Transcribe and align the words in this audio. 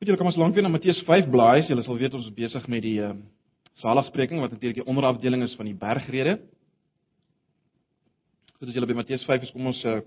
Goed, 0.00 0.08
julle 0.08 0.16
kan 0.16 0.30
ons 0.30 0.36
lank 0.40 0.54
weer 0.56 0.64
na 0.64 0.70
Matteus 0.72 0.96
5 1.04 1.26
blaai. 1.28 1.66
Julle 1.68 1.82
sal 1.84 1.98
weet 2.00 2.14
ons 2.16 2.24
is 2.24 2.32
besig 2.32 2.64
met 2.72 2.80
die 2.80 2.94
uh, 3.04 3.10
saligspreking 3.82 4.38
wat 4.40 4.54
natuurlik 4.54 4.78
die 4.78 4.86
onderafdeling 4.88 5.42
is 5.44 5.52
van 5.58 5.66
die 5.68 5.74
bergrede. 5.76 6.38
Goed, 8.54 8.70
as 8.70 8.78
julle 8.78 8.88
by 8.88 8.96
Matteus 8.96 9.26
5 9.28 9.44
is, 9.44 9.50
kom 9.52 9.68
ons 9.68 9.82
uh, 9.84 9.98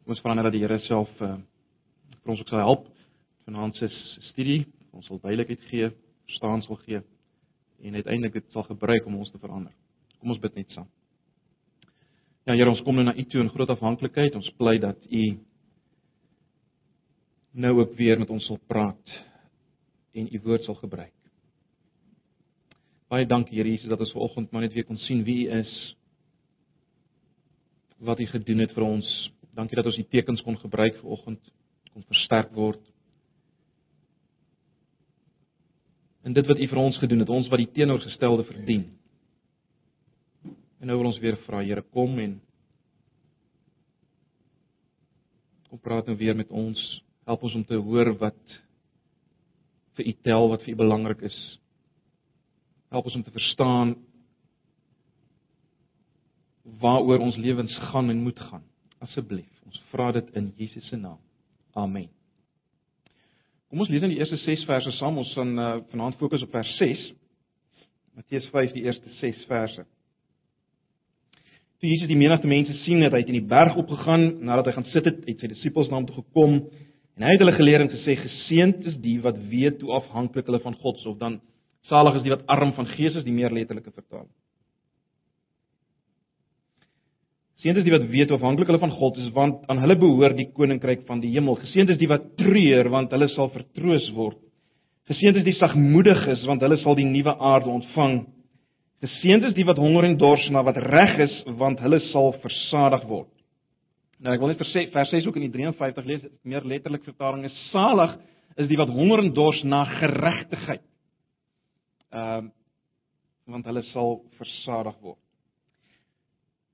kom 0.00 0.16
ons 0.16 0.22
vra 0.24 0.34
net 0.34 0.48
dat 0.48 0.56
die 0.56 0.64
Here 0.64 0.80
self 0.88 1.22
uh, 1.22 1.36
vir 2.16 2.32
ons 2.34 2.42
ook 2.42 2.50
sal 2.50 2.64
help 2.64 2.88
vanaand 3.46 3.78
se 3.78 3.86
studie. 4.32 4.64
Ons 4.98 5.06
sal 5.06 5.22
duidelikheid 5.22 5.70
gee, 5.70 5.92
verstaan 6.26 6.66
sal 6.66 6.80
gee 6.82 7.04
en 7.86 8.00
uiteindelik 8.00 8.40
dit 8.40 8.50
sal 8.50 8.66
gebruik 8.66 9.06
om 9.06 9.20
ons 9.22 9.30
te 9.30 9.38
verander. 9.38 9.70
Kom 10.18 10.34
ons 10.34 10.42
bid 10.42 10.58
net 10.58 10.74
saam. 10.74 10.90
Ja 12.50 12.58
Here, 12.58 12.66
ons 12.66 12.82
kom 12.82 12.98
nou 12.98 13.06
na 13.06 13.14
U 13.14 13.28
toe 13.30 13.46
in 13.46 13.54
groot 13.54 13.70
afhanklikheid. 13.78 14.34
Ons 14.34 14.50
pleit 14.58 14.82
dat 14.82 15.06
U 15.06 15.24
nou 17.50 17.78
ook 17.80 17.94
weer 17.94 18.18
met 18.18 18.30
ons 18.30 18.44
sal 18.46 18.58
praat 18.66 19.16
en 20.12 20.28
u 20.30 20.40
woord 20.44 20.64
sal 20.64 20.74
gebruik. 20.74 21.14
Baie 23.10 23.26
dankie 23.26 23.58
Here 23.58 23.68
Jesus 23.68 23.88
dat 23.90 24.00
ons 24.00 24.12
vanoggend 24.12 24.50
maar 24.50 24.62
net 24.62 24.72
weer 24.72 24.86
kon 24.86 24.98
sien 24.98 25.24
wie 25.26 25.46
u 25.46 25.58
is. 25.58 25.72
Wat 27.98 28.20
u 28.20 28.26
gedoen 28.26 28.62
het 28.62 28.72
vir 28.72 28.86
ons. 28.86 29.08
Dankie 29.54 29.76
dat 29.76 29.86
ons 29.86 29.98
die 29.98 30.06
tekens 30.08 30.42
kon 30.46 30.58
gebruik 30.58 30.96
vanoggend 31.02 31.52
kon 31.92 32.06
versterk 32.06 32.54
word. 32.54 32.82
En 36.22 36.32
dit 36.32 36.46
wat 36.46 36.58
u 36.58 36.68
vir 36.68 36.78
ons 36.78 36.98
gedoen 37.02 37.24
het, 37.24 37.28
ons 37.28 37.48
wat 37.48 37.58
die 37.58 37.72
teenoorgestelde 37.74 38.44
verdien. 38.44 38.86
En 40.78 40.86
nou 40.86 40.98
wil 41.00 41.10
ons 41.10 41.18
weer 41.18 41.38
vra 41.48 41.64
Here 41.64 41.82
kom 41.82 42.18
en 42.18 42.38
kom 45.70 45.78
praat 45.78 46.06
nou 46.06 46.16
weer 46.18 46.36
met 46.36 46.50
ons 46.50 46.78
Help 47.30 47.44
ons 47.46 47.54
om 47.54 47.62
te 47.62 47.78
hoor 47.78 48.08
wat 48.18 48.38
vir 49.94 50.08
u 50.10 50.12
tel, 50.26 50.48
wat 50.50 50.64
vir 50.64 50.72
u 50.72 50.80
belangrik 50.80 51.20
is. 51.28 51.36
Help 52.90 53.06
ons 53.06 53.20
om 53.20 53.22
te 53.22 53.34
verstaan 53.36 53.92
waaroor 56.82 57.22
ons 57.22 57.38
lewens 57.38 57.76
gaan 57.92 58.10
en 58.10 58.24
moet 58.24 58.40
gaan. 58.48 58.64
Asseblief, 59.06 59.46
ons 59.66 59.78
vra 59.92 60.10
dit 60.18 60.34
in 60.34 60.50
Jesus 60.58 60.90
se 60.90 60.98
naam. 60.98 61.22
Amen. 61.78 62.10
Kom 63.70 63.86
ons 63.86 63.94
lees 63.94 64.02
dan 64.02 64.10
die 64.10 64.18
eerste 64.18 64.40
6 64.42 64.66
verse 64.66 64.96
saam. 64.98 65.22
Ons 65.22 65.30
gaan 65.38 65.54
uh, 65.54 65.70
vanaand 65.94 66.18
fokus 66.18 66.42
op 66.42 66.50
vers 66.58 66.74
6. 66.82 67.08
Matteus 68.18 68.50
5 68.50 68.74
die 68.74 68.86
eerste 68.90 69.14
6 69.22 69.46
verse. 69.46 69.86
Toe 71.78 71.94
Jesus 71.94 72.10
die 72.10 72.18
menigte 72.18 72.50
mense 72.50 72.74
sien 72.82 73.06
het 73.06 73.14
hy 73.14 73.22
uit 73.22 73.30
in 73.30 73.38
die 73.38 73.50
berg 73.54 73.78
opgegaan 73.78 74.32
nadat 74.42 74.72
hy 74.72 74.80
gaan 74.80 74.90
sit 74.90 75.06
het, 75.06 75.22
het 75.30 75.46
sy 75.46 75.54
disippels 75.54 75.88
na 75.88 76.02
hom 76.02 76.10
toe 76.10 76.24
gekom 76.24 76.64
En 77.20 77.26
hy 77.28 77.34
het 77.34 77.42
hulle 77.42 77.52
geleer 77.52 77.82
en 77.84 77.90
gesê 77.92 78.14
geseënd 78.16 78.86
is 78.88 78.94
die 79.02 79.18
wat 79.20 79.36
weet 79.50 79.82
hoe 79.84 79.98
afhanklik 79.98 80.46
hulle 80.48 80.62
van 80.64 80.76
God 80.80 80.96
is 80.96 81.08
of 81.10 81.18
dan 81.20 81.34
salig 81.90 82.14
is 82.16 82.22
die 82.24 82.32
wat 82.32 82.46
arm 82.48 82.72
van 82.72 82.86
gees 82.94 83.12
is, 83.12 83.26
die 83.26 83.34
meer 83.34 83.52
letterlike 83.52 83.92
vertaling. 83.92 84.30
Geseënd 87.60 87.82
is 87.82 87.84
die 87.84 87.92
wat 87.92 88.06
weet 88.08 88.30
hoe 88.32 88.38
afhanklik 88.38 88.70
hulle 88.72 88.80
van 88.80 88.94
God 88.96 89.18
is 89.20 89.28
want 89.36 89.66
aan 89.68 89.82
hulle 89.82 89.98
behoort 90.00 90.38
die 90.38 90.48
koninkryk 90.56 91.04
van 91.10 91.20
die 91.20 91.34
hemel. 91.34 91.58
Geseënd 91.60 91.92
is 91.92 91.98
die 92.00 92.08
wat 92.08 92.24
treur 92.40 92.88
want 92.88 93.12
hulle 93.12 93.28
sal 93.34 93.52
vertroos 93.52 94.06
word. 94.16 94.38
Geseënd 95.12 95.42
is 95.42 95.44
die 95.50 95.58
sagmoediges 95.58 96.46
want 96.48 96.64
hulle 96.64 96.80
sal 96.80 96.96
die 96.96 97.04
nuwe 97.04 97.34
aarde 97.36 97.68
ontvang. 97.68 98.22
Geseënd 99.04 99.50
is 99.50 99.58
die 99.58 99.68
wat 99.68 99.82
honger 99.82 100.08
en 100.08 100.16
dors 100.16 100.48
na 100.48 100.64
wat 100.64 100.80
reg 100.88 101.20
is 101.26 101.36
want 101.60 101.84
hulle 101.84 102.00
sal 102.08 102.32
versadig 102.40 103.04
word. 103.12 103.28
Nou 104.20 104.34
ek 104.34 104.42
wil 104.42 104.52
net 104.52 104.60
vers 104.60 104.92
vers 104.92 105.12
6 105.14 105.26
ook 105.26 105.38
in 105.40 105.46
die 105.46 105.54
53 105.54 106.08
lees 106.08 106.24
meer 106.44 106.66
letterlik 106.68 107.06
vertaling 107.08 107.46
is 107.48 107.56
salig 107.70 108.18
is 108.60 108.68
die 108.68 108.76
wat 108.76 108.92
honger 108.92 109.22
en 109.22 109.32
dors 109.32 109.62
na 109.64 109.84
geregtigheid. 109.96 110.84
Ehm 112.12 112.50
uh, 112.50 112.56
want 113.50 113.66
hulle 113.66 113.80
sal 113.88 114.20
versadig 114.38 114.94
word. 115.02 115.18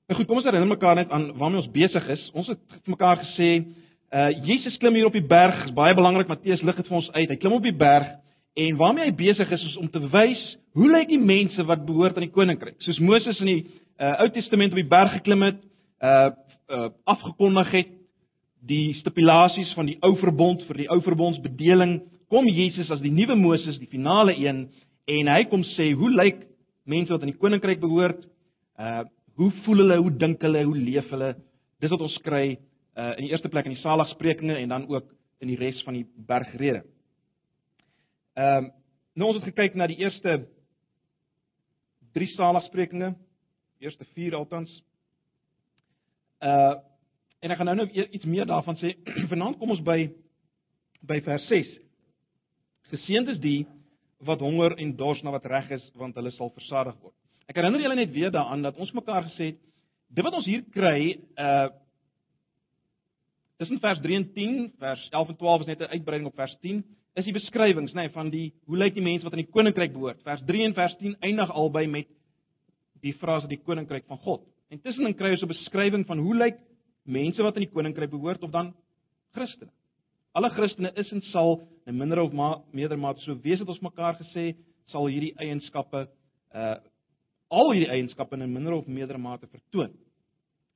Nou 0.07 0.19
goed, 0.19 0.27
kom 0.29 0.41
ons 0.43 0.45
herinner 0.45 0.69
mekaar 0.69 0.99
net 0.99 1.13
aan 1.15 1.31
waarmee 1.39 1.63
ons 1.63 1.71
besig 1.73 2.09
is. 2.13 2.25
Ons 2.37 2.51
het 2.53 2.61
vir 2.75 2.93
mekaar 2.93 3.23
gesê 3.23 3.51
uh 4.15 4.29
Jesus 4.47 4.77
klim 4.83 4.95
hier 4.99 5.09
op 5.09 5.17
die 5.17 5.25
berg, 5.25 5.65
is 5.67 5.75
baie 5.75 5.95
belangrik 5.97 6.29
Matteus 6.29 6.63
lig 6.63 6.77
dit 6.77 6.91
vir 6.91 6.99
ons 6.99 7.09
uit. 7.15 7.31
Hy 7.31 7.39
klim 7.41 7.57
op 7.57 7.65
die 7.65 7.75
berg 7.75 8.11
en 8.67 8.79
waarmee 8.83 9.09
hy 9.09 9.15
besig 9.17 9.51
is 9.57 9.65
is 9.71 9.79
om 9.81 9.89
te 9.93 10.03
wys 10.13 10.43
hoe 10.77 10.91
lyk 10.93 11.09
die 11.15 11.23
mense 11.23 11.65
wat 11.71 11.87
behoort 11.89 12.19
aan 12.19 12.27
die 12.27 12.35
koninkryk. 12.35 12.77
Soos 12.85 13.01
Moses 13.01 13.41
in 13.41 13.53
die 13.53 13.63
uh 13.97 14.13
Ou 14.27 14.29
Testament 14.35 14.77
op 14.77 14.83
die 14.83 14.91
berg 14.91 15.17
geklim 15.17 15.47
het, 15.47 15.63
uh 16.03 16.35
uh, 16.69 16.89
afgekondig 17.05 17.71
het 17.73 17.93
die 18.67 18.95
stipulasies 19.01 19.73
van 19.79 19.87
die 19.91 19.99
ou 20.05 20.17
verbond 20.21 20.65
vir 20.67 20.83
die 20.83 20.89
ou 20.91 20.99
verbondsbedeling 21.05 22.01
kom 22.33 22.49
Jesus 22.51 22.91
as 22.91 23.03
die 23.05 23.13
nuwe 23.15 23.37
Moses 23.39 23.79
die 23.79 23.91
finale 23.91 24.35
een 24.35 24.67
en 25.07 25.31
hy 25.31 25.43
kom 25.51 25.63
sê 25.77 25.93
hoe 25.95 26.11
lyk 26.11 26.43
mense 26.87 27.13
wat 27.15 27.23
aan 27.23 27.31
die 27.31 27.43
koninkryk 27.43 27.83
behoort? 27.83 28.25
Uh 28.79 29.05
hoe 29.37 29.51
voel 29.67 29.83
hulle 29.83 29.99
hoe 30.01 30.11
dink 30.17 30.41
hulle 30.41 30.63
hoe 30.65 30.79
leef 30.81 31.11
hulle? 31.13 31.35
Dis 31.85 31.93
wat 31.93 32.03
ons 32.07 32.17
kry 32.25 32.57
uh 32.97 33.13
in 33.19 33.27
die 33.27 33.33
eerste 33.35 33.51
plek 33.53 33.69
in 33.69 33.77
die 33.77 33.83
saligsprekinge 33.83 34.57
en 34.57 34.73
dan 34.73 34.89
ook 34.89 35.13
in 35.45 35.53
die 35.53 35.59
res 35.61 35.83
van 35.85 35.99
die 35.99 36.07
bergrede. 36.17 36.83
Ehm 38.35 38.65
uh, 38.65 38.75
nou 39.17 39.31
ons 39.31 39.39
het 39.39 39.49
gekyk 39.49 39.77
na 39.77 39.87
die 39.89 40.01
eerste 40.03 40.43
drie 42.13 42.29
saligsprekinge 42.35 43.15
eerste 43.81 44.05
4 44.17 44.35
althans 44.37 44.73
Uh 46.41 46.75
en 47.45 47.53
ek 47.53 47.59
gaan 47.61 47.69
nou 47.69 47.77
nou 47.77 48.05
iets 48.11 48.25
meer 48.25 48.47
daarvan 48.49 48.79
sê. 48.81 48.95
Vanaand 49.31 49.59
kom 49.61 49.71
ons 49.71 49.83
by 49.85 50.09
by 51.07 51.21
vers 51.23 51.45
6. 51.53 51.69
Geseënd 52.91 53.29
is 53.35 53.39
die 53.43 53.67
wat 54.27 54.41
honger 54.41 54.75
en 54.81 54.95
dors 54.97 55.21
na 55.23 55.31
wat 55.31 55.47
reg 55.47 55.69
is, 55.77 55.85
want 55.95 56.17
hulle 56.17 56.33
sal 56.35 56.51
versadig 56.57 56.97
word. 57.03 57.15
Ek 57.47 57.59
herinner 57.61 57.83
julle 57.85 57.99
net 57.99 58.11
weer 58.15 58.33
daaraan 58.35 58.65
dat 58.65 58.79
ons 58.81 58.91
mekaar 58.97 59.29
gesê 59.29 59.53
het, 59.53 59.59
dit 60.09 60.25
wat 60.25 60.35
ons 60.39 60.49
hier 60.49 60.65
kry, 60.75 61.19
uh 61.39 61.69
tussen 63.57 63.81
vers 63.81 64.01
3 64.05 64.17
en 64.19 64.27
10, 64.35 64.57
vers 64.81 65.03
11 65.13 65.31
en 65.33 65.37
12 65.41 65.61
is 65.61 65.67
net 65.67 65.81
'n 65.81 65.95
uitbreiding 65.97 66.29
op 66.29 66.37
vers 66.37 66.57
10, 66.61 66.83
is 67.17 67.25
die 67.25 67.33
beskrywings, 67.33 67.95
nê, 67.95 68.05
nee, 68.05 68.13
van 68.13 68.31
die 68.31 68.53
hoe 68.67 68.77
lyk 68.77 68.95
die 68.95 69.05
mense 69.05 69.25
wat 69.25 69.33
aan 69.33 69.45
die 69.45 69.53
koninkryk 69.53 69.93
behoort. 69.93 70.21
Vers 70.23 70.43
3 70.45 70.65
en 70.65 70.75
vers 70.75 70.97
10 71.01 71.17
eindig 71.21 71.51
albei 71.51 71.87
met 71.87 72.09
die 73.01 73.15
frase 73.15 73.49
die 73.49 73.63
koninkryk 73.63 74.05
van 74.07 74.19
God. 74.19 74.43
En 74.71 74.81
tussenin 74.83 75.15
kry 75.15 75.31
ons 75.31 75.43
'n 75.43 75.53
beskrywing 75.53 76.07
van 76.07 76.19
hoe 76.19 76.35
lyk 76.35 76.59
mense 77.05 77.43
wat 77.43 77.55
aan 77.55 77.67
die 77.67 77.73
koninkryk 77.73 78.11
behoort 78.11 78.43
of 78.43 78.51
dan 78.51 78.75
Christene. 79.33 79.71
Alle 80.35 80.51
Christene 80.51 80.91
is 80.97 81.13
en 81.13 81.23
sal 81.31 81.69
in 81.87 81.97
minder 81.97 82.21
of 82.21 82.33
meerder 82.73 82.99
mate 82.99 83.21
so 83.21 83.39
wees 83.43 83.59
het 83.59 83.69
ons 83.69 83.81
mekaar 83.81 84.19
gesê 84.19 84.57
sal 84.91 85.07
hierdie 85.07 85.35
eienskappe 85.39 86.09
uh 86.55 86.77
al 87.49 87.71
hierdie 87.71 87.93
eienskappe 87.95 88.35
in 88.35 88.53
minder 88.53 88.73
of 88.73 88.87
meerder 88.87 89.19
mate 89.19 89.47
vertoon. 89.47 89.93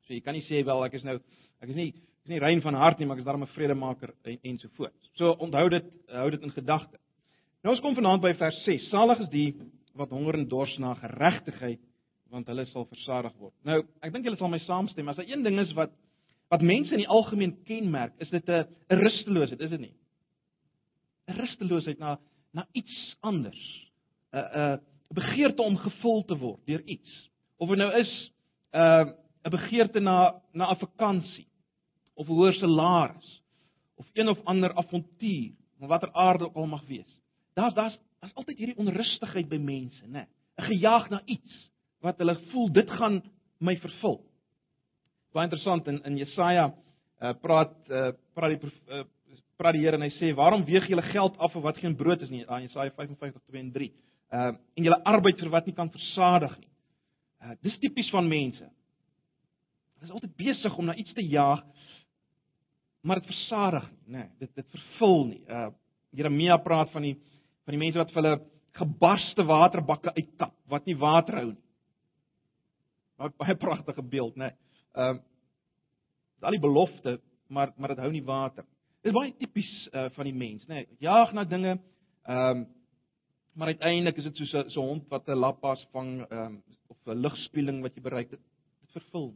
So 0.07 0.15
jy 0.15 0.21
kan 0.21 0.35
nie 0.35 0.47
sê 0.47 0.65
wel 0.65 0.85
ek 0.85 0.95
is 0.95 1.05
nou 1.05 1.17
ek 1.61 1.69
is 1.69 1.77
nie 1.77 1.89
ek 1.89 2.25
is 2.25 2.31
nie 2.31 2.41
rein 2.41 2.63
van 2.63 2.75
hart 2.75 2.99
nie, 2.99 3.07
maar 3.07 3.17
ek 3.17 3.25
is 3.25 3.27
darem 3.27 3.43
'n 3.43 3.55
vredemaker 3.57 4.15
en 4.25 4.39
ensovoorts. 4.43 5.11
So 5.17 5.35
onthou 5.41 5.69
dit 5.69 5.85
hou 6.09 6.31
dit 6.31 6.43
in 6.43 6.53
gedagte. 6.53 6.99
Nou 7.65 7.75
ons 7.75 7.81
kom 7.81 7.95
vanaand 7.95 8.23
by 8.23 8.35
vers 8.35 8.65
6. 8.65 8.89
Salig 8.91 9.21
is 9.21 9.29
die 9.29 9.55
wat 9.95 10.11
honger 10.11 10.35
en 10.35 10.49
dors 10.49 10.79
na 10.79 10.95
geregtigheid 10.95 11.81
want 12.31 12.47
hulle 12.47 12.67
sal 12.71 12.87
versadig 12.87 13.35
word. 13.39 13.55
Nou, 13.67 13.81
ek 14.03 14.13
dink 14.13 14.25
julle 14.25 14.39
sal 14.39 14.53
my 14.53 14.61
saamstem, 14.65 15.09
as 15.09 15.19
daar 15.19 15.29
een 15.29 15.43
ding 15.47 15.59
is 15.63 15.75
wat 15.79 15.93
wat 16.51 16.65
mense 16.67 16.91
in 16.91 17.05
die 17.05 17.13
algemeen 17.15 17.53
kenmerk, 17.63 18.17
is 18.19 18.31
dit 18.31 18.49
'n 18.49 18.67
rusteloosheid, 18.89 19.61
is 19.61 19.71
dit 19.71 19.81
nie? 19.81 19.95
'n 21.29 21.39
Rusteloosheid 21.39 21.99
na 21.99 22.19
na 22.53 22.67
iets 22.73 23.17
anders. 23.21 23.63
'n 24.33 24.39
'n 24.39 24.81
begeerte 25.15 25.63
om 25.63 25.77
gevul 25.77 26.25
te 26.25 26.37
word 26.39 26.67
deur 26.67 26.83
iets. 26.87 27.31
Of 27.59 27.69
dit 27.69 27.79
nou 27.79 27.93
is 27.99 28.33
'n 28.73 28.79
uh, 28.79 29.13
'n 29.45 29.51
begeerte 29.51 30.01
na 30.01 30.43
na 30.53 30.71
'n 30.71 30.79
vakansie 30.79 31.47
of 32.15 32.29
'n 32.29 32.33
hoër 32.33 32.55
salaris 32.55 33.43
of 33.97 34.07
een 34.13 34.29
of 34.29 34.45
ander 34.45 34.75
avontuur, 34.75 35.53
of 35.81 35.89
watter 35.89 36.13
aard 36.13 36.43
ook 36.43 36.55
al 36.55 36.67
mag 36.67 36.87
wees. 36.87 37.21
Daar's 37.55 37.75
daar's 37.75 37.99
daar's 38.21 38.35
altyd 38.35 38.59
hierdie 38.59 38.77
onrustigheid 38.77 39.49
by 39.49 39.57
mense, 39.57 40.07
né? 40.07 40.27
'n 40.57 40.65
Gejaag 40.65 41.09
na 41.09 41.23
iets 41.25 41.70
wat 42.05 42.19
hulle 42.23 42.37
voel 42.51 42.71
dit 42.73 42.91
gaan 42.99 43.21
my 43.61 43.77
vervul. 43.81 44.21
Baie 45.35 45.47
interessant 45.47 45.89
in 45.89 46.01
in 46.09 46.19
Jesaja 46.19 46.71
uh, 46.71 47.33
praat 47.43 47.75
uh, 47.89 48.11
praat 48.35 48.57
die 48.57 48.73
uh, 48.89 49.05
praat 49.61 49.77
die 49.77 49.85
Here 49.85 49.99
en 49.99 50.07
hy 50.07 50.13
sê 50.17 50.33
waarom 50.35 50.65
weeg 50.65 50.89
julle 50.89 51.05
geld 51.13 51.37
af 51.39 51.53
vir 51.53 51.65
wat 51.67 51.79
geen 51.83 51.97
brood 51.97 52.23
is 52.25 52.33
nie 52.33 52.47
aan 52.49 52.65
Jesaja 52.65 52.93
55:2 52.97 53.61
en 53.61 53.73
3. 53.73 53.91
Uh 54.31 54.53
en 54.77 54.87
julle 54.87 55.03
arbeid 55.05 55.41
vir 55.41 55.53
wat 55.53 55.67
nie 55.67 55.77
kan 55.77 55.93
versadig 55.93 56.57
nie. 56.59 56.71
Uh 57.45 57.57
dis 57.63 57.79
tipies 57.83 58.11
van 58.15 58.29
mense. 58.29 58.65
Hulle 59.99 60.09
is 60.09 60.17
altyd 60.17 60.37
besig 60.37 60.79
om 60.79 60.89
na 60.89 60.97
iets 60.97 61.13
te 61.15 61.27
jaag 61.27 61.65
maar 63.01 63.17
dit 63.17 63.31
versadig 63.31 63.87
nie, 63.91 64.13
nê. 64.13 64.19
Nee, 64.19 64.29
dit 64.39 64.55
dit 64.55 64.67
vervul 64.77 65.25
nie. 65.35 65.43
Uh 65.49 65.69
Jeremia 66.17 66.57
praat 66.59 66.91
van 66.91 67.05
die 67.07 67.17
van 67.65 67.77
die 67.77 67.85
mense 67.85 68.01
wat 68.01 68.11
vir 68.11 68.23
hulle 68.23 68.39
gebarste 68.81 69.45
waterbakke 69.47 70.13
uittap 70.17 70.55
wat 70.73 70.87
nie 70.87 70.97
water 70.99 71.37
hou 71.43 71.51
nie. 71.53 71.70
'n 73.21 73.33
baie 73.37 73.57
pragtige 73.57 74.03
beeld, 74.03 74.37
né? 74.37 74.45
Nee. 74.45 74.55
Ehm 74.93 75.17
uh, 75.17 75.23
al 76.41 76.51
die 76.51 76.61
belofte, 76.61 77.21
maar 77.49 77.73
maar 77.77 77.89
dit 77.89 77.99
hou 77.99 78.11
nie 78.11 78.25
water. 78.25 78.65
Dit 79.03 79.13
is 79.13 79.19
baie 79.19 79.35
tipies 79.37 79.89
uh, 79.93 80.09
van 80.11 80.25
die 80.25 80.35
mens, 80.35 80.67
né? 80.67 80.75
Nee, 80.75 80.89
jaag 80.99 81.33
na 81.33 81.45
dinge. 81.45 81.79
Ehm 82.25 82.57
um, 82.57 82.67
maar 83.53 83.67
uiteindelik 83.67 84.17
is 84.17 84.25
dit 84.25 84.37
soos 84.37 84.53
'n 84.53 84.71
so 84.71 84.81
hond 84.81 85.09
wat 85.09 85.29
'n 85.29 85.39
lappas 85.39 85.87
vang 85.93 86.27
ehm 86.31 86.45
um, 86.47 86.63
of 86.87 86.97
'n 87.07 87.21
ligspieeling 87.21 87.83
wat 87.83 87.95
jy 87.95 88.03
bereik 88.03 88.31
het. 88.31 88.41
Dit 88.81 88.91
vervul. 88.91 89.35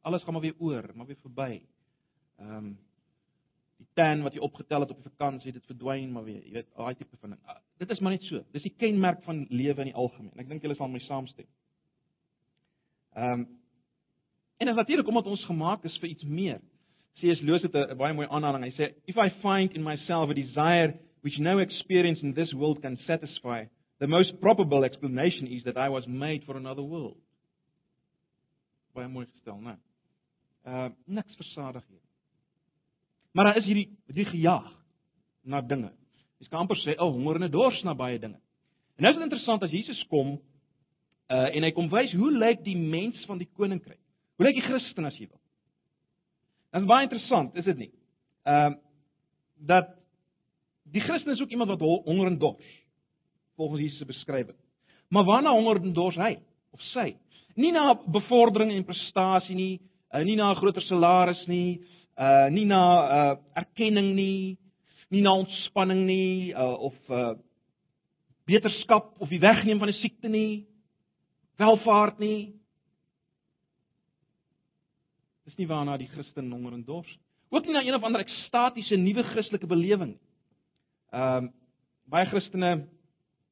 Alles 0.00 0.22
gaan 0.22 0.32
maar 0.32 0.42
weer 0.42 0.58
oor, 0.58 0.90
maar 0.94 1.06
weer 1.06 1.20
verby. 1.22 1.62
Ehm 2.38 2.56
um, 2.56 2.78
die 3.78 3.86
tan 3.94 4.22
wat 4.22 4.34
jy 4.34 4.40
opgetel 4.40 4.80
het 4.80 4.90
op 4.90 5.02
die 5.02 5.10
vakansie, 5.10 5.52
dit 5.52 5.66
verdwyn 5.66 6.12
maar 6.12 6.24
weer. 6.24 6.42
Jy 6.44 6.52
weet, 6.52 6.70
daai 6.76 6.94
tipe 6.94 7.16
van 7.20 7.30
ding. 7.30 7.42
Ah, 7.46 7.58
dit 7.78 7.90
is 7.90 8.00
maar 8.00 8.12
net 8.12 8.22
so. 8.22 8.44
Dis 8.52 8.62
die 8.62 8.74
kenmerk 8.76 9.22
van 9.22 9.46
lewe 9.48 9.78
in 9.78 9.90
die 9.92 9.94
algemeen. 9.94 10.38
Ek 10.38 10.48
dink 10.48 10.62
julle 10.62 10.74
sal 10.74 10.88
my 10.88 10.98
saamstem. 10.98 11.46
Ehm 13.18 13.32
um, 13.32 13.48
en 14.56 14.66
dit 14.66 14.68
is 14.68 14.74
natuurlik 14.74 15.06
omdat 15.06 15.26
ons 15.26 15.44
gemaak 15.44 15.84
is 15.84 15.98
vir 15.98 16.08
iets 16.08 16.24
meer. 16.24 16.60
C.S. 17.18 17.40
Lewis 17.40 17.62
het 17.62 17.74
'n 17.74 17.96
baie 17.96 18.14
mooi 18.14 18.28
aanhaling. 18.28 18.64
Hy 18.64 18.70
sê, 18.70 18.94
"If 19.04 19.16
I 19.16 19.30
find 19.30 19.74
in 19.74 19.82
myself 19.82 20.30
a 20.30 20.34
desire 20.34 20.98
which 21.20 21.38
no 21.38 21.58
experience 21.58 22.22
in 22.22 22.34
this 22.34 22.52
world 22.52 22.80
can 22.80 22.96
satisfy, 22.96 23.64
the 23.98 24.06
most 24.06 24.40
probable 24.40 24.84
explanation 24.84 25.46
is 25.46 25.62
that 25.62 25.76
I 25.76 25.88
was 25.88 26.06
made 26.06 26.44
for 26.44 26.56
another 26.56 26.82
world." 26.82 27.16
Baie 28.94 29.08
mooi 29.08 29.26
gestel, 29.26 29.60
né? 29.60 29.78
Uh 30.66 30.88
niks 31.06 31.36
versadig 31.36 31.84
hier. 31.88 32.02
Maar 33.32 33.44
daar 33.44 33.56
is 33.56 33.64
hierdie 33.64 33.98
die 34.06 34.24
gejaag 34.24 34.72
na 35.42 35.60
dinge. 35.60 35.92
Jy 36.38 36.48
kan 36.48 36.58
amper 36.58 36.76
sê, 36.76 36.98
"O, 36.98 37.06
oh, 37.06 37.12
honger 37.12 37.42
en 37.42 37.50
dors 37.50 37.82
na 37.82 37.94
baie 37.94 38.18
dinge." 38.18 38.40
En 38.96 39.02
nou 39.02 39.08
is 39.08 39.14
dit 39.14 39.24
interessant 39.24 39.62
as 39.62 39.70
Jesus 39.70 40.06
kom 40.06 40.40
uh 41.28 41.48
en 41.56 41.62
hy 41.62 41.70
kom 41.76 41.90
wys 41.92 42.12
hoe 42.16 42.30
lyk 42.32 42.64
die 42.64 42.76
mens 42.76 43.24
van 43.26 43.38
die 43.38 43.48
koninkryk? 43.56 44.00
Hoe 44.36 44.46
lyk 44.46 44.54
die 44.54 44.68
Christen 44.68 45.04
as 45.04 45.16
jy 45.18 45.26
wil? 45.26 45.40
Dit 46.72 46.82
is 46.82 46.88
baie 46.88 47.08
interessant, 47.08 47.56
is 47.56 47.64
dit 47.64 47.86
nie? 47.86 47.92
Ehm 48.48 48.72
uh, 48.72 48.76
dat 49.58 49.88
die 50.92 51.02
Christen 51.02 51.32
is 51.32 51.40
ook 51.42 51.50
iemand 51.50 51.70
wat 51.70 51.80
honger 51.80 52.26
en 52.26 52.38
dors 52.38 52.68
volgens 53.56 53.80
Jesus 53.80 53.98
se 53.98 54.06
beskrywing. 54.06 54.56
Maar 55.08 55.24
waarna 55.24 55.50
honger 55.50 55.80
en 55.82 55.92
dors 55.92 56.16
hy 56.16 56.36
of 56.70 56.80
sy? 56.92 57.16
Nie 57.58 57.72
na 57.72 57.96
bevordering 58.06 58.70
en 58.72 58.86
prestasie 58.86 59.56
nie, 59.56 59.80
uh, 60.14 60.22
nie 60.22 60.36
na 60.36 60.52
'n 60.52 60.60
groter 60.60 60.82
salaris 60.82 61.46
nie, 61.46 61.80
uh 62.16 62.48
nie 62.50 62.64
na 62.64 62.82
uh 63.18 63.36
erkenning 63.54 64.14
nie, 64.14 64.56
nie 65.10 65.22
na 65.22 65.32
ontspanning 65.32 66.06
nie 66.06 66.54
uh, 66.54 66.78
of 66.78 66.94
uh 67.10 67.34
beterskap 68.46 69.20
of 69.20 69.28
die 69.28 69.40
wegneem 69.40 69.78
van 69.78 69.88
'n 69.88 70.00
siekte 70.00 70.28
nie, 70.28 70.66
welvaart 71.58 72.18
nie. 72.22 72.54
Dis 75.48 75.56
nie 75.58 75.68
waarna 75.68 75.96
die 75.98 76.10
Christen 76.12 76.50
honger 76.52 76.76
en 76.76 76.84
dors. 76.86 77.10
Ook 77.50 77.66
nie 77.66 77.74
na 77.74 77.82
een 77.82 77.96
of 77.96 78.04
ander 78.04 78.20
ekstatiese 78.20 78.96
nuwe 79.00 79.24
Christelike 79.32 79.66
belewing 79.66 80.16
nie. 80.16 80.26
Ehm 81.12 81.48
um, 81.48 81.52
baie 82.08 82.24
Christene 82.26 82.88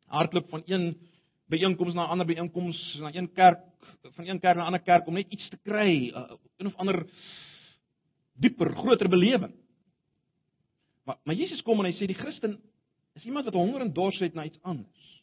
hardloop 0.08 0.48
van 0.48 0.62
een 0.64 0.94
byeenkoms 1.48 1.94
na 1.94 2.06
'n 2.06 2.10
ander 2.10 2.26
byeenkoms, 2.26 2.96
na 3.00 3.14
een 3.14 3.32
kerk 3.32 3.60
van 4.02 4.26
een 4.26 4.40
kerk 4.40 4.56
na 4.56 4.62
'n 4.62 4.66
ander 4.66 4.80
kerk 4.80 5.06
om 5.06 5.14
net 5.14 5.26
iets 5.28 5.48
te 5.48 5.58
kry, 5.62 6.08
uh, 6.08 6.30
een 6.56 6.66
of 6.66 6.76
ander 6.76 7.06
dieper, 8.32 8.76
groter 8.76 9.08
belewing. 9.08 9.54
Maar 11.04 11.16
maar 11.24 11.34
Jesus 11.34 11.62
kom 11.62 11.78
en 11.78 11.92
hy 11.92 11.96
sê 11.96 12.06
die 12.06 12.14
Christen 12.22 12.60
is 13.14 13.24
iemand 13.24 13.44
wat 13.44 13.54
honger 13.54 13.80
en 13.80 13.92
dors 13.92 14.18
het 14.18 14.34
na 14.34 14.44
iets 14.44 14.62
anders. 14.62 15.15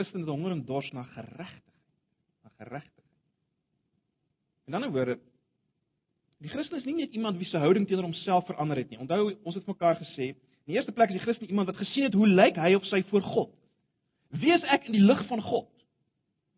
Christen 0.00 0.22
het 0.24 0.28
honger 0.32 0.54
en 0.54 0.62
dors 0.64 0.88
na 0.96 1.02
geregtigheid, 1.12 1.64
na 2.42 2.50
geregtigheid. 2.56 3.08
In 4.66 4.74
ander 4.74 4.90
woorde, 4.90 5.18
die 6.40 6.48
Christen 6.48 6.78
is 6.78 6.86
nie 6.88 6.94
net 7.02 7.12
iemand 7.12 7.36
wie 7.36 7.48
se 7.50 7.60
houding 7.60 7.84
teenoor 7.88 8.06
homself 8.08 8.46
verander 8.48 8.80
het 8.80 8.88
nie. 8.88 9.00
Onthou, 9.02 9.34
ons 9.44 9.58
het 9.58 9.66
mekaar 9.68 9.98
gesê, 10.00 10.30
in 10.32 10.72
die 10.72 10.78
eerste 10.78 10.94
plek 10.96 11.12
is 11.12 11.18
die 11.18 11.24
Christen 11.26 11.50
iemand 11.52 11.68
wat 11.68 11.82
gesien 11.82 12.06
het 12.08 12.16
hoe 12.16 12.28
lyk 12.28 12.56
hy 12.56 12.70
of 12.78 12.86
sy 12.88 13.02
voor 13.10 13.26
God. 13.26 13.52
Wie 14.40 14.54
is 14.54 14.64
ek 14.72 14.88
in 14.88 14.96
die 14.96 15.04
lig 15.04 15.20
van 15.28 15.42
God 15.44 15.68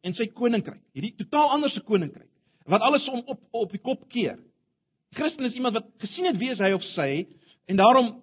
en 0.07 0.15
sy 0.15 0.29
koninkryk? 0.39 0.79
Hierdie 0.95 1.17
totaal 1.25 1.57
anderse 1.57 1.83
koninkryk 1.89 2.29
wat 2.71 2.85
alles 2.87 3.09
om 3.11 3.25
op 3.27 3.41
op 3.65 3.75
die 3.75 3.83
kop 3.83 4.05
keer. 4.13 4.37
Christen 5.19 5.49
is 5.51 5.59
iemand 5.59 5.81
wat 5.81 5.91
gesien 6.05 6.31
het 6.31 6.39
wie 6.39 6.53
hy 6.55 6.71
of 6.77 6.87
sy 6.93 7.11
en 7.67 7.83
daarom 7.83 8.15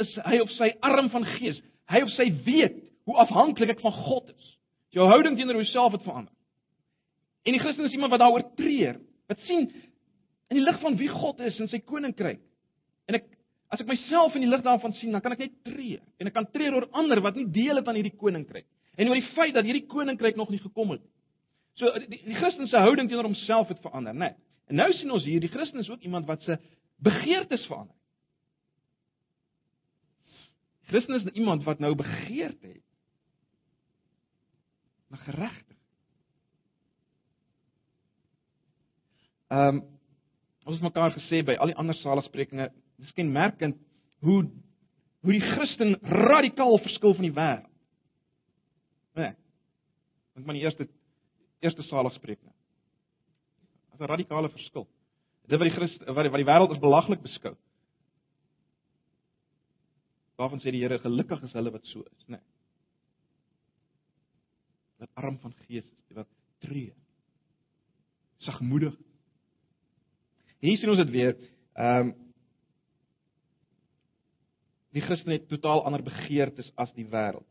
is 0.00 0.16
hy 0.24 0.40
of 0.40 0.56
sy 0.56 0.72
arm 0.80 1.12
van 1.12 1.28
gees. 1.36 1.60
Hy 1.92 2.00
of 2.06 2.16
sy 2.16 2.30
weet 2.48 2.80
hoe 3.04 3.20
afhanklik 3.26 3.76
ek 3.76 3.84
van 3.84 3.92
God 4.06 4.32
is. 4.32 4.53
Jou 4.94 5.08
houding 5.10 5.36
teenoor 5.36 5.58
jouself 5.58 5.92
het 5.92 6.02
verander. 6.06 6.32
En 7.44 7.52
die 7.52 7.60
Christen 7.60 7.84
is 7.84 7.92
iemand 7.92 8.12
wat 8.14 8.22
daaroor 8.22 8.44
treur, 8.56 9.00
wat 9.28 9.40
sien 9.48 9.66
in 10.48 10.58
die 10.58 10.64
lig 10.64 10.78
van 10.80 10.96
wie 10.96 11.08
God 11.10 11.40
is 11.44 11.58
in 11.60 11.68
sy 11.68 11.80
koninkryk. 11.82 12.40
En 13.10 13.18
ek 13.18 13.26
as 13.74 13.82
ek 13.82 13.90
myself 13.90 14.36
in 14.38 14.44
die 14.44 14.50
lig 14.50 14.62
daarvan 14.62 14.94
sien, 15.00 15.10
dan 15.10 15.22
kan 15.24 15.34
ek 15.34 15.42
net 15.42 15.54
treur 15.66 15.98
en 16.22 16.30
ek 16.30 16.34
kan 16.36 16.46
treur 16.54 16.76
oor 16.78 16.86
ander 16.94 17.18
wat 17.24 17.34
nie 17.34 17.48
deel 17.50 17.80
het 17.80 17.88
aan 17.90 17.98
hierdie 17.98 18.14
koninkryk 18.20 18.68
en 18.94 19.10
oor 19.10 19.18
die 19.18 19.32
feit 19.34 19.56
dat 19.56 19.66
hierdie 19.66 19.88
koninkryk 19.90 20.38
nog 20.38 20.52
nie 20.52 20.60
gekom 20.62 20.94
het. 20.94 21.02
So 21.80 21.90
die, 22.04 22.20
die 22.22 22.36
Christen 22.38 22.70
se 22.70 22.78
houding 22.78 23.10
teenoor 23.10 23.26
homself 23.26 23.72
het 23.72 23.82
verander, 23.82 24.14
né? 24.14 24.30
Nee. 24.30 24.40
En 24.70 24.78
nou 24.78 24.86
sien 24.96 25.10
ons 25.12 25.26
hier 25.26 25.42
die 25.42 25.50
Christen 25.50 25.82
is 25.82 25.90
ook 25.90 26.06
iemand 26.06 26.28
wat 26.30 26.44
se 26.46 26.56
begeertes 27.02 27.66
verander. 27.66 27.96
Christen 30.92 31.18
is 31.18 31.26
iemand 31.34 31.64
wat 31.66 31.82
nou 31.82 31.94
begeerte 31.98 32.68
het 32.76 32.84
na 35.14 35.22
geregtigheid. 35.22 35.80
Ehm 39.54 39.76
um, 39.76 39.82
ons 40.64 40.78
het 40.78 40.86
mekaar 40.86 41.12
gesê 41.12 41.42
by 41.44 41.58
al 41.60 41.68
die 41.68 41.76
ander 41.76 41.94
saligsprekinge, 42.00 42.70
dis 42.96 43.12
kenmerkend 43.12 43.76
hoe 44.24 44.46
hoe 45.24 45.32
die 45.32 45.44
Christen 45.44 45.98
radikaal 46.00 46.78
verskil 46.84 47.14
van 47.16 47.26
die 47.26 47.34
wêreld. 47.36 47.70
Nee. 49.14 49.34
Dink 50.34 50.46
maar 50.46 50.56
die 50.56 50.64
eerste 50.64 50.88
eerste 51.60 51.84
saligsprekinge. 51.88 52.52
Dit 53.90 54.00
is 54.00 54.00
'n 54.00 54.10
radikale 54.10 54.50
verskil. 54.50 54.88
Dit 55.46 55.58
wat 55.58 55.68
die 55.68 55.76
Christ 55.76 56.04
wat 56.04 56.24
die, 56.24 56.32
wat 56.32 56.42
die 56.42 56.50
wêreld 56.50 56.72
as 56.72 56.80
belaglik 56.80 57.22
beskou. 57.22 57.54
Waarvan 60.36 60.60
sê 60.60 60.70
die 60.70 60.82
Here 60.82 60.98
gelukkig 60.98 61.42
is 61.42 61.52
hulle 61.52 61.70
wat 61.70 61.86
so 61.86 62.00
is, 62.00 62.24
né? 62.26 62.36
Nee. 62.36 62.53
Wat 65.04 65.24
arm 65.24 65.38
van 65.38 65.52
gees 65.66 65.84
is, 65.84 66.14
wat 66.16 66.28
tree. 66.64 66.92
Sagmoedig. 68.46 68.94
Hier 70.64 70.78
sien 70.80 70.92
ons 70.92 71.02
dit 71.02 71.10
weer. 71.12 71.34
Ehm 71.76 72.08
um, 72.08 72.20
die 74.94 75.02
Christen 75.02 75.32
het 75.34 75.48
totaal 75.50 75.80
ander 75.88 76.04
begeertes 76.06 76.68
as 76.78 76.92
die 76.94 77.04
wêreld. 77.10 77.48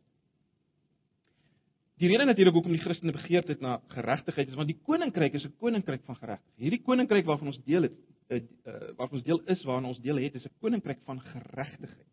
Die 2.00 2.08
rede 2.08 2.24
natuurlik 2.26 2.56
hoekom 2.56 2.72
die 2.72 2.80
Christene 2.80 3.12
begeerd 3.12 3.52
het 3.52 3.60
na 3.62 3.74
geregtigheid 3.92 4.48
is 4.48 4.56
want 4.56 4.72
die 4.72 4.80
koninkryk 4.88 5.36
is 5.36 5.44
'n 5.46 5.58
koninkryk 5.60 6.06
van 6.08 6.16
geregtigheid. 6.16 6.64
Hierdie 6.64 6.82
koninkryk 6.88 7.26
waarvan 7.26 7.52
ons 7.52 7.60
deel 7.68 7.82
het, 7.82 7.98
uh, 8.30 8.38
uh, 8.38 8.96
waarvan 8.96 9.20
ons 9.20 9.28
deel 9.28 9.42
is, 9.46 9.64
waarna 9.64 9.88
ons 9.88 10.00
deel 10.00 10.24
het, 10.24 10.36
is 10.36 10.46
'n 10.46 10.56
koninkryk 10.60 11.04
van 11.04 11.20
geregtigheid. 11.22 12.08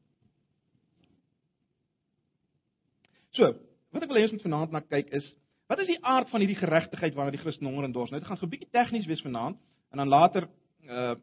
So, 3.30 3.54
wat 3.92 4.02
ek 4.02 4.10
wil 4.10 4.20
hê 4.20 4.26
ons 4.28 4.32
moet 4.36 4.46
vanaand 4.46 4.74
na 4.74 4.80
kyk 4.80 5.10
is, 5.18 5.26
wat 5.70 5.82
is 5.82 5.90
die 5.90 6.00
aard 6.02 6.30
van 6.30 6.42
hierdie 6.42 6.58
geregtigheid 6.58 7.14
waarna 7.14 7.34
die 7.34 7.42
Christen 7.42 7.68
honger 7.68 7.86
en 7.86 7.94
dors? 7.94 8.10
Nou 8.10 8.20
dit 8.20 8.28
gaan 8.28 8.38
so 8.38 8.46
'n 8.46 8.50
bietjie 8.50 8.70
tegnies 8.74 9.06
wees 9.06 9.22
vanaand 9.22 9.58
en 9.92 9.98
dan 9.98 10.08
later 10.08 10.48
uh 10.88 11.14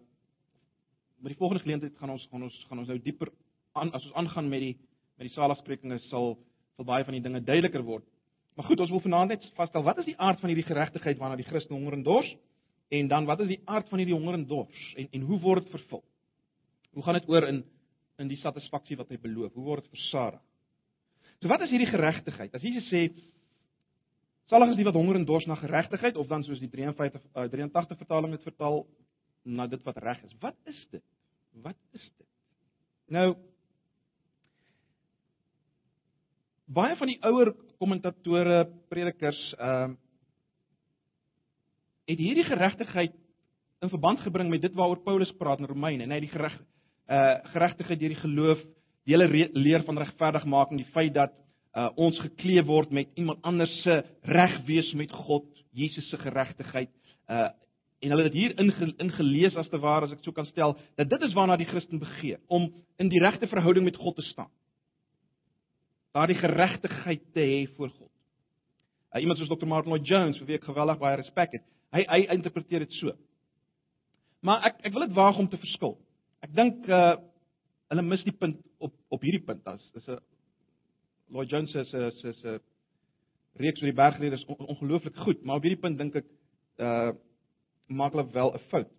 met 1.17 1.33
die 1.33 1.37
volgende 1.37 1.63
geleentheid 1.63 1.97
gaan 1.97 2.09
ons 2.09 2.27
gaan 2.31 2.43
ons 2.43 2.65
gaan 2.69 2.79
ons 2.79 2.87
nou 2.87 2.99
dieper 3.01 3.31
aan 3.73 3.91
as 3.91 4.05
ons 4.05 4.13
aangaan 4.13 4.49
met 4.49 4.59
die 4.59 4.75
met 5.17 5.27
die 5.27 5.33
saligsprekinge 5.33 5.97
sal 6.09 6.37
sal 6.75 6.85
baie 6.85 7.03
van 7.03 7.13
die 7.17 7.21
dinge 7.21 7.41
duideliker 7.41 7.83
word. 7.83 8.03
Maar 8.55 8.65
goed, 8.65 8.79
ons 8.79 8.89
wil 8.89 9.01
vanaand 9.01 9.29
net 9.29 9.47
vasstel 9.55 9.83
wat 9.83 9.97
is 9.97 10.05
die 10.05 10.17
aard 10.17 10.39
van 10.39 10.49
hierdie 10.49 10.65
geregtigheid 10.65 11.17
waarna 11.17 11.35
die 11.35 11.49
Christen 11.49 11.75
honger 11.75 11.93
en 11.93 12.03
dors 12.03 12.29
en 12.89 13.07
dan 13.07 13.25
wat 13.25 13.39
is 13.39 13.47
die 13.47 13.61
aard 13.65 13.89
van 13.89 13.99
hierdie 13.99 14.15
honger 14.15 14.33
en 14.33 14.45
dors 14.47 14.93
en 14.95 15.07
en 15.11 15.21
hoe 15.21 15.39
word 15.39 15.63
dit 15.63 15.71
vervul? 15.71 16.03
Hoe 16.93 17.03
gaan 17.03 17.19
dit 17.19 17.29
oor 17.29 17.47
in 17.47 17.63
in 18.17 18.27
die 18.27 18.39
satisfaksie 18.41 18.97
wat 18.97 19.09
hy 19.09 19.17
beloof? 19.21 19.53
Hoe 19.53 19.63
word 19.63 19.83
dit 19.83 19.99
versadig? 19.99 20.41
So 21.41 21.49
wat 21.51 21.61
is 21.65 21.73
hierdie 21.73 21.89
geregtigheid? 21.91 22.55
As 22.55 22.63
Jesus 22.65 22.87
sê 22.89 23.07
salig 24.49 24.71
is 24.73 24.79
die 24.79 24.87
wat 24.87 24.95
honger 24.97 25.19
en 25.19 25.27
dors 25.27 25.45
na 25.45 25.57
geregtigheid 25.59 26.17
of 26.17 26.29
dan 26.31 26.45
soos 26.47 26.61
die 26.63 26.71
53 26.71 27.21
uh, 27.35 27.45
83 27.51 27.99
vertaling 27.99 28.33
dit 28.33 28.47
vertaal 28.47 28.85
na 29.43 29.67
dit 29.67 29.83
wat 29.85 29.99
reg 30.03 30.23
is. 30.23 30.33
Wat 30.41 30.57
is 30.65 30.79
dit? 30.91 31.03
Wat 31.63 31.77
is 31.93 32.07
dit? 32.17 32.27
Nou 33.13 33.35
baie 36.67 36.97
van 36.99 37.07
die 37.07 37.19
ouer 37.23 37.53
kommentatore, 37.79 38.65
predikers, 38.91 39.39
ehm 39.59 39.95
uh, 39.95 40.03
het 42.07 42.21
hierdie 42.23 42.45
geregtigheid 42.47 43.11
in 43.83 43.89
verband 43.91 44.21
gebring 44.23 44.47
met 44.47 44.61
dit 44.63 44.75
waaroor 44.79 45.01
Paulus 45.03 45.31
praat 45.35 45.59
in 45.59 45.67
Romeine, 45.67 46.05
en 46.05 46.13
hy 46.15 46.21
die 46.23 46.31
gereg 46.31 46.53
uh 47.11 47.33
geregtigheid 47.51 47.99
deur 47.99 48.13
die 48.13 48.21
geloof, 48.21 48.61
die 49.07 49.15
hele 49.15 49.49
leer 49.55 49.85
van 49.87 49.99
regverdigmaking, 50.03 50.81
die 50.83 50.91
feit 50.91 51.15
dat 51.15 51.35
uh 51.77 51.89
ons 51.95 52.17
geklee 52.19 52.63
word 52.65 52.91
met 52.91 53.09
iemand 53.15 53.43
anders 53.45 53.71
se 53.83 54.01
reg 54.25 54.57
wees 54.65 54.89
met 54.97 55.11
God, 55.13 55.45
Jesus 55.77 56.09
se 56.09 56.17
geregtigheid, 56.17 56.91
uh 57.29 57.49
en 57.99 58.13
hulle 58.13 58.27
het 58.27 58.33
dit 58.33 58.41
hier 58.43 58.53
ingelees 59.01 59.55
as 59.57 59.69
te 59.71 59.79
ware 59.81 60.05
as 60.05 60.11
ek 60.13 60.21
so 60.21 60.31
kan 60.31 60.45
stel 60.51 60.75
dat 60.99 61.09
dit 61.09 61.23
is 61.25 61.33
waarna 61.33 61.55
die 61.57 61.65
Christen 61.65 61.97
begeer 61.97 62.37
om 62.45 62.67
in 63.01 63.09
die 63.09 63.21
regte 63.23 63.49
verhouding 63.49 63.87
met 63.87 63.97
God 63.97 64.15
te 64.19 64.25
staan. 64.27 64.51
Daardie 66.13 66.37
geregtigheid 66.37 67.23
te 67.33 67.41
hê 67.41 67.63
voor 67.73 67.89
God. 67.89 68.11
Uh, 69.15 69.21
iemand 69.21 69.39
soos 69.39 69.49
Dr. 69.49 69.65
Martin 69.65 69.91
Lloyd 69.91 70.05
Jones, 70.05 70.37
vir 70.37 70.49
wie 70.49 70.59
ek 70.59 70.69
geweldig 70.69 70.99
baie 71.01 71.17
respek 71.17 71.57
het, 71.57 71.65
hy 71.95 72.03
hy 72.05 72.19
interpreteer 72.35 72.85
dit 72.85 72.99
so. 72.99 73.15
Maar 74.45 74.69
ek 74.69 74.85
ek 74.85 74.93
wil 74.93 75.07
dit 75.07 75.17
waag 75.17 75.41
om 75.41 75.49
te 75.49 75.57
verskil. 75.61 75.97
Ek 76.45 76.53
dink 76.53 76.85
uh 76.91 77.15
hulle 77.91 78.03
mis 78.03 78.23
die 78.27 78.35
punt 78.35 78.59
op 78.83 78.93
op 79.13 79.21
hierdie 79.23 79.43
punt. 79.43 79.63
Dit 79.65 80.01
is 80.01 80.07
'n 80.07 80.19
Lloyd 81.31 81.49
Jones 81.49 81.71
se 81.71 81.83
se 82.21 82.33
se 82.41 82.59
reeks 83.55 83.81
oor 83.81 83.89
die 83.89 84.01
bergrede 84.01 84.35
is 84.35 84.45
on, 84.45 84.65
ongelooflik 84.65 85.15
goed, 85.15 85.43
maar 85.43 85.55
op 85.55 85.65
hierdie 85.65 85.81
punt 85.81 85.97
dink 85.97 86.15
ek 86.15 86.25
uh 86.77 87.11
maak 87.87 88.11
hulle 88.11 88.31
wel 88.31 88.53
'n 88.53 88.59
fout. 88.69 88.89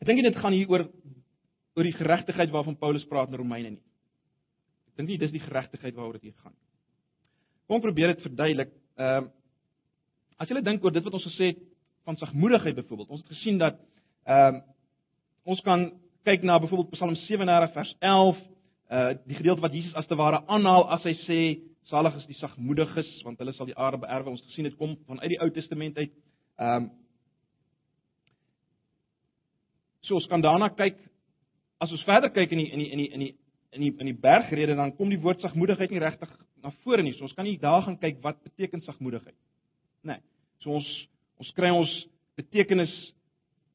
Ek 0.00 0.06
dink 0.06 0.22
dit 0.22 0.36
gaan 0.36 0.52
hier 0.52 0.70
oor 0.70 0.88
oor 1.74 1.84
die 1.84 1.98
geregtigheid 1.98 2.50
waarvan 2.50 2.76
Paulus 2.76 3.04
praat 3.04 3.28
in 3.28 3.40
Romeine 3.40 3.70
nie. 3.70 3.82
Ek 4.90 4.96
dink 4.96 5.08
nie 5.08 5.18
dis 5.18 5.30
die 5.30 5.40
geregtigheid 5.40 5.94
waaroor 5.94 6.12
dit 6.12 6.22
hier 6.22 6.40
gaan 6.42 6.52
nie. 6.52 6.66
Kom 7.66 7.80
probeer 7.80 8.14
dit 8.14 8.22
verduidelik. 8.22 8.72
Ehm 8.96 9.24
uh, 9.24 9.30
as 10.38 10.48
jy 10.48 10.60
dink 10.60 10.84
oor 10.84 10.90
dit 10.90 11.04
wat 11.04 11.14
ons 11.14 11.26
gesê 11.26 11.52
het 11.52 11.58
van 12.04 12.16
sagmoedigheid 12.16 12.74
byvoorbeeld. 12.74 13.08
Ons 13.08 13.20
het 13.20 13.36
gesien 13.36 13.58
dat 13.58 13.78
ehm 14.26 14.54
uh, 14.54 14.60
ons 15.44 15.60
kan 15.60 16.01
kyk 16.24 16.42
na 16.46 16.58
byvoorbeeld 16.62 16.94
Psalm 16.94 17.14
37 17.26 17.74
vers 17.74 17.92
11, 17.98 18.40
uh 18.92 19.12
die 19.26 19.36
gedeelte 19.36 19.64
wat 19.64 19.74
Jesus 19.74 19.94
as 19.94 20.06
te 20.06 20.16
ware 20.16 20.42
aanhaal 20.46 20.88
as 20.96 21.04
hy 21.08 21.14
sê 21.26 21.38
salig 21.90 22.14
is 22.16 22.26
die 22.30 22.38
sagmoediges 22.40 23.10
want 23.26 23.38
hulle 23.38 23.52
sal 23.56 23.66
die 23.66 23.76
aarde 23.76 23.98
beerwe. 24.02 24.34
Ons 24.36 24.44
gesien 24.50 24.68
dit 24.68 24.76
kom 24.78 24.96
vanuit 25.06 25.34
die 25.34 25.40
Ou 25.42 25.50
Testament 25.50 25.98
uit. 25.98 26.12
Um, 26.58 26.90
So 30.02 30.18
ons 30.18 30.26
kan 30.26 30.42
daarna 30.42 30.66
kyk 30.74 30.98
as 31.82 31.92
ons 31.94 32.02
verder 32.06 32.32
kyk 32.34 32.50
in 32.54 32.60
die 32.62 32.70
in 32.74 32.80
die 32.82 32.90
in 32.90 33.00
die 33.00 33.08
in 33.14 33.22
die 33.22 33.32
in 33.72 33.84
die 33.84 33.92
in 34.02 34.08
die 34.10 34.18
bergrede 34.18 34.74
dan 34.76 34.94
kom 34.98 35.10
die 35.10 35.20
woord 35.22 35.40
sagmoedigheid 35.40 35.94
nie 35.94 36.02
regtig 36.02 36.30
na 36.62 36.72
vore 36.82 37.02
nie. 37.02 37.14
So 37.14 37.26
ons 37.28 37.34
kan 37.38 37.46
nie 37.46 37.58
daar 37.62 37.84
gaan 37.86 37.98
kyk 38.02 38.18
wat 38.22 38.42
beteken 38.42 38.82
sagmoedigheid. 38.82 39.38
Nee. 40.02 40.18
So 40.62 40.74
ons 40.78 40.88
ons 41.38 41.52
kry 41.56 41.70
ons 41.70 41.92
betekenis 42.38 42.92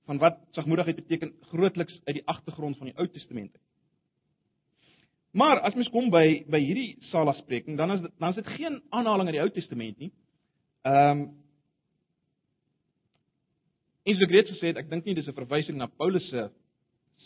van 0.07 0.19
wat 0.23 0.37
sagmoedigheid 0.55 1.01
beteken 1.01 1.33
grootliks 1.51 1.99
uit 2.05 2.19
die 2.19 2.27
agtergrond 2.27 2.77
van 2.79 2.89
die 2.89 2.97
Ou 2.97 3.07
Testament. 3.11 3.57
Maar 5.35 5.59
as 5.67 5.75
mens 5.75 5.91
kom 5.93 6.09
by 6.09 6.45
by 6.49 6.61
hierdie 6.63 6.95
salaspreking, 7.11 7.77
dan 7.77 7.91
is 7.97 8.05
dan 8.17 8.31
is 8.31 8.39
dit 8.39 8.55
geen 8.55 8.79
aanhaling 8.89 9.27
uit 9.27 9.37
die 9.37 9.43
Ou 9.43 9.51
Testament 9.51 9.99
nie. 9.99 10.13
Ehm 10.87 11.19
um, 11.19 11.27
En 14.07 14.15
soos 14.15 14.23
ek 14.23 14.31
reeds 14.31 14.51
gesê 14.53 14.69
het, 14.71 14.77
ek 14.79 14.87
dink 14.87 15.03
nie 15.03 15.17
dis 15.17 15.27
'n 15.27 15.35
verwysing 15.35 15.75
na 15.77 15.89
Paulus 15.99 16.23
se 16.29 16.49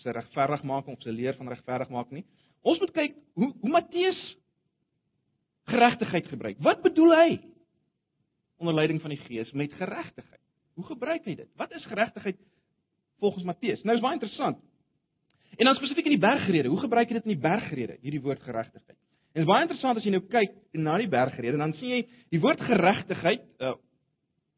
se 0.01 0.11
regverdigmaking 0.11 0.95
of 0.95 1.03
sy 1.03 1.11
leer 1.13 1.35
van 1.38 1.50
regverdigmaking 1.51 2.21
nie. 2.21 2.25
Ons 2.63 2.79
moet 2.79 2.93
kyk 2.95 3.13
hoe 3.38 3.51
hoe 3.61 3.69
Matteus 3.69 4.21
geregtigheid 5.69 6.27
gebruik. 6.27 6.57
Wat 6.59 6.81
bedoel 6.81 7.13
hy 7.15 7.39
onder 8.57 8.73
leiding 8.73 9.01
van 9.01 9.13
die 9.13 9.21
Gees 9.27 9.51
met 9.51 9.73
geregtigheid? 9.73 10.41
Hoe 10.73 10.85
gebruik 10.85 11.25
hy 11.25 11.35
dit? 11.35 11.50
Wat 11.55 11.71
is 11.71 11.85
geregtigheid 11.85 12.39
volgens 13.21 13.45
Matteus? 13.47 13.83
Nou 13.85 13.95
is 13.95 14.03
baie 14.03 14.17
interessant. 14.17 14.59
En 15.57 15.67
dan 15.67 15.77
spesifiek 15.77 16.07
in 16.09 16.15
die 16.15 16.23
bergrede, 16.23 16.71
hoe 16.71 16.79
gebruik 16.81 17.09
hy 17.11 17.19
dit 17.19 17.27
in 17.27 17.35
die 17.35 17.43
bergrede, 17.43 17.97
hierdie 18.01 18.21
woord 18.23 18.41
geregtigheid? 18.45 18.97
En 19.31 19.39
dit 19.39 19.43
is 19.45 19.49
baie 19.49 19.65
interessant 19.67 19.99
as 19.99 20.07
jy 20.07 20.13
nou 20.15 20.23
kyk 20.31 20.55
na 20.75 20.97
die 20.99 21.09
bergrede, 21.11 21.59
dan 21.59 21.75
sien 21.79 21.93
jy 21.95 22.01
die 22.33 22.41
woord 22.43 22.63
geregtigheid, 22.67 23.45
uh, 23.63 23.75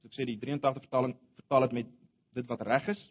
so 0.02 0.10
ek 0.10 0.16
sê 0.18 0.28
die 0.30 0.40
83 0.42 0.86
vertaling 0.88 1.14
vertaal 1.42 1.68
dit 1.68 1.76
met 1.82 1.92
dit 2.34 2.50
wat 2.50 2.64
reg 2.66 2.88
is. 2.96 3.04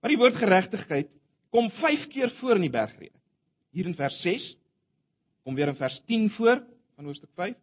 Maar 0.00 0.14
die 0.14 0.20
woord 0.20 0.38
geregtigheid 0.40 1.10
kom 1.52 1.68
5 1.80 2.06
keer 2.14 2.32
voor 2.40 2.56
in 2.56 2.66
die 2.66 2.72
bergrede. 2.72 3.14
Hier 3.76 3.88
in 3.88 3.96
vers 3.96 4.16
6 4.24 4.48
kom 5.44 5.58
weer 5.58 5.68
in 5.72 5.76
vers 5.76 5.98
10 6.08 6.30
voor 6.38 6.62
van 6.96 7.08
hoofstuk 7.10 7.30
5, 7.36 7.56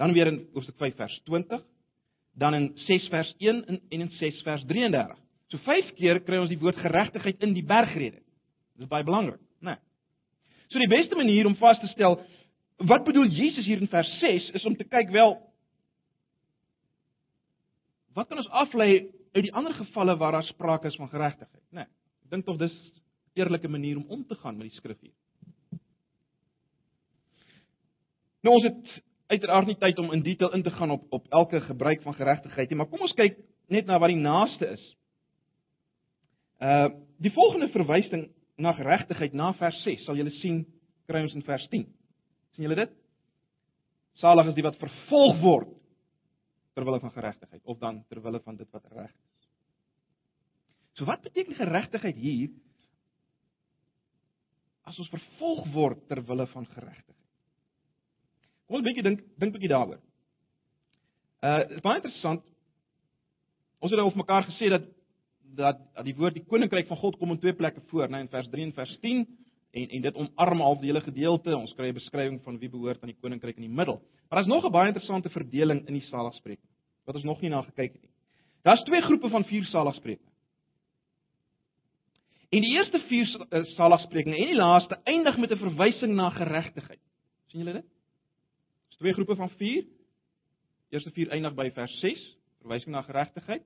dan 0.00 0.12
weer 0.16 0.30
in 0.30 0.40
hoofstuk 0.54 0.76
5 0.80 0.96
vers 0.96 1.16
20, 1.28 1.62
dan 2.40 2.54
in 2.54 2.70
6 2.86 3.08
vers 3.12 3.34
1 3.38 3.64
en 3.66 3.80
in 3.88 4.10
6 4.18 4.42
vers 4.42 4.64
33. 4.66 5.18
So 5.50 5.58
5 5.66 5.94
keer 5.98 6.20
kry 6.26 6.38
ons 6.38 6.50
die 6.52 6.58
woord 6.60 6.78
geregtigheid 6.78 7.42
in 7.42 7.54
die 7.56 7.66
bergrede. 7.66 8.20
Dit 8.78 8.86
is 8.86 8.90
baie 8.90 9.06
belangrik, 9.06 9.40
né? 9.60 9.74
Nee. 9.74 9.78
So 10.70 10.78
die 10.78 10.90
beste 10.90 11.18
manier 11.18 11.48
om 11.50 11.56
vas 11.58 11.80
te 11.82 11.90
stel 11.90 12.20
wat 12.86 13.04
bedoel 13.04 13.28
Jesus 13.34 13.66
hier 13.66 13.80
in 13.82 13.90
vers 13.90 14.10
6 14.20 14.50
is 14.56 14.64
om 14.64 14.76
te 14.78 14.86
kyk 14.88 15.10
wel 15.12 15.34
wat 18.16 18.28
kan 18.28 18.40
ons 18.40 18.50
aflei 18.62 19.10
uit 19.34 19.44
die 19.46 19.54
ander 19.54 19.74
gevalle 19.74 20.16
waar 20.18 20.38
daar 20.38 20.46
sprake 20.48 20.88
is 20.90 20.96
van 20.98 21.10
geregtigheid, 21.10 21.62
né? 21.70 21.84
Nee, 21.84 21.90
ek 22.24 22.32
dink 22.34 22.46
tog 22.46 22.58
dis 22.58 22.74
'n 22.74 23.42
eerlike 23.42 23.68
manier 23.68 23.96
om 23.96 24.06
om 24.08 24.24
te 24.26 24.34
gaan 24.34 24.56
met 24.56 24.70
die 24.70 24.78
skrif 24.78 25.00
hier. 25.00 25.14
Nou 28.42 28.54
ons 28.54 28.64
het 28.64 29.02
uiteraard 29.26 29.66
nie 29.66 29.78
tyd 29.78 29.98
om 29.98 30.12
in 30.12 30.22
detail 30.22 30.52
in 30.52 30.62
te 30.62 30.70
gaan 30.70 30.90
op 30.90 31.04
op 31.10 31.26
elke 31.28 31.60
gebruik 31.60 32.02
van 32.02 32.14
geregtigheid 32.14 32.68
nie, 32.70 32.76
maar 32.76 32.86
kom 32.86 33.00
ons 33.00 33.14
kyk 33.14 33.38
net 33.68 33.86
na 33.86 33.98
wat 33.98 34.08
die 34.08 34.16
naaste 34.16 34.66
is. 34.66 34.96
Uh 36.60 36.90
die 37.20 37.32
volgende 37.32 37.68
verwysing 37.68 38.30
na 38.56 38.72
geregtigheid 38.72 39.34
na 39.36 39.50
vers 39.58 39.76
6 39.84 40.06
sal 40.06 40.16
julle 40.16 40.32
sien 40.38 40.62
kry 41.08 41.20
ons 41.24 41.34
in 41.36 41.44
vers 41.44 41.66
10. 41.68 41.84
sien 42.54 42.64
julle 42.64 42.78
dit? 42.78 42.94
Salig 44.20 44.48
is 44.48 44.56
die 44.56 44.64
wat 44.64 44.78
vervolg 44.80 45.40
word 45.42 45.74
ter 46.76 46.84
wille 46.84 47.00
van 47.00 47.12
geregtigheid 47.12 47.62
of 47.64 47.78
dan 47.80 48.02
ter 48.08 48.20
wille 48.24 48.40
van 48.44 48.56
dit 48.56 48.68
wat 48.72 48.84
reg 48.92 49.10
is. 49.10 49.48
So 50.96 51.08
wat 51.08 51.22
beteken 51.24 51.56
geregtigheid 51.56 52.16
hier? 52.16 52.52
As 54.84 54.98
ons 54.98 55.12
vervolg 55.12 55.66
word 55.72 56.06
ter 56.08 56.20
wille 56.28 56.46
van 56.52 56.66
geregtigheid. 56.66 57.28
Kom 58.66 58.80
ons 58.80 58.86
bietjie 58.86 59.04
dink 59.04 59.24
dink 59.40 59.56
bietjie 59.56 59.72
daaroor. 59.72 60.00
Uh 61.40 61.60
is 61.76 61.84
baie 61.84 62.00
interessant. 62.02 62.44
Ons 63.80 63.92
het 63.92 64.00
nou 64.00 64.10
of 64.10 64.18
mekaar 64.20 64.44
gesê 64.48 64.68
dat 64.72 64.88
dat 65.56 65.78
die 66.04 66.14
woord 66.14 66.34
die 66.34 66.44
koninkryk 66.44 66.86
van 66.86 66.96
God 66.96 67.16
kom 67.18 67.30
in 67.30 67.38
twee 67.38 67.54
plekke 67.56 67.80
voor, 67.90 68.08
né, 68.08 68.20
in 68.20 68.28
vers 68.28 68.48
3 68.50 68.64
en 68.64 68.72
vers 68.72 68.96
10 69.00 69.26
en 69.70 69.88
en 69.88 70.02
dit 70.02 70.14
omarm 70.14 70.60
half 70.60 70.80
die 70.80 70.90
hele 70.90 71.00
gedeelte. 71.00 71.56
Ons 71.56 71.74
kry 71.74 71.88
'n 71.88 71.94
beskrywing 71.94 72.40
van 72.42 72.58
wie 72.58 72.68
behoort 72.68 73.02
aan 73.02 73.12
die 73.12 73.20
koninkryk 73.20 73.56
in 73.56 73.68
die 73.68 73.76
middel. 73.76 74.02
Maar 74.28 74.38
daar's 74.38 74.54
nog 74.54 74.64
'n 74.64 74.70
baie 74.70 74.86
interessante 74.86 75.30
verdeling 75.30 75.86
in 75.86 75.94
die 75.94 76.06
saligspreek 76.10 76.60
wat 77.04 77.14
ons 77.14 77.24
nog 77.24 77.40
nie 77.40 77.50
na 77.50 77.62
gekyk 77.62 77.92
het 77.92 78.02
nie. 78.02 78.10
Daar's 78.62 78.84
twee 78.84 79.00
groepe 79.00 79.28
van 79.28 79.44
vier 79.44 79.64
saligspreek. 79.64 80.20
En 82.50 82.60
die 82.60 82.72
eerste 82.74 82.98
vier 82.98 83.46
eh, 83.50 83.64
saligsprekinge 83.64 84.36
en 84.36 84.46
die 84.46 84.58
laaste 84.58 84.98
eindig 85.04 85.36
met 85.38 85.50
'n 85.50 85.58
verwysing 85.58 86.14
na 86.14 86.30
geregtigheid. 86.30 87.00
sien 87.46 87.60
julle 87.60 87.72
dit? 87.72 87.84
Dis 88.88 88.98
twee 88.98 89.12
groepe 89.12 89.36
van 89.36 89.50
vier. 89.50 89.84
Eerste 90.90 91.10
vier 91.10 91.28
eindig 91.28 91.54
by 91.54 91.70
vers 91.70 91.98
6, 92.00 92.36
verwysing 92.60 92.94
na 92.94 93.02
geregtigheid. 93.02 93.62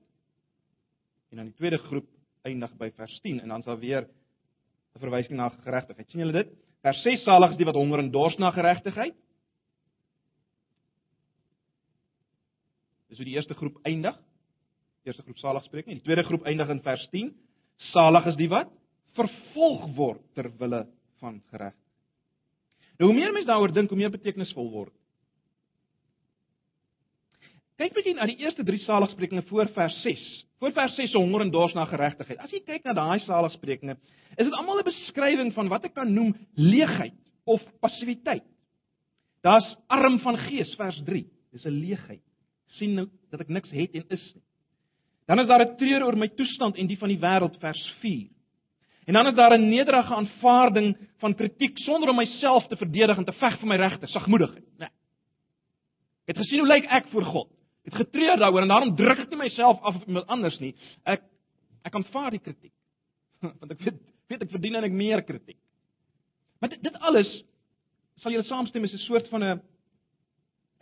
En 1.31 1.37
dan 1.37 1.49
die 1.49 1.57
tweede 1.57 1.77
groep 1.77 2.07
eindig 2.45 2.73
by 2.77 2.91
vers 2.95 3.19
10 3.23 3.41
en 3.41 3.53
dan 3.53 3.63
sal 3.63 3.79
weer 3.79 4.07
'n 4.95 4.99
verwysing 4.99 5.37
na 5.37 5.49
geregtigheid. 5.49 6.09
sien 6.09 6.19
julle 6.19 6.43
dit? 6.43 6.53
Vers 6.81 7.01
6 7.01 7.23
salig 7.23 7.51
is 7.51 7.57
die 7.57 7.65
wat 7.65 7.75
honger 7.75 7.99
en 7.99 8.11
dors 8.11 8.37
na 8.37 8.51
geregtigheid. 8.51 9.15
Dis 13.09 13.17
hoe 13.17 13.25
die 13.25 13.35
eerste 13.35 13.53
groep 13.53 13.79
eindig. 13.83 14.15
Die 15.03 15.11
eerste 15.11 15.23
groep 15.23 15.37
salig 15.37 15.63
spreek 15.63 15.85
nie. 15.85 15.95
Die 15.95 16.03
tweede 16.03 16.23
groep 16.23 16.45
eindig 16.45 16.69
in 16.69 16.81
vers 16.81 17.07
10. 17.11 17.33
Salig 17.91 18.25
is 18.25 18.35
die 18.35 18.49
wat 18.49 18.71
vervolg 19.15 19.95
word 19.95 20.21
ter 20.35 20.49
wille 20.59 20.87
van 21.19 21.41
geregtigheid. 21.49 21.81
Nou 22.99 23.09
hoe 23.09 23.17
meer 23.17 23.33
mense 23.35 23.47
daaroor 23.49 23.73
dink, 23.75 23.89
hoe 23.91 23.99
meer 23.99 24.13
betekenisvol 24.13 24.69
word. 24.71 24.93
Kyk 27.75 27.91
bietjie 27.91 28.15
na 28.15 28.27
die 28.29 28.37
eerste 28.39 28.63
3 28.63 28.77
saligsprekinge 28.85 29.43
voor 29.49 29.67
vers 29.75 29.95
6. 30.03 30.23
Voor 30.63 30.71
vers 30.71 30.95
6 30.95 31.11
se 31.11 31.19
honger 31.19 31.43
en 31.43 31.51
dors 31.51 31.73
na 31.75 31.83
geregtigheid. 31.89 32.39
As 32.39 32.51
jy 32.53 32.61
kyk 32.63 32.85
na 32.87 32.93
daai 32.95 33.19
saligsprekinge, 33.25 33.97
is 34.37 34.45
dit 34.47 34.55
almal 34.55 34.79
'n 34.79 34.87
beskrywing 34.87 35.51
van 35.53 35.67
wat 35.67 35.85
ek 35.85 35.93
kan 35.93 36.13
noem 36.13 36.35
leegheid 36.55 37.17
of 37.45 37.61
passiwiteit. 37.81 38.45
Daar's 39.43 39.75
arm 39.87 40.19
van 40.19 40.37
gees 40.37 40.71
vers 40.75 41.01
3. 41.03 41.25
Dis 41.51 41.65
'n 41.65 41.69
leegheid. 41.69 42.21
sien 42.75 42.95
nou 42.95 43.07
dat 43.31 43.39
ek 43.41 43.47
niks 43.47 43.69
het 43.69 43.93
en 43.95 44.03
is 44.09 44.33
nie. 44.35 44.43
Dan 45.27 45.39
is 45.39 45.47
daar 45.47 45.61
'n 45.61 45.77
treur 45.77 46.03
oor 46.03 46.17
my 46.17 46.27
toestand 46.27 46.75
en 46.75 46.87
die 46.87 46.97
van 46.97 47.09
die 47.09 47.19
wêreld 47.19 47.59
vers 47.59 47.95
4. 47.99 48.27
En 49.05 49.13
dan 49.13 49.27
is 49.27 49.35
daar 49.35 49.57
'n 49.57 49.69
nederige 49.69 50.13
aanvaarding 50.13 50.97
van 51.19 51.35
kritiek 51.35 51.77
sonder 51.77 52.09
om 52.09 52.15
myself 52.15 52.67
te 52.67 52.75
verdedig 52.75 53.17
en 53.17 53.25
te 53.25 53.33
veg 53.33 53.59
vir 53.59 53.67
my 53.67 53.75
regte, 53.75 54.07
sagmoedigheid, 54.07 54.65
né? 54.65 54.77
Nee. 54.77 54.89
Het 56.25 56.37
gesien 56.37 56.59
hoe 56.59 56.67
lyk 56.67 56.85
ek 56.85 57.07
voor 57.07 57.23
God? 57.23 57.55
Het 57.85 57.95
getreur 58.01 58.37
daaroor 58.41 58.65
en 58.65 58.71
daarom 58.71 58.95
druk 58.97 59.19
ek 59.25 59.29
nie 59.29 59.43
myself 59.43 59.81
af 59.81 59.95
op 59.99 60.07
iemand 60.07 60.27
anders 60.27 60.57
nie. 60.59 60.73
Ek 61.03 61.25
ek 61.85 61.95
aanvaar 61.95 62.33
die 62.33 62.41
kritiek. 62.41 62.73
Want 63.61 63.71
ek 63.71 63.83
weet 63.85 63.99
weet 64.31 64.41
ek 64.47 64.55
verdien 64.55 64.79
en 64.79 64.87
ek 64.87 64.95
meer 64.95 65.21
kritiek. 65.21 65.59
Maar 66.59 66.73
dit, 66.73 66.81
dit 66.87 66.95
alles 67.05 67.29
sal 68.23 68.33
julle 68.33 68.47
saamstem 68.47 68.87
is 68.87 68.93
'n 68.93 69.05
soort 69.05 69.29
van 69.29 69.43
'n 69.43 69.61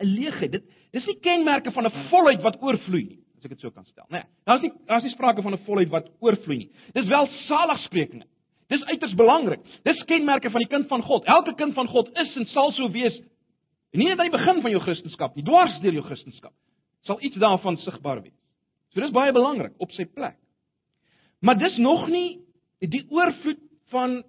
'n 0.00 0.06
leegheid. 0.06 0.52
Dit 0.52 0.64
dis 0.92 1.06
nie 1.06 1.20
kenmerke 1.20 1.72
van 1.72 1.86
'n 1.86 2.08
volheid 2.10 2.42
wat 2.42 2.62
oorvloei 2.62 3.04
nie. 3.04 3.20
as 3.36 3.44
ek 3.44 3.50
dit 3.50 3.60
so 3.60 3.70
kan 3.70 3.84
stel. 3.84 4.06
Nee, 4.08 4.24
daar's 4.48 4.62
nie 4.62 4.72
daar's 4.88 5.02
nie 5.04 5.12
sprake 5.12 5.42
van 5.42 5.52
'n 5.52 5.64
volheid 5.66 5.90
wat 5.90 6.08
oorvloei 6.20 6.58
nie. 6.58 6.70
Dis 6.94 7.06
wel 7.06 7.28
saligsprekinge. 7.48 8.24
Dis 8.68 8.84
uiters 8.84 9.14
belangrik. 9.14 9.60
Dis 9.84 10.04
kenmerke 10.04 10.50
van 10.50 10.60
die 10.60 10.68
kind 10.68 10.88
van 10.88 11.02
God. 11.02 11.24
Elke 11.24 11.54
kind 11.54 11.74
van 11.74 11.86
God 11.86 12.08
is 12.16 12.36
en 12.36 12.46
sal 12.46 12.72
so 12.72 12.90
wees. 12.90 13.14
En 13.92 13.98
nie 13.98 14.08
net 14.08 14.18
aan 14.18 14.30
die 14.30 14.38
begin 14.38 14.62
van 14.62 14.70
jou 14.70 14.82
Christendom 14.82 15.30
nie, 15.34 15.44
dwars 15.44 15.80
deur 15.80 15.92
jou 15.92 16.04
Christendom 16.04 16.52
sal 17.06 17.20
iets 17.22 17.38
daarvan 17.40 17.76
sigbaar 17.84 18.22
wees. 18.24 18.36
So 18.94 19.02
dis 19.02 19.14
baie 19.14 19.32
belangrik 19.34 19.74
op 19.82 19.92
sy 19.96 20.06
plek. 20.06 20.38
Maar 21.44 21.58
dis 21.60 21.76
nog 21.82 22.06
nie 22.08 22.40
die 22.84 23.04
oorvloed 23.12 23.60
van 23.92 24.22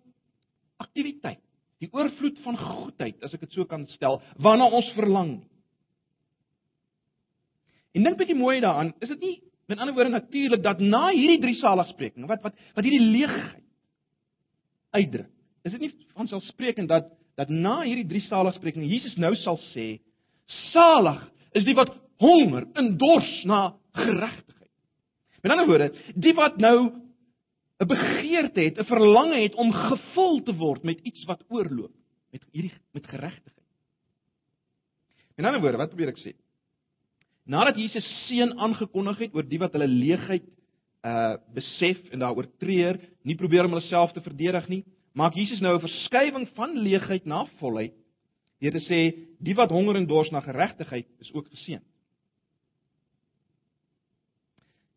aktiwiteit, 0.82 1.42
die 1.84 1.90
oorvloed 1.92 2.40
van 2.44 2.58
goedheid, 2.60 3.20
as 3.24 3.34
ek 3.36 3.46
dit 3.46 3.56
so 3.56 3.68
kan 3.70 3.86
stel, 3.96 4.22
waarna 4.44 4.68
ons 4.68 4.88
verlang. 4.96 5.38
En 7.96 8.04
dink 8.04 8.18
bietjie 8.20 8.38
mooi 8.38 8.60
daaraan, 8.64 8.94
is 9.04 9.12
dit 9.14 9.22
nie 9.24 9.36
met 9.72 9.80
ander 9.80 9.96
woorde 9.96 10.14
natuurlik 10.14 10.62
dat 10.64 10.80
na 10.80 11.08
hierdie 11.10 11.42
drie 11.42 11.56
saligsprekinge 11.58 12.28
wat 12.30 12.44
wat 12.46 12.58
wat 12.76 12.86
hierdie 12.86 13.06
leegheid 13.16 13.64
uitdruk. 14.96 15.32
Is 15.66 15.74
dit 15.74 15.82
nie 15.82 15.94
vanselfsprekend 16.14 16.92
dat 16.92 17.10
dat 17.40 17.50
na 17.50 17.80
hierdie 17.82 18.08
drie 18.08 18.22
saligsprekinge 18.28 18.88
Jesus 18.88 19.16
nou 19.20 19.34
sal 19.42 19.58
sê 19.72 19.88
salig 20.70 21.24
is 21.58 21.66
die 21.66 21.76
wat 21.76 21.96
honger 22.22 22.68
en 22.74 22.98
dors 22.98 23.44
na 23.44 23.74
geregtigheid. 23.94 24.72
Met 25.42 25.52
ander 25.52 25.68
woorde, 25.68 25.92
die 26.16 26.34
wat 26.34 26.58
nou 26.58 26.92
'n 27.80 27.88
begeerte 27.88 28.62
het, 28.62 28.78
'n 28.80 28.86
verlange 28.86 29.42
het 29.42 29.56
om 29.56 29.72
gevul 29.72 30.44
te 30.44 30.56
word 30.56 30.84
met 30.84 31.00
iets 31.04 31.26
wat 31.26 31.44
oorloop, 31.50 31.92
met 32.32 32.44
hierdie 32.52 32.74
met 32.94 33.08
geregtigheid. 33.08 33.68
Met 35.36 35.46
ander 35.46 35.62
woorde, 35.62 35.78
wat 35.78 35.90
probeer 35.90 36.08
ek 36.08 36.20
sê? 36.20 36.34
Nadat 37.46 37.76
Jesus 37.76 38.06
seën 38.28 38.60
aangekondig 38.60 39.18
het 39.18 39.36
oor 39.36 39.44
die 39.44 39.60
wat 39.60 39.74
hulle 39.74 39.88
leegheid 39.88 40.46
uh 41.06 41.36
besef 41.54 42.00
en 42.12 42.20
daaroor 42.20 42.48
treur, 42.58 42.98
nie 43.22 43.36
probeer 43.36 43.66
om 43.66 43.76
hulle 43.76 43.88
self 43.90 44.12
te 44.14 44.22
verdedig 44.22 44.68
nie, 44.68 44.84
maak 45.14 45.36
Jesus 45.36 45.62
nou 45.62 45.76
'n 45.76 45.88
verskywing 45.88 46.48
van 46.56 46.78
leegheid 46.78 47.26
na 47.26 47.46
volheid 47.60 47.94
deur 48.60 48.72
te 48.72 48.86
sê 48.88 49.00
die 49.40 49.54
wat 49.54 49.70
honger 49.70 49.96
en 49.96 50.08
dors 50.08 50.32
na 50.32 50.40
geregtigheid 50.40 51.06
is 51.20 51.34
ook 51.34 51.48
geseën. 51.50 51.82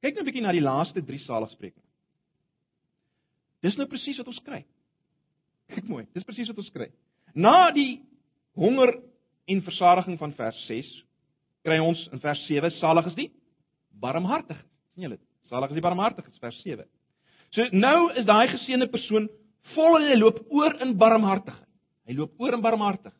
Kyk 0.02 0.14
nou 0.14 0.22
'n 0.22 0.28
bietjie 0.28 0.42
na 0.42 0.52
die 0.52 0.62
laaste 0.62 1.02
3 1.02 1.18
saligsprekinge. 1.26 1.86
Dis 3.62 3.76
nou 3.76 3.86
presies 3.86 4.18
wat 4.18 4.28
ons 4.28 4.42
kry. 4.46 4.64
Kyk 5.74 5.88
mooi, 5.88 6.06
dis 6.14 6.24
presies 6.24 6.48
wat 6.48 6.58
ons 6.58 6.70
kry. 6.70 6.90
Na 7.34 7.70
die 7.70 8.00
honger 8.54 8.94
en 9.48 9.62
versadiging 9.62 10.18
van 10.18 10.32
vers 10.32 10.66
6 10.66 10.86
kry 11.66 11.78
ons 11.82 12.08
in 12.12 12.20
vers 12.20 12.46
7 12.46 12.70
salig 12.78 13.06
is 13.10 13.14
die 13.18 13.30
barmhartiges. 14.00 14.64
sien 14.94 15.08
julle 15.08 15.18
dit? 15.18 15.26
Salig 15.50 15.70
is 15.70 15.74
die 15.74 15.84
barmhartiges 15.84 16.38
vers 16.38 16.62
7. 16.62 16.84
So 17.50 17.68
nou 17.72 18.10
is 18.12 18.26
daai 18.28 18.48
geseënde 18.52 18.90
persoon 18.92 19.28
vol 19.74 19.98
en 19.98 20.10
hy 20.12 20.18
loop 20.18 20.40
oor 20.50 20.76
in 20.84 20.96
barmhartigheid. 21.00 21.68
Hy 22.08 22.16
loop 22.16 22.40
oor 22.40 22.54
in 22.54 22.64
barmhartigheid. 22.64 23.17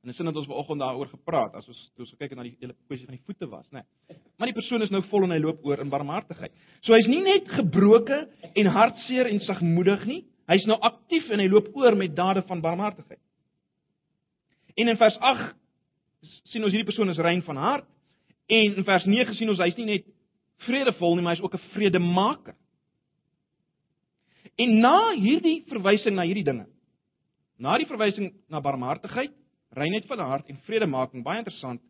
En 0.00 0.08
dis 0.08 0.18
net 0.24 0.36
ons 0.36 0.46
vanoggend 0.46 0.80
daaroor 0.80 1.08
gepraat 1.12 1.54
as 1.54 1.68
ons 1.68 1.80
toe 1.94 2.06
ons 2.06 2.14
kyk 2.18 2.32
na 2.36 2.46
die 2.46 2.56
hele 2.60 2.74
kwessie 2.88 3.06
van 3.06 3.18
die 3.18 3.24
voete 3.26 3.48
was, 3.50 3.66
né? 3.70 3.82
Nee. 4.08 4.18
Maar 4.38 4.48
die 4.48 4.56
persoon 4.56 4.82
is 4.82 4.90
nou 4.90 5.02
vol 5.10 5.26
en 5.26 5.34
hy 5.34 5.38
loop 5.42 5.64
oor 5.68 5.80
in 5.82 5.92
barmhartigheid. 5.92 6.52
So 6.86 6.96
hy's 6.96 7.08
nie 7.10 7.20
net 7.20 7.48
gebroke 7.52 8.22
en 8.54 8.66
hartseer 8.66 9.28
en 9.28 9.40
sagmoedig 9.44 10.06
nie, 10.08 10.22
hy's 10.48 10.64
nou 10.66 10.78
aktief 10.80 11.28
en 11.30 11.42
hy 11.42 11.48
loop 11.52 11.68
oor 11.76 11.96
met 11.96 12.16
dade 12.16 12.42
van 12.48 12.62
barmhartigheid. 12.64 13.20
En 14.80 14.88
in 14.88 14.96
vers 14.96 15.18
8 15.20 15.56
sien 16.52 16.64
ons 16.64 16.72
hierdie 16.72 16.88
persoon 16.88 17.12
is 17.12 17.20
rein 17.20 17.44
van 17.44 17.60
hart 17.60 17.88
En 18.50 18.76
in 18.76 18.84
vers 18.84 19.04
9 19.04 19.34
sien 19.38 19.50
ons 19.52 19.60
hy's 19.62 19.76
nie 19.78 19.86
net 19.86 20.08
vredevol 20.66 21.14
nie, 21.14 21.22
maar 21.22 21.36
hy's 21.36 21.44
ook 21.44 21.54
'n 21.54 21.70
vredemaker. 21.74 22.56
En 24.58 24.80
na 24.80 25.14
hierdie 25.14 25.62
verwysing 25.68 26.14
na 26.16 26.26
hierdie 26.26 26.44
dinge, 26.44 26.66
na 27.58 27.76
die 27.78 27.86
verwysing 27.86 28.34
na 28.48 28.60
barmhartigheid, 28.60 29.32
reinheid 29.76 30.06
van 30.06 30.18
hart 30.18 30.48
en 30.48 30.58
vredemaking, 30.66 31.24
baie 31.24 31.38
interessant. 31.38 31.80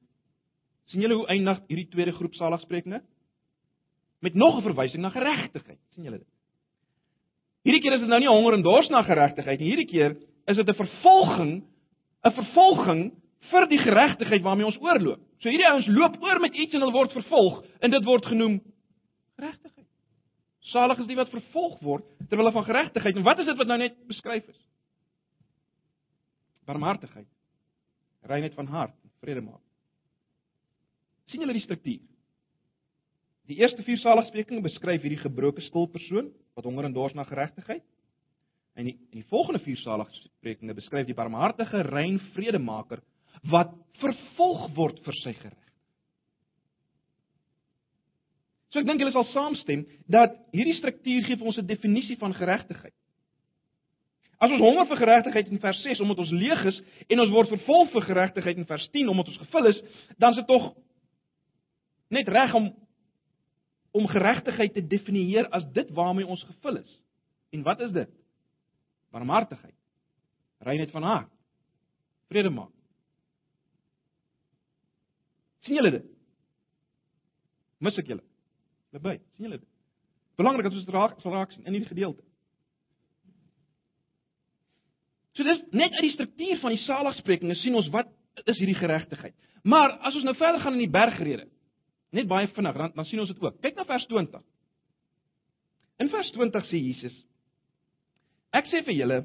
sien 0.90 1.00
julle 1.00 1.14
hoe 1.14 1.28
eindig 1.30 1.60
hierdie 1.68 1.88
tweede 1.88 2.12
groep 2.12 2.34
saligsprekinge? 2.34 3.00
Met 4.20 4.34
nog 4.34 4.58
'n 4.58 4.62
verwysing 4.62 5.02
na 5.02 5.10
geregtigheid. 5.10 5.78
sien 5.94 6.04
julle 6.04 6.18
dit? 6.18 6.28
Hierdie 7.62 7.80
keer 7.80 7.92
is 7.92 8.00
dit 8.00 8.08
nou 8.08 8.20
nie 8.20 8.28
honger 8.28 8.54
en 8.54 8.62
dors 8.62 8.88
na 8.88 9.02
geregtigheid 9.02 9.60
nie. 9.60 9.68
Hierdie 9.68 9.86
keer 9.86 10.16
is 10.46 10.56
dit 10.56 10.68
'n 10.68 10.74
vervolging, 10.74 11.64
'n 12.24 12.32
vervolging 12.32 13.12
vir 13.50 13.66
die 13.66 13.78
geregtigheid 13.78 14.42
waarmee 14.42 14.66
ons 14.66 14.80
oorloop. 14.80 15.20
So 15.40 15.48
hierdie 15.48 15.68
ouens 15.68 15.86
loop 15.86 16.22
oor 16.22 16.40
met 16.40 16.54
iets 16.54 16.74
en 16.74 16.80
hulle 16.80 16.92
word 16.92 17.12
vervolg 17.12 17.64
en 17.80 17.90
dit 17.90 18.04
word 18.04 18.26
genoem 18.26 18.60
geregtigheid. 19.36 19.86
Salig 20.60 20.98
is 20.98 21.06
die 21.06 21.16
wat 21.16 21.32
vervolg 21.32 21.80
word 21.80 22.04
ter 22.28 22.36
wille 22.36 22.52
van 22.52 22.64
geregtigheid. 22.64 23.16
En 23.16 23.22
wat 23.22 23.38
is 23.38 23.46
dit 23.46 23.56
wat 23.56 23.66
nou 23.66 23.78
net 23.78 23.96
beskryf 24.06 24.48
is? 24.48 24.60
Barmhartigheid. 26.66 27.26
Reinheid 28.28 28.54
van 28.54 28.66
hart, 28.66 28.96
vrede 29.20 29.40
maak. 29.40 29.62
sien 31.30 31.40
julle 31.40 31.54
die 31.54 31.62
struktuur? 31.62 32.00
Die 33.46 33.58
eerste 33.58 33.82
vier 33.86 33.98
saligsprekinge 33.98 34.62
beskryf 34.62 35.02
hierdie 35.02 35.22
gebroke 35.22 35.62
stil 35.62 35.88
persoon 35.90 36.30
wat 36.58 36.66
honger 36.66 36.88
en 36.88 36.94
dors 36.94 37.14
na 37.14 37.24
geregtigheid. 37.26 37.82
En 38.78 38.86
die, 38.86 38.96
die 39.10 39.24
volgende 39.30 39.62
vier 39.64 39.78
saligsprekinge 39.82 40.74
beskryf 40.74 41.08
die 41.08 41.16
barmhartige, 41.18 41.82
rein 41.90 42.20
vredemaker 42.34 43.02
wat 43.50 43.72
vervolg 44.02 44.68
word 44.76 45.00
vir 45.06 45.18
sy 45.22 45.32
gereg. 45.38 45.66
So 48.70 48.78
ek 48.78 48.86
dink 48.86 49.02
julle 49.02 49.14
sal 49.14 49.26
saamstem 49.32 49.82
dat 50.10 50.36
hierdie 50.54 50.76
struktuur 50.78 51.26
gee 51.26 51.38
vir 51.38 51.46
ons 51.50 51.58
'n 51.58 51.66
definisie 51.66 52.18
van 52.18 52.34
geregtigheid. 52.34 52.94
As 54.40 54.50
ons 54.50 54.62
honger 54.62 54.86
vir 54.88 55.00
geregtigheid 55.02 55.50
in 55.52 55.60
vers 55.60 55.80
6 55.84 56.00
omdat 56.00 56.22
ons 56.24 56.32
leeg 56.32 56.62
is 56.70 56.78
en 57.12 57.20
ons 57.24 57.34
word 57.34 57.52
vervolg 57.52 57.90
vir 57.92 58.06
geregtigheid 58.08 58.60
in 58.62 58.68
vers 58.68 58.86
10 58.94 59.10
omdat 59.12 59.28
ons 59.32 59.42
gevul 59.42 59.68
is, 59.72 59.82
dan 60.16 60.32
is 60.32 60.40
dit 60.40 60.48
tog 60.48 60.70
net 62.08 62.28
reg 62.28 62.54
om 62.56 62.70
om 63.90 64.06
geregtigheid 64.06 64.72
te 64.74 64.86
definieer 64.86 65.48
as 65.50 65.64
dit 65.74 65.88
waarmee 65.90 66.26
ons 66.26 66.42
gevul 66.46 66.76
is. 66.78 66.90
En 67.50 67.64
wat 67.66 67.80
is 67.82 67.90
dit? 67.90 68.10
Barmhartigheid. 69.10 69.74
Reinheid 70.62 70.92
van 70.94 71.02
hart. 71.02 71.32
Vrede 72.30 72.52
maak 72.54 72.70
sien 75.70 75.78
julle 75.78 75.92
dit? 75.94 76.06
Mis 77.80 77.98
ek 78.00 78.10
julle? 78.10 78.24
Naby, 78.96 79.18
sien 79.36 79.46
julle 79.46 79.60
dit? 79.60 79.68
Belangrik 80.40 80.66
dat 80.66 80.76
ons 80.76 80.86
dit 80.86 80.96
raak 80.96 81.20
sal 81.22 81.36
raak 81.36 81.54
sien 81.54 81.66
in 81.66 81.76
hierdie 81.76 81.92
gedeelte. 81.92 82.24
So 85.40 85.46
dis 85.48 85.60
net 85.72 85.94
uit 85.96 86.04
die 86.04 86.12
struktuur 86.12 86.58
van 86.60 86.74
die 86.74 86.82
saligsprekinge 86.84 87.54
sien 87.62 87.76
ons 87.78 87.86
wat 87.94 88.10
is 88.44 88.58
hierdie 88.60 88.76
geregtigheid. 88.76 89.32
Maar 89.64 89.94
as 90.04 90.18
ons 90.18 90.26
nou 90.26 90.34
verder 90.36 90.60
gaan 90.60 90.76
in 90.76 90.82
die 90.82 90.92
bergrede, 90.92 91.46
net 92.12 92.28
baie 92.28 92.50
vinnig, 92.52 92.76
dan, 92.76 92.92
dan 92.92 93.08
sien 93.08 93.22
ons 93.22 93.30
dit 93.32 93.40
ook. 93.40 93.56
Kyk 93.64 93.78
na 93.78 93.86
vers 93.88 94.04
20. 94.10 94.42
In 96.04 96.12
vers 96.12 96.28
20 96.36 96.68
sê 96.68 96.82
Jesus: 96.82 97.16
Ek 98.52 98.68
sê 98.68 98.84
vir 98.84 98.98
julle, 98.98 99.18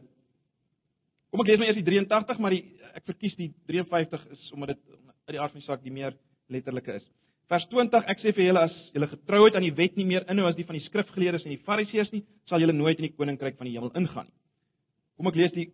kom 1.34 1.44
ek 1.44 1.52
lees 1.52 1.60
maar 1.60 1.74
eers 1.74 1.82
die 1.82 1.88
83, 1.92 2.40
maar 2.40 2.56
die 2.56 2.64
ek 2.96 3.12
verkies 3.12 3.36
die 3.36 3.52
53 3.68 4.26
is 4.38 4.50
omdat 4.56 4.72
dit 4.72 4.82
uit 5.28 5.36
die 5.36 5.44
aard 5.44 5.52
van 5.52 5.66
die 5.66 5.68
saak 5.68 5.84
die 5.84 5.96
meer 6.00 6.16
letterlike 6.48 6.96
is. 6.96 7.06
Vers 7.52 7.68
20 7.76 8.08
ek 8.16 8.24
sê 8.24 8.32
vir 8.38 8.54
julle 8.54 8.68
as 8.70 8.76
julle 8.96 9.12
getrouheid 9.12 9.60
aan 9.60 9.68
die 9.68 9.76
wet 9.76 10.00
nie 10.00 10.08
meer 10.08 10.24
inhou 10.32 10.48
as 10.48 10.56
die 10.56 10.64
van 10.64 10.80
die 10.80 10.88
skrifgeleerdes 10.88 11.44
en 11.44 11.58
die 11.58 11.64
fariseërs 11.68 12.16
nie, 12.16 12.24
sal 12.48 12.64
julle 12.64 12.74
nooit 12.74 13.04
in 13.04 13.10
die 13.10 13.18
koninkryk 13.18 13.60
van 13.60 13.68
die 13.68 13.76
hemel 13.76 13.92
ingaan 14.00 14.30
nie. 14.32 14.38
Kom 15.20 15.28
ek 15.32 15.40
lees 15.40 15.54
die 15.56 15.68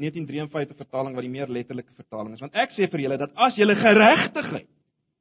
1953 0.00 0.78
vertaling 0.80 1.16
wat 1.16 1.26
die 1.26 1.32
meer 1.32 1.50
letterlike 1.52 1.92
vertaling 1.96 2.34
is. 2.34 2.42
Want 2.42 2.56
ek 2.58 2.72
sê 2.76 2.88
vir 2.90 3.04
julle 3.04 3.18
dat 3.20 3.34
as 3.36 3.58
julle 3.60 3.76
geregtigheid, 3.78 4.68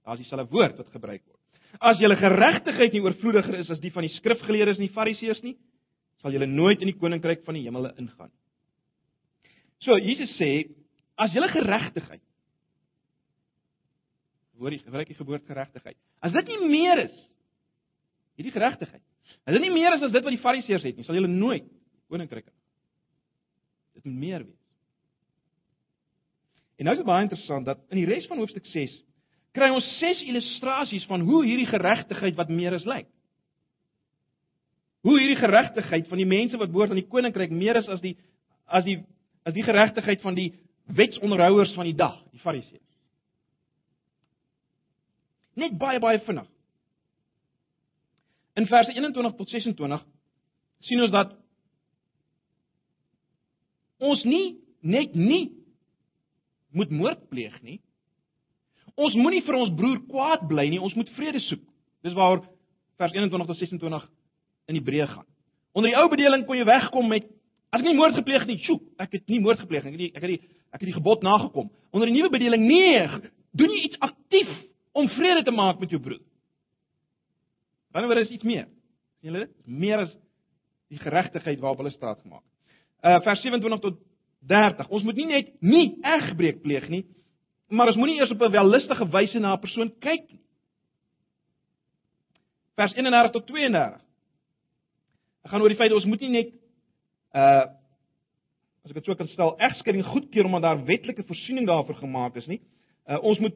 daar's 0.08 0.22
dieselfde 0.22 0.48
woord 0.54 0.80
wat 0.80 0.94
gebruik 0.96 1.24
word. 1.26 1.38
As 1.86 2.00
julle 2.02 2.18
geregtigheid 2.18 2.96
nie 2.96 3.04
oorvloediger 3.04 3.60
is 3.60 3.70
as 3.70 3.82
die 3.84 3.92
van 3.94 4.08
die 4.08 4.16
skrifgeleerdes 4.16 4.80
en 4.80 4.88
die 4.88 4.96
fariseërs 4.96 5.44
nie, 5.46 5.56
sal 6.24 6.34
julle 6.34 6.48
nooit 6.50 6.82
in 6.82 6.90
die 6.92 6.98
koninkryk 7.00 7.44
van 7.46 7.60
die 7.60 7.66
hemel 7.68 7.92
ingaan. 7.92 8.32
So 9.84 9.96
Jesus 10.00 10.32
sê 10.40 10.52
as 11.20 11.36
julle 11.36 11.52
geregtigheid 11.52 12.24
hoor 14.60 14.76
die 14.76 14.82
gebruik 14.84 15.08
die 15.08 15.16
geboortgeregtigheid. 15.16 15.96
As 16.20 16.34
dit 16.36 16.50
nie 16.52 16.68
meer 16.68 17.06
is 17.06 17.16
hierdie 18.40 18.56
geregtigheid. 18.56 19.04
As 19.48 19.56
dit 19.56 19.64
nie 19.64 19.74
meer 19.74 19.96
is 19.96 20.04
as 20.04 20.14
dit 20.14 20.26
wat 20.26 20.36
die 20.36 20.42
fariseërs 20.44 20.88
het 20.88 20.98
nie, 21.00 21.06
sal 21.08 21.18
julle 21.18 21.32
nooit 21.32 21.68
koninkryk 22.12 22.48
hê. 22.48 22.56
Dit 24.00 24.08
moet 24.08 24.20
meer 24.20 24.44
wees. 24.48 24.59
En 26.80 26.88
nou 26.88 26.96
is 26.96 27.02
dit 27.02 27.08
baie 27.08 27.26
interessant 27.26 27.66
dat 27.68 27.80
in 27.92 28.00
die 28.00 28.08
res 28.08 28.28
van 28.32 28.40
hoofstuk 28.40 28.66
6 28.72 28.94
kry 29.58 29.68
ons 29.74 29.88
ses 30.00 30.22
illustrasies 30.24 31.04
van 31.10 31.26
hoe 31.28 31.42
hierdie 31.44 31.68
geregtigheid 31.68 32.38
wat 32.38 32.52
meer 32.54 32.76
is 32.78 32.86
lyk. 32.88 33.08
Hoe 35.04 35.18
hierdie 35.18 35.40
geregtigheid 35.42 36.08
van 36.08 36.22
die 36.22 36.28
mense 36.30 36.60
wat 36.60 36.72
behoort 36.72 36.94
aan 36.94 37.02
die 37.02 37.10
koninkryk 37.12 37.52
meer 37.52 37.82
is 37.82 37.90
as 37.92 38.00
die 38.04 38.16
as 38.68 38.86
die 38.88 39.00
as 39.48 39.56
die 39.56 39.66
geregtigheid 39.66 40.22
van 40.24 40.38
die 40.38 40.54
wetsonderhouers 40.96 41.74
van 41.76 41.88
die 41.90 41.96
dag, 41.98 42.16
die 42.32 42.42
fariseërs. 42.44 42.86
Net 45.60 45.76
baie 45.82 46.00
baie 46.00 46.22
vinnig. 46.24 46.48
In 48.60 48.68
verse 48.68 48.94
21 48.96 49.36
tot 49.36 49.52
26 49.52 50.04
sien 50.88 51.04
ons 51.04 51.12
dat 51.12 51.36
ons 54.00 54.24
nie 54.24 54.60
net 54.80 55.16
nie 55.16 55.59
moet 56.76 56.92
moord 56.94 57.22
pleeg 57.30 57.56
nie. 57.66 57.80
Ons 59.00 59.16
moenie 59.16 59.42
vir 59.46 59.58
ons 59.58 59.74
broer 59.76 60.00
kwaad 60.10 60.46
bly 60.50 60.68
nie, 60.70 60.82
ons 60.82 60.96
moet 60.98 61.10
vrede 61.18 61.42
soek. 61.48 61.64
Dis 62.06 62.16
waar 62.18 62.42
vers 63.00 63.16
21 63.16 63.48
tot 63.48 63.60
26 63.60 64.08
in 64.70 64.80
Hebreë 64.80 65.08
gaan. 65.10 65.28
Onder 65.74 65.92
die 65.92 66.00
ou 66.00 66.08
bedeling 66.12 66.46
kon 66.48 66.58
jy 66.60 66.66
wegkom 66.68 67.12
met 67.12 67.28
as 67.70 67.82
ek 67.82 67.86
nie 67.86 67.98
moord 67.98 68.18
gepleeg 68.18 68.48
nie, 68.50 68.58
sjoe, 68.66 68.80
ek 68.98 69.14
het 69.14 69.28
nie 69.30 69.40
moord 69.44 69.62
gepleeg 69.62 69.86
nie. 69.86 69.94
Ek 69.94 70.00
het 70.00 70.02
die 70.02 70.10
ek 70.16 70.24
het 70.24 70.32
die 70.34 70.58
ek 70.70 70.82
het 70.82 70.90
die 70.90 70.98
gebod 70.98 71.24
nagekom. 71.26 71.70
Onder 71.94 72.10
die 72.10 72.18
nuwe 72.18 72.32
bedeling 72.34 72.66
nee, 72.66 73.06
doen 73.58 73.72
jy 73.74 73.86
iets 73.88 74.02
aktief 74.06 74.50
om 74.98 75.10
vrede 75.16 75.46
te 75.46 75.54
maak 75.54 75.80
met 75.82 75.94
jou 75.94 76.02
broer. 76.02 76.22
Wanneer 77.94 78.24
is 78.24 78.34
iets 78.36 78.46
meer? 78.46 78.68
sien 79.20 79.32
julle 79.32 79.46
dit? 79.46 79.56
Meer 79.66 80.06
as 80.06 80.12
die 80.90 81.00
geregtigheid 81.02 81.60
waarop 81.62 81.82
hulle 81.84 81.94
staat 81.94 82.22
gemaak. 82.22 82.44
Uh 83.04 83.20
vers 83.26 83.42
27 83.42 83.82
tot 83.84 84.00
30. 84.48 84.90
Ons 84.90 85.04
moet 85.04 85.16
nie 85.16 85.26
net 85.26 85.50
nie 85.62 85.86
egbreek 86.06 86.62
pleeg 86.64 86.88
nie, 86.90 87.04
maar 87.70 87.92
ons 87.92 87.98
moenie 88.00 88.20
eers 88.20 88.32
op 88.32 88.42
'n 88.42 88.52
wellustige 88.52 89.10
wyse 89.10 89.40
na 89.40 89.54
'n 89.54 89.60
persoon 89.60 89.92
kyk 90.00 90.32
nie. 90.32 90.42
Vers 92.76 92.94
31 92.94 93.32
tot 93.32 93.48
32. 93.48 94.02
Ek 95.44 95.52
gaan 95.52 95.62
oor 95.62 95.70
die 95.70 95.78
feit 95.78 95.92
ons 95.92 96.06
moet 96.06 96.22
nie 96.22 96.30
net 96.30 96.54
uh 97.36 97.66
as 98.86 98.92
ek 98.92 99.04
dit 99.04 99.06
so 99.06 99.16
kan 99.16 99.28
stel, 99.28 99.58
egskeiding 99.60 100.06
goedkeur 100.06 100.46
omdat 100.46 100.62
daar 100.62 100.86
wetlike 100.86 101.24
voorsiening 101.24 101.68
daarvoor 101.68 101.96
gemaak 101.96 102.36
is 102.36 102.48
nie. 102.48 102.62
Uh 103.08 103.20
ons 103.24 103.40
moet 103.40 103.54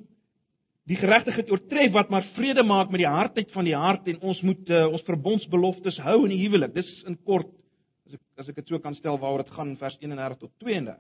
die 0.90 1.00
geregtigheid 1.00 1.52
oortref 1.52 1.92
wat 1.96 2.10
maar 2.12 2.26
vrede 2.36 2.64
maak 2.64 2.92
met 2.92 3.00
die 3.00 3.10
hardheid 3.10 3.52
van 3.56 3.64
die 3.64 3.76
hart 3.76 4.08
en 4.12 4.20
ons 4.20 4.42
moet 4.44 4.70
uh, 4.70 4.88
ons 4.92 5.06
verbondsbeloftes 5.08 5.98
hou 6.04 6.24
in 6.26 6.34
die 6.36 6.42
huwelik. 6.44 6.74
Dis 6.76 6.90
in 7.08 7.16
kort 7.24 7.48
as 8.14 8.20
ek 8.20 8.42
as 8.42 8.50
ek 8.50 8.56
dit 8.62 8.70
so 8.70 8.80
kan 8.80 8.96
stel 8.96 9.18
waaroor 9.18 9.44
dit 9.44 9.54
gaan 9.56 9.74
in 9.74 9.78
vers 9.78 9.98
31 10.02 10.38
tot 10.40 10.52
32. 10.62 10.98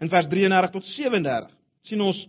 In 0.00 0.08
vers 0.12 0.28
33 0.28 0.72
tot 0.72 0.84
37 0.94 1.52
sien 1.88 2.00
ons 2.00 2.22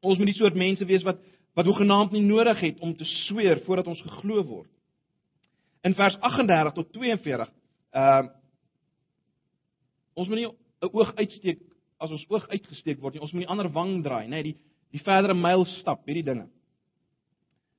ons 0.00 0.18
moet 0.18 0.30
die 0.30 0.38
soort 0.38 0.56
mense 0.58 0.84
wees 0.86 1.04
wat 1.06 1.18
wat 1.58 1.66
hoegenaamd 1.66 2.12
nie 2.14 2.22
nodig 2.22 2.60
het 2.62 2.78
om 2.80 2.94
te 2.96 3.04
sweer 3.26 3.60
voordat 3.66 3.88
ons 3.90 4.00
geglo 4.00 4.44
word. 4.46 4.70
In 5.82 5.96
vers 5.98 6.16
38 6.20 6.76
tot 6.78 6.92
42 6.92 7.50
uh 7.94 8.22
ons 10.14 10.28
moet 10.28 10.38
nie 10.38 10.46
'n 10.46 10.90
oog 10.92 11.14
uitsteek 11.16 11.60
as 11.98 12.10
ons 12.10 12.24
oog 12.28 12.48
uitgesteek 12.48 13.00
word 13.00 13.14
nie. 13.14 13.22
Ons 13.22 13.32
moet 13.32 13.44
nie 13.44 13.50
ander 13.50 13.68
wang 13.72 14.02
draai, 14.04 14.28
nee, 14.28 14.42
die 14.42 14.56
die 14.90 15.02
verdere 15.06 15.34
myl 15.34 15.64
stap, 15.80 16.02
hierdie 16.06 16.26
dinge. 16.26 16.48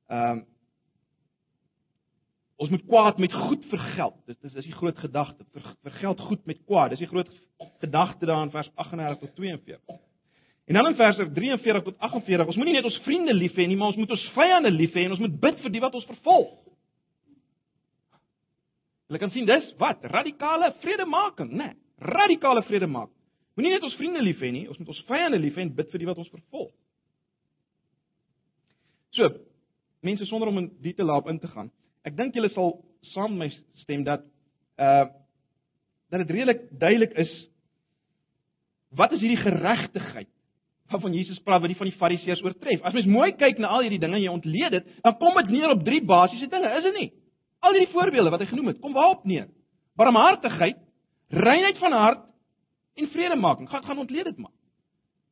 Ehm 0.09 0.39
um, 0.39 0.45
ons 2.61 2.69
moet 2.69 2.83
kwaad 2.85 3.17
met 3.17 3.33
goed 3.33 3.63
vergeld. 3.71 4.17
Dit 4.29 4.37
is 4.45 4.53
is 4.53 4.67
die 4.67 4.77
groot 4.77 4.97
gedagte. 5.01 5.45
Ver, 5.51 5.75
vergeld 5.87 6.19
goed 6.19 6.45
met 6.45 6.59
kwaad. 6.65 6.93
Dis 6.93 7.01
die 7.01 7.09
groot 7.09 7.29
gedagte 7.81 8.25
daar 8.29 8.43
in 8.45 8.53
vers 8.53 8.69
38 8.75 9.19
tot 9.19 9.35
42. 9.35 9.79
En 10.69 10.77
dan 10.77 10.87
in 10.87 10.95
vers 10.95 11.17
43 11.33 11.83
tot 11.83 11.97
48, 11.97 12.47
ons 12.47 12.55
moenie 12.55 12.75
net 12.77 12.85
ons 12.85 12.99
vriende 13.03 13.33
lief 13.33 13.57
hê 13.57 13.65
nie, 13.67 13.75
maar 13.75 13.91
ons 13.91 13.97
moet 13.99 14.13
ons 14.13 14.27
vyande 14.35 14.71
lief 14.71 14.93
hê 14.93 15.07
en 15.07 15.15
ons 15.17 15.23
moet 15.23 15.39
bid 15.41 15.57
vir 15.63 15.73
die 15.73 15.81
wat 15.83 15.97
ons 15.97 16.05
vervolg. 16.05 16.53
Jy 19.11 19.19
kan 19.19 19.33
sien 19.33 19.49
dis 19.49 19.73
wat 19.81 20.05
radikale 20.13 20.69
vredemaking, 20.85 21.49
né? 21.51 21.73
Nee, 21.73 22.07
radikale 22.13 22.63
vredemaking. 22.69 23.17
Moenie 23.57 23.73
net 23.73 23.83
ons 23.83 23.97
vriende 23.99 24.21
lief 24.23 24.39
hê 24.39 24.53
nie, 24.53 24.67
ons 24.69 24.79
moet 24.79 24.93
ons 24.93 25.03
vyande 25.09 25.41
lief 25.41 25.57
hê 25.57 25.65
en 25.65 25.73
bid 25.75 25.91
vir 25.91 26.05
die 26.05 26.07
wat 26.07 26.21
ons 26.21 26.31
vervolg. 26.31 26.71
So, 29.17 29.27
mense 30.07 30.29
sonder 30.29 30.53
om 30.53 30.61
in 30.61 30.71
detail 30.85 31.11
op 31.17 31.27
in 31.27 31.41
te 31.41 31.49
gaan. 31.51 31.73
Ek 32.07 32.17
dink 32.17 32.35
julle 32.35 32.49
sal 32.55 32.77
saam 33.13 33.37
met 33.37 33.49
my 33.49 33.81
stem 33.83 34.05
dat 34.07 34.25
uh 34.81 35.07
dat 36.11 36.25
dit 36.25 36.31
redelik 36.35 36.65
duidelik 36.75 37.13
is 37.23 37.31
wat 38.99 39.13
is 39.15 39.21
hierdie 39.23 39.39
geregtigheid 39.39 40.27
waarvan 40.91 41.13
Jesus 41.15 41.39
praat 41.39 41.61
wat 41.63 41.71
die 41.71 41.77
van 41.79 41.87
die 41.87 41.95
Fariseërs 41.95 42.41
oortref. 42.43 42.81
As 42.83 42.93
mens 42.93 43.07
mooi 43.07 43.29
kyk 43.39 43.61
na 43.63 43.69
al 43.71 43.85
hierdie 43.85 44.01
dinge 44.01 44.17
en 44.17 44.25
jy 44.25 44.33
ontleed 44.33 44.73
dit, 44.75 44.89
dan 45.05 45.15
kom 45.21 45.37
dit 45.39 45.53
neer 45.53 45.71
op 45.71 45.85
drie 45.87 46.01
basiese 46.03 46.49
dinge, 46.51 46.67
is 46.67 46.83
dit 46.83 46.97
nie? 46.97 47.07
Al 47.63 47.77
hierdie 47.77 47.93
voorbeelde 47.93 48.33
wat 48.33 48.43
hy 48.43 48.49
genoem 48.49 48.73
het, 48.73 48.81
kom 48.83 48.97
waarop 48.97 49.23
neer? 49.23 49.47
Barmhartigheid, 49.95 50.81
reinheid 51.31 51.79
van 51.79 51.95
hart 51.95 52.25
en 52.99 53.07
vredemaking. 53.13 53.69
Gaan 53.71 53.87
gaan 53.87 54.03
ontleed 54.03 54.27
dit 54.27 54.37
maar. 54.43 54.51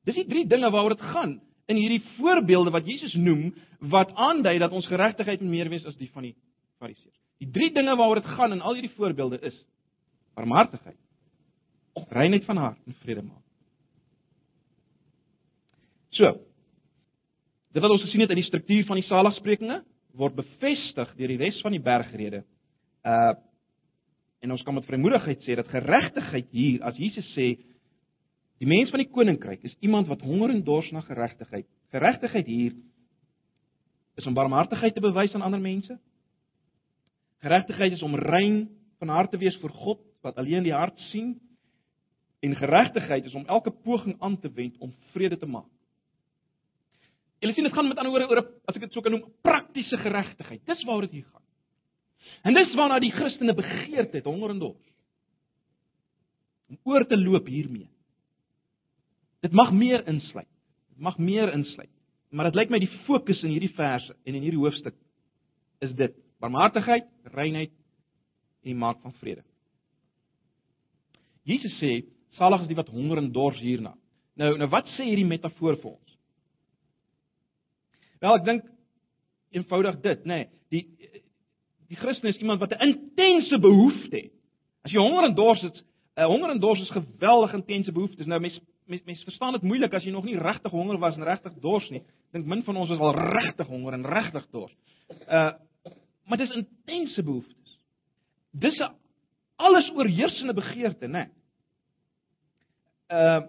Dis 0.07 0.15
die 0.21 0.27
drie 0.31 0.45
dinge 0.47 0.71
waaroor 0.71 0.95
dit 0.95 1.07
gaan 1.11 1.41
in 1.67 1.77
hierdie 1.77 2.03
voorbeelde 2.17 2.71
wat 2.71 2.87
Jesus 2.87 3.13
noem 3.19 3.49
wat 3.91 4.15
aandui 4.15 4.57
dat 4.63 4.71
ons 4.71 4.87
geregtigheid 4.87 5.43
meer 5.43 5.67
wees 5.69 5.83
as 5.85 5.99
die 5.99 6.09
van 6.13 6.29
die 6.29 6.35
Fariseërs. 6.79 7.17
Die 7.39 7.51
drie 7.55 7.69
dinge 7.75 7.95
waaroor 7.95 8.21
dit 8.21 8.31
gaan 8.35 8.55
in 8.55 8.61
al 8.61 8.77
hierdie 8.77 8.95
voorbeelde 8.95 9.39
is 9.47 9.57
barmhartigheid, 10.39 10.97
reinheid 12.15 12.45
van 12.47 12.57
hart 12.57 12.79
en 12.87 12.95
vrede 13.03 13.23
maak. 13.23 13.43
So. 16.15 16.37
Dit 17.75 17.83
wat 17.83 17.91
ons 17.91 18.03
gesien 18.07 18.23
het 18.23 18.31
in 18.33 18.39
die 18.39 18.47
struktuur 18.47 18.87
van 18.87 18.99
die 18.99 19.07
saligsprekinge 19.07 19.81
word 20.19 20.35
bevestig 20.39 21.11
deur 21.19 21.31
die 21.31 21.39
res 21.39 21.59
van 21.63 21.75
die 21.75 21.83
bergrede. 21.83 22.43
Uh 23.03 23.35
en 24.39 24.53
ons 24.55 24.61
kan 24.63 24.71
met 24.71 24.85
vrymoedigheid 24.87 25.41
sê 25.43 25.57
dat 25.59 25.67
geregtigheid 25.67 26.45
hier 26.55 26.83
as 26.87 26.95
Jesus 26.95 27.27
sê 27.35 27.57
Die 28.59 28.67
mens 28.67 28.91
van 28.91 28.99
die 28.99 29.11
koninkryk 29.11 29.63
is 29.63 29.75
iemand 29.79 30.09
wat 30.11 30.23
honger 30.27 30.51
en 30.51 30.63
dors 30.67 30.89
na 30.91 31.01
geregtigheid. 31.07 31.65
Geregtigheid 31.95 32.47
hier 32.47 32.73
is 34.19 34.27
om 34.27 34.35
barmhartigheid 34.35 34.93
te 34.93 35.03
bewys 35.03 35.33
aan 35.33 35.45
ander 35.47 35.61
mense. 35.63 35.95
Geregtigheid 37.43 37.95
is 37.95 38.03
om 38.03 38.15
rein 38.15 38.67
van 38.99 39.11
hart 39.15 39.31
te 39.31 39.39
wees 39.39 39.55
vir 39.61 39.71
God 39.71 40.01
wat 40.25 40.37
alleen 40.37 40.65
die 40.65 40.75
hart 40.75 40.97
sien. 41.09 41.37
En 42.43 42.55
geregtigheid 42.55 43.25
is 43.25 43.35
om 43.35 43.47
elke 43.47 43.71
poging 43.71 44.17
aan 44.19 44.39
te 44.39 44.51
wend 44.51 44.77
om 44.79 44.93
vrede 45.13 45.37
te 45.39 45.47
maak. 45.47 45.67
Julle 47.39 47.55
sien 47.55 47.63
dit 47.63 47.73
gaan 47.73 47.87
met 47.87 47.99
ander 47.99 48.11
woorde 48.11 48.27
oor 48.27 48.41
as 48.67 48.75
ek 48.75 48.83
dit 48.87 48.95
sou 48.95 49.03
kan 49.03 49.15
noem 49.15 49.29
praktiese 49.45 49.99
geregtigheid. 50.01 50.63
Dis 50.67 50.83
waaroor 50.83 51.07
dit 51.07 51.19
hier 51.19 51.29
gaan. 51.29 51.45
En 52.43 52.55
dis 52.55 52.75
waarna 52.75 52.99
die 52.99 53.13
Christene 53.15 53.55
begeerd 53.55 54.13
het, 54.15 54.27
honger 54.27 54.53
en 54.53 54.59
dors. 54.59 54.89
Om 56.69 56.79
oor 56.91 57.05
te 57.07 57.17
loop 57.17 57.47
hiermee. 57.47 57.87
Dit 59.43 59.55
mag 59.55 59.71
meer 59.71 60.03
insluit. 60.07 60.49
Dit 60.91 60.99
mag 61.03 61.17
meer 61.17 61.53
insluit. 61.55 61.91
Maar 62.29 62.51
dit 62.51 62.59
lyk 62.59 62.73
my 62.73 62.79
die 62.83 62.91
fokus 63.07 63.39
in 63.43 63.55
hierdie 63.55 63.73
verse 63.73 64.13
en 64.27 64.35
in 64.35 64.43
hierdie 64.43 64.59
hoofstuk 64.59 64.95
is 65.81 65.95
dit: 65.97 66.17
barmhartigheid, 66.39 67.07
reinheid 67.23 67.71
en 68.63 68.77
maak 68.77 69.01
van 69.01 69.13
vrede. 69.13 69.43
Jesus 71.43 71.73
sê: 71.79 72.05
"Salig 72.37 72.61
is 72.61 72.67
die 72.67 72.75
wat 72.75 72.89
honger 72.89 73.17
en 73.17 73.31
dors 73.31 73.59
hierna." 73.59 73.95
Nou, 74.35 74.57
nou 74.57 74.69
wat 74.69 74.87
sê 74.95 75.03
hierdie 75.03 75.27
metafoor 75.27 75.75
vir 75.81 75.91
ons? 75.91 76.17
Wel, 78.19 78.35
ek 78.35 78.45
dink 78.45 78.63
eenvoudig 79.55 79.99
dit, 80.03 80.25
nê, 80.25 80.37
nee, 80.37 80.49
die 80.69 80.83
die 81.89 81.97
Christen 81.97 82.29
is 82.29 82.37
iemand 82.37 82.59
wat 82.59 82.71
'n 82.71 82.85
intense 82.85 83.57
behoefte 83.59 84.15
het. 84.15 84.33
As 84.85 84.91
jy 84.91 84.99
honger 84.99 85.23
en 85.23 85.35
dors 85.35 85.61
het, 85.61 85.75
'n 85.75 86.21
uh, 86.21 86.25
honger 86.25 86.49
en 86.49 86.59
dors 86.59 86.81
is 86.81 86.89
geweldig 86.89 87.53
intense 87.53 87.91
behoeftes. 87.91 88.25
Nou 88.25 88.39
mens 88.39 88.59
mens 88.85 89.03
mens 89.03 89.23
verstaan 89.23 89.53
dit 89.53 89.61
moeilik 89.61 89.93
as 89.93 90.03
jy 90.03 90.11
nog 90.11 90.23
nie 90.23 90.37
regtig 90.37 90.71
honger 90.71 90.97
was 90.97 91.15
en 91.15 91.23
regtig 91.23 91.53
dors 91.61 91.89
nie. 91.89 92.03
Dink 92.31 92.45
min 92.45 92.63
van 92.63 92.77
ons 92.77 92.89
is 92.89 92.99
al 92.99 93.15
regtig 93.15 93.67
honger 93.67 93.93
en 93.93 94.05
regtig 94.05 94.47
dors. 94.51 94.73
Uh 95.27 95.51
maar 96.29 96.37
dis 96.37 96.53
intense 96.53 97.23
behoeftes. 97.23 97.77
Dis 98.51 98.77
'n 98.79 98.93
alles 99.55 99.89
oorheersende 99.95 100.53
begeerte, 100.53 101.07
né? 101.07 101.11
Nee. 101.11 101.29
Uh 103.09 103.41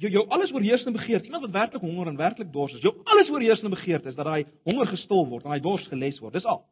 jou 0.00 0.12
jou 0.12 0.28
alles 0.28 0.52
oorheersende 0.52 0.98
begeerte, 0.98 1.24
iemand 1.24 1.42
wat 1.42 1.52
werklik 1.52 1.82
honger 1.82 2.06
en 2.06 2.16
werklik 2.16 2.52
dors 2.52 2.72
is, 2.72 2.80
jou 2.80 2.94
alles 3.04 3.28
oorheersende 3.28 3.74
begeerte 3.74 4.08
is 4.08 4.14
dat 4.14 4.24
daai 4.24 4.46
honger 4.64 4.86
gestil 4.86 5.26
word 5.28 5.44
en 5.44 5.50
daai 5.50 5.60
dors 5.60 5.86
geles 5.92 6.18
word. 6.18 6.32
Dis 6.32 6.44
al. 6.44 6.62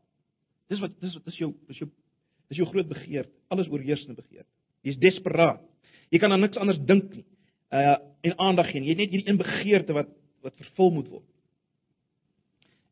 Dis 0.68 0.80
wat 0.80 0.94
dis 1.00 1.14
wat 1.14 1.24
dis 1.24 1.36
jou 1.36 1.50
dis 1.68 1.78
jou 1.82 1.90
dis 2.48 2.56
jou 2.56 2.68
groot 2.70 2.88
begeerte, 2.88 3.32
alles 3.52 3.68
oorheersende 3.68 4.14
begeerte. 4.14 4.48
Jy's 4.82 4.96
desperaat. 4.96 5.60
Jy 6.08 6.18
kan 6.18 6.32
aan 6.32 6.40
niks 6.40 6.56
anders 6.56 6.80
dink 6.88 7.12
nie. 7.12 7.26
Uh 7.68 7.98
en 8.20 8.38
aandag 8.38 8.70
gee. 8.70 8.82
Jy 8.82 8.94
het 8.94 9.02
net 9.02 9.12
hierdie 9.12 9.28
een 9.28 9.42
begeerte 9.42 9.92
wat 9.92 10.08
wat 10.42 10.56
vervul 10.56 10.90
moet 10.90 11.08
word. 11.08 11.28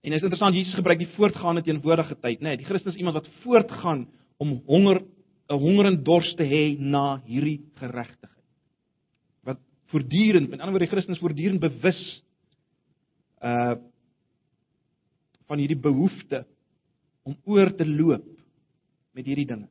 En 0.02 0.12
is 0.12 0.22
interessant 0.22 0.54
Jesus 0.54 0.74
gebruik 0.74 0.98
die 0.98 1.12
voortgaande 1.16 1.62
teenwoordige 1.62 2.16
tyd, 2.20 2.40
nê? 2.40 2.52
Nee, 2.52 2.60
die 2.62 2.68
Christus 2.68 2.94
is 2.94 3.00
iemand 3.00 3.18
wat 3.18 3.30
voortgaan 3.42 4.06
om 4.38 4.60
honger 4.66 5.02
'n 5.48 5.58
honger 5.58 5.86
en 5.86 6.02
dors 6.02 6.34
te 6.34 6.42
hê 6.42 6.78
na 6.78 7.22
hierdie 7.24 7.60
geregtigheid. 7.74 8.44
Wat 9.44 9.58
voortdurend, 9.86 10.50
met 10.50 10.60
ander 10.60 10.74
woorde, 10.74 10.86
die 10.86 10.94
Christus 10.94 11.18
voortdurend 11.18 11.60
bewus 11.60 12.22
uh 13.42 13.76
van 15.46 15.58
hierdie 15.58 15.78
behoefte 15.78 16.44
om 17.22 17.36
oor 17.44 17.70
te 17.76 17.86
loop 17.86 18.26
met 19.14 19.26
hierdie 19.26 19.46
dinge. 19.46 19.68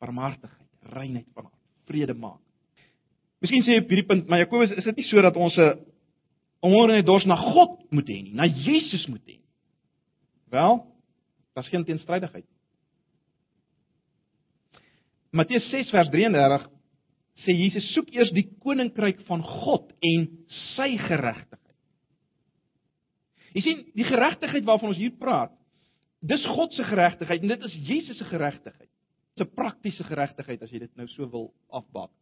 Barmhartigheid, 0.00 0.68
reinheid 0.82 1.26
van 1.34 1.44
hart 1.44 1.60
vrede 1.90 2.14
maak. 2.14 2.40
Miskien 3.40 3.64
sê 3.64 3.78
op 3.80 3.90
hierdie 3.90 4.06
punt, 4.06 4.28
maar 4.28 4.42
Jakobus, 4.44 4.72
is 4.76 4.86
dit 4.88 5.00
nie 5.00 5.06
so 5.08 5.22
dat 5.24 5.36
ons 5.36 5.56
'n 5.56 5.78
honger 6.62 6.94
en 6.94 7.04
dors 7.04 7.24
na 7.24 7.36
God 7.36 7.79
moet 7.94 8.08
hê 8.08 8.20
nie, 8.22 8.34
na 8.36 8.46
Jesus 8.46 9.06
moet 9.10 9.24
hê. 9.28 9.38
Wel, 10.50 10.80
daar's 11.54 11.70
geen 11.70 11.84
teenstrydigheid. 11.86 12.46
Matteus 15.30 15.66
6 15.70 15.92
vers 15.94 16.10
33 16.10 16.66
sê 17.44 17.54
Jesus 17.54 17.86
soek 17.94 18.10
eers 18.14 18.32
die 18.34 18.48
koninkryk 18.62 19.22
van 19.28 19.42
God 19.46 19.92
en 20.04 20.26
sy 20.74 20.92
geregtigheid. 21.06 21.58
Jy 23.54 23.62
sien, 23.66 23.82
die 23.98 24.06
geregtigheid 24.06 24.66
waarvan 24.66 24.92
ons 24.92 25.00
hier 25.00 25.14
praat, 25.18 25.54
dis 26.20 26.42
God 26.54 26.74
se 26.76 26.84
geregtigheid 26.86 27.42
en 27.42 27.54
dit 27.54 27.68
is 27.70 27.78
Jesus 27.88 28.18
se 28.18 28.26
geregtigheid. 28.28 28.90
'n 29.40 29.54
praktiese 29.56 30.04
geregtigheid 30.04 30.62
as 30.62 30.72
jy 30.72 30.82
dit 30.82 30.96
nou 30.98 31.06
so 31.08 31.28
wil 31.32 31.48
afbak. 31.72 32.12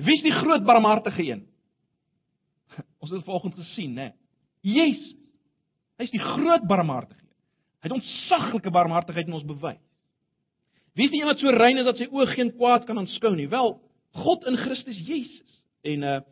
Wie 0.00 0.16
is 0.16 0.24
die 0.24 0.34
groot 0.34 0.64
barmhartige 0.64 1.24
een? 1.24 1.44
Ons 3.02 3.12
het 3.12 3.24
vanoggend 3.24 3.54
gesien, 3.54 3.94
né? 3.96 4.10
Jesus. 4.66 5.14
Hy's 6.00 6.12
die 6.12 6.20
groot 6.20 6.64
barmhartige 6.68 7.22
een. 7.22 7.34
Hy 7.80 7.88
het 7.88 7.96
ontsaglike 7.96 8.72
barmhartigheid 8.74 9.28
in 9.28 9.36
ons 9.38 9.46
bewys. 9.46 9.80
Wie 10.96 11.06
is 11.06 11.12
die 11.12 11.20
een 11.20 11.28
wat 11.28 11.40
so 11.40 11.52
rein 11.52 11.78
is 11.78 11.84
dat 11.84 11.98
sy 12.00 12.08
oë 12.08 12.30
geen 12.32 12.54
kwaad 12.56 12.86
kan 12.88 12.98
aanskou 12.98 13.34
nie? 13.36 13.48
Wel, 13.52 13.74
God 14.16 14.46
in 14.48 14.56
Christus 14.56 14.98
Jesus. 15.08 15.60
En 15.84 16.08
uh 16.14 16.22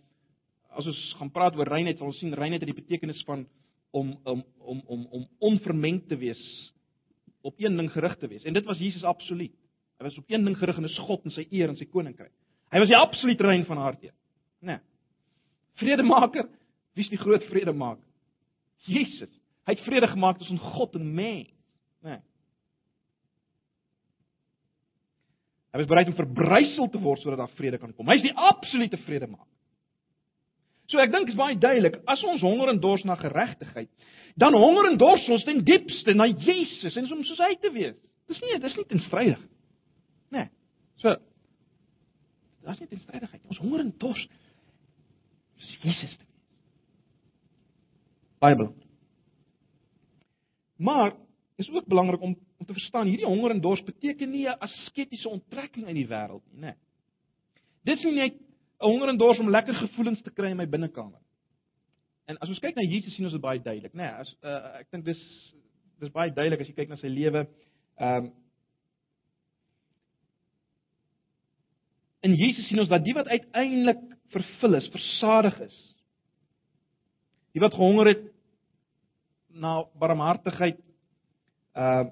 as 0.75 0.89
ons 0.91 1.01
gaan 1.21 1.31
praat 1.31 1.55
oor 1.55 1.69
reinheid, 1.71 2.01
sal 2.01 2.09
ons 2.11 2.17
sien 2.19 2.35
reinheid 2.35 2.65
het 2.65 2.67
die 2.73 2.81
betekenis 2.81 3.21
van 3.29 3.45
om 3.95 4.09
om 4.27 4.41
om 4.59 4.81
om 4.91 5.05
om 5.21 5.27
onvermeng 5.39 6.01
te 6.09 6.17
wees, 6.19 6.41
op 7.47 7.61
een 7.63 7.77
ding 7.79 7.91
gerig 7.93 8.17
te 8.19 8.27
wees. 8.27 8.43
En 8.43 8.57
dit 8.57 8.65
was 8.67 8.81
Jesus 8.83 9.05
absoluut. 9.07 9.55
Hy 10.01 10.09
was 10.09 10.19
op 10.19 10.33
een 10.33 10.45
ding 10.45 10.57
gerig 10.59 10.81
en 10.81 10.89
dis 10.89 10.99
God 11.07 11.29
en 11.29 11.35
sy 11.37 11.45
eer 11.51 11.71
en 11.71 11.79
sy 11.79 11.87
koninkryk. 11.87 12.33
Hy 12.75 12.83
was 12.83 12.91
die 12.91 12.99
absoluut 12.99 13.45
rein 13.47 13.63
van 13.69 13.79
harte. 13.79 14.11
Nee. 14.67 14.81
Vredemaker, 15.85 16.49
wie 16.97 17.05
is 17.05 17.13
die 17.13 17.21
groot 17.21 17.45
vredemaker? 17.51 18.05
Jesus. 18.89 19.33
Hy 19.65 19.77
het 19.77 19.85
vrede 19.87 20.09
gemaak 20.13 20.39
tussen 20.41 20.61
God 20.61 20.97
en 20.99 21.11
mens. 21.17 21.51
Né? 22.05 22.17
Nee. 22.17 22.23
Hy 25.75 25.81
was 25.83 25.91
bereid 25.91 26.11
om 26.13 26.15
verbrysel 26.15 26.87
te 26.93 27.01
word 27.03 27.23
sodat 27.23 27.41
daar 27.41 27.57
vrede 27.59 27.81
kan 27.83 27.95
kom. 27.97 28.07
Hy 28.07 28.21
is 28.21 28.29
die 28.29 28.37
absolute 28.39 29.01
vredemaker. 29.09 29.51
So 30.93 31.01
ek 31.03 31.11
dink 31.11 31.33
is 31.33 31.39
baie 31.39 31.57
duidelik, 31.59 31.97
as 32.07 32.21
ons 32.29 32.45
honger 32.45 32.75
en 32.75 32.81
dors 32.83 33.03
na 33.09 33.17
geregtigheid, 33.19 33.89
dan 34.39 34.55
honger 34.55 34.91
en 34.91 34.99
dors 35.01 35.25
ons 35.33 35.43
ten 35.47 35.63
diepste 35.67 36.15
na 36.15 36.29
Jesus 36.29 36.95
en 37.01 37.09
om 37.11 37.25
soos 37.27 37.41
hy 37.43 37.55
te 37.63 37.73
wees. 37.75 37.97
Dis 38.31 38.41
nie, 38.45 38.59
dis 38.63 38.77
nie 38.79 38.87
tenstrydig. 38.93 39.41
Nee. 40.35 40.47
So 41.03 41.17
dis 42.65 42.81
nie 42.85 42.91
tenstrydigheid. 42.93 43.43
Ons 43.51 43.61
honger 43.65 43.83
en 43.83 43.93
dors 44.01 44.23
is 45.69 45.79
Jesus 45.83 46.17
te 46.17 46.25
wees. 46.25 46.43
Bybel. 48.45 48.75
Maar 50.77 51.15
is 51.57 51.71
ook 51.71 51.87
belangrik 51.87 52.21
om 52.21 52.37
om 52.59 52.67
te 52.67 52.73
verstaan 52.73 53.07
hierdie 53.07 53.27
honger 53.27 53.51
en 53.51 53.61
dors 53.61 53.83
beteken 53.83 54.31
nie 54.31 54.47
'n 54.49 54.59
asketiese 54.59 55.29
onttrekking 55.29 55.87
uit 55.87 55.95
die 55.95 56.09
wêreld 56.09 56.43
nie, 56.51 56.61
né? 56.61 56.67
Nee. 56.67 56.75
Dit 57.85 57.99
is 57.99 58.05
nie 58.05 58.15
net 58.15 58.35
'n 58.35 58.87
honger 58.87 59.09
en 59.09 59.17
dors 59.17 59.39
om 59.39 59.51
lekker 59.51 59.75
gevoelens 59.75 60.23
te 60.23 60.31
kry 60.31 60.51
in 60.51 60.57
my 60.57 60.67
binnekamer. 60.67 61.21
En 62.25 62.39
as 62.39 62.49
ons 62.49 62.59
kyk 62.59 62.75
na 62.75 62.83
Jesus 62.83 63.15
sien 63.15 63.25
ons 63.25 63.33
dit 63.33 63.41
baie 63.41 63.63
duidelik, 63.63 63.93
né? 63.93 64.03
Nee, 64.03 64.13
as 64.13 64.37
uh, 64.43 64.79
ek 64.81 64.91
dink 64.91 65.05
dis 65.05 65.53
dis 66.01 66.13
baie 66.13 66.33
duidelik 66.33 66.61
as 66.61 66.67
jy 66.67 66.75
kyk 66.75 66.89
na 66.89 66.97
sy 66.97 67.09
lewe. 67.09 67.47
Ehm 67.99 68.25
um, 68.25 68.33
In 72.25 72.35
Jesus 72.35 72.67
sien 72.69 72.81
ons 72.81 72.89
dat 72.89 73.05
die 73.05 73.13
wat 73.13 73.29
uiteindelik 73.29 73.99
vervul 74.33 74.75
is, 74.75 74.89
versadig 74.93 75.59
is. 75.61 75.77
Die 77.55 77.63
wat 77.63 77.75
gehonger 77.75 78.13
het 78.15 78.25
na 79.55 79.85
barmhartigheid, 79.99 80.81
uh 81.75 82.05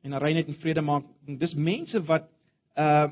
en 0.00 0.16
reinheid 0.16 0.48
en 0.48 0.56
vrede 0.62 0.80
maak. 0.80 1.04
Dis 1.40 1.52
mense 1.54 2.00
wat 2.08 2.28
uh 2.76 3.10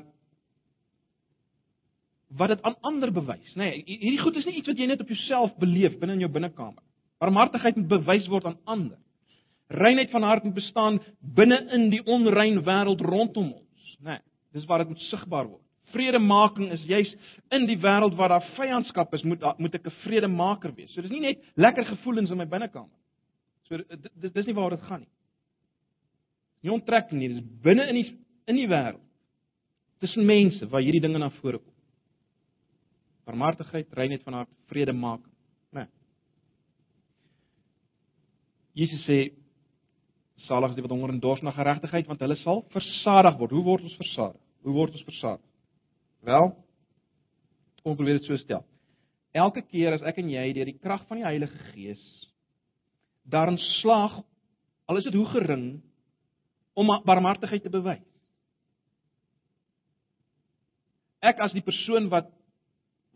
wat 2.37 2.47
dit 2.53 2.61
aan 2.61 2.75
ander 2.85 3.11
bewys, 3.13 3.53
nê. 3.57 3.69
Nee, 3.69 3.83
hierdie 3.85 4.21
goed 4.21 4.35
is 4.37 4.45
nie 4.45 4.59
iets 4.59 4.69
wat 4.69 4.77
jy 4.77 4.85
net 4.85 5.01
op 5.01 5.09
jouself 5.09 5.55
beleef 5.57 5.95
binne 5.97 6.13
in 6.17 6.25
jou 6.25 6.31
binnekamer. 6.31 6.83
Barmhartigheid 7.17 7.77
moet 7.79 7.89
bewys 7.89 8.27
word 8.29 8.45
aan 8.45 8.59
ander. 8.69 8.99
Reinheid 9.73 10.11
van 10.13 10.23
hart 10.23 10.45
moet 10.45 10.57
bestaan 10.57 10.99
binne 11.19 11.57
in 11.73 11.89
die 11.89 12.03
onrein 12.05 12.61
wêreld 12.65 13.01
rondom 13.01 13.49
ons, 13.53 13.95
nê. 13.97 14.17
Nee, 14.17 14.21
dis 14.53 14.65
waar 14.69 14.83
dit 14.83 14.93
moet 14.93 15.07
sigbaar 15.09 15.49
word. 15.49 15.65
Vredemaking 15.93 16.71
is 16.75 16.83
juis 16.87 17.11
in 17.55 17.65
die 17.69 17.77
wêreld 17.81 18.15
waar 18.17 18.35
daar 18.35 18.47
vyandskap 18.55 19.13
is, 19.13 19.23
moet 19.23 19.43
moet 19.57 19.75
ek 19.75 19.87
'n 19.87 19.99
vredemaker 20.03 20.75
wees. 20.75 20.91
So 20.93 21.01
dis 21.01 21.11
nie 21.11 21.19
net 21.19 21.43
lekker 21.55 21.85
gevoelens 21.85 22.31
in 22.31 22.37
my 22.37 22.45
binnekamer. 22.45 22.95
So 23.67 23.77
dit 23.77 24.33
dis 24.33 24.45
nie 24.45 24.55
waar 24.55 24.69
dit 24.69 24.81
gaan 24.81 25.01
nie. 25.01 25.13
Nie 26.61 26.71
onttrekking 26.71 27.19
nie, 27.19 27.29
dis 27.29 27.43
binne 27.63 27.87
in 27.87 27.95
die 27.95 28.17
in 28.47 28.55
die 28.55 28.67
wêreld. 28.67 29.05
Tussen 29.99 30.25
mense 30.25 30.67
waar 30.69 30.81
hierdie 30.81 31.01
dinge 31.01 31.19
na 31.19 31.29
vore 31.29 31.59
kom. 31.59 31.73
Barmhartigheid, 33.25 33.87
reinheid 33.93 34.23
van 34.23 34.33
hart, 34.33 34.49
vrede 34.71 34.93
maak, 34.93 35.21
né? 35.71 35.85
Nee. 35.85 35.87
Jesus 38.73 39.05
sê 39.05 39.19
salig 40.47 40.71
is 40.71 40.75
die 40.75 40.85
wat 40.85 40.91
honger 40.91 41.13
en 41.13 41.19
dors 41.19 41.41
na 41.43 41.51
geregtigheid 41.51 42.07
want 42.07 42.21
hulle 42.23 42.37
sal 42.43 42.63
versadig 42.73 43.37
word. 43.37 43.51
Hoe 43.51 43.63
word 43.63 43.85
ons 43.85 43.99
versadig? 43.99 44.41
Hoe 44.63 44.73
word 44.73 44.95
ons 44.97 45.07
versadig? 45.07 45.48
Wel, 46.25 46.51
kom 47.83 47.95
probeer 47.95 48.19
dit 48.19 48.27
so 48.27 48.37
stel. 48.41 48.65
Elke 49.31 49.61
keer 49.61 49.95
as 49.95 50.03
ek 50.09 50.19
en 50.21 50.31
jy 50.31 50.47
deur 50.57 50.67
die 50.71 50.79
krag 50.81 51.05
van 51.07 51.21
die 51.21 51.27
Heilige 51.27 51.69
Gees 51.71 52.01
daarin 53.29 53.59
slaag 53.79 54.15
al 54.89 54.97
is 54.97 55.05
dit 55.05 55.13
hoe 55.13 55.27
gering 55.29 55.65
om 56.73 56.89
barmhartigheid 57.05 57.61
te 57.61 57.69
bewys. 57.69 58.01
Ek 61.21 61.41
as 61.43 61.53
die 61.53 61.65
persoon 61.65 62.09
wat 62.09 62.31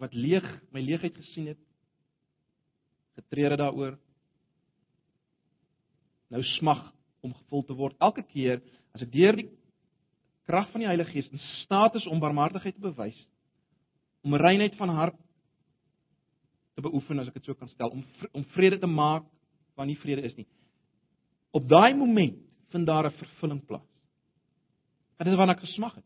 wat 0.02 0.14
leeg 0.18 0.46
my 0.76 0.82
leegheid 0.84 1.16
gesien 1.16 1.48
het 1.54 1.60
getreur 3.18 3.56
daaroor 3.58 3.94
nou 6.34 6.42
smag 6.58 6.82
om 7.24 7.34
gevul 7.38 7.64
te 7.68 7.78
word 7.78 8.02
elke 8.04 8.26
keer 8.34 8.60
as 8.98 9.06
ek 9.06 9.14
deur 9.14 9.38
die 9.38 9.48
krag 10.48 10.72
van 10.72 10.84
die 10.84 10.88
Heilige 10.88 11.12
Gees 11.12 11.30
in 11.32 11.42
staat 11.64 11.96
is 11.96 12.08
om 12.08 12.20
barmhartigheid 12.20 12.76
te 12.76 12.82
bewys 12.82 13.20
om 14.24 14.36
reinheid 14.40 14.76
van 14.80 14.90
hart 14.90 15.20
te 16.76 16.82
beoefen 16.82 17.20
as 17.20 17.30
ek 17.30 17.38
dit 17.38 17.50
so 17.50 17.58
kan 17.60 17.70
stel 17.74 17.92
om 17.94 18.04
om 18.32 18.46
vrede 18.56 18.80
te 18.80 18.90
maak 18.90 19.28
waar 19.76 19.90
nie 19.90 19.98
vrede 19.98 20.24
is 20.26 20.36
nie. 20.38 20.48
Op 21.54 21.68
daai 21.70 21.94
oomblik 21.94 22.40
vind 22.74 22.88
daar 22.88 23.06
'n 23.06 23.18
vervulling 23.18 23.66
plaas. 23.66 23.90
Dit 25.18 25.28
is 25.28 25.38
waarna 25.38 25.54
ek 25.54 25.66
gesmag 25.66 25.96
het. 25.96 26.06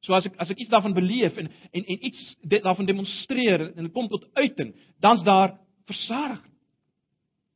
So 0.00 0.14
as 0.14 0.24
ek 0.24 0.36
as 0.38 0.50
ek 0.50 0.58
iets 0.58 0.70
daarvan 0.70 0.94
beleef 0.94 1.36
en 1.36 1.50
en 1.72 1.84
en 1.84 2.04
iets 2.04 2.36
dit 2.42 2.62
daarvan 2.62 2.86
demonstreer 2.86 3.76
en 3.76 3.84
dit 3.84 3.92
kom 3.92 4.08
tot 4.08 4.24
uiting, 4.34 4.74
dan's 5.00 5.24
daar 5.24 5.58
versadiging. 5.86 6.54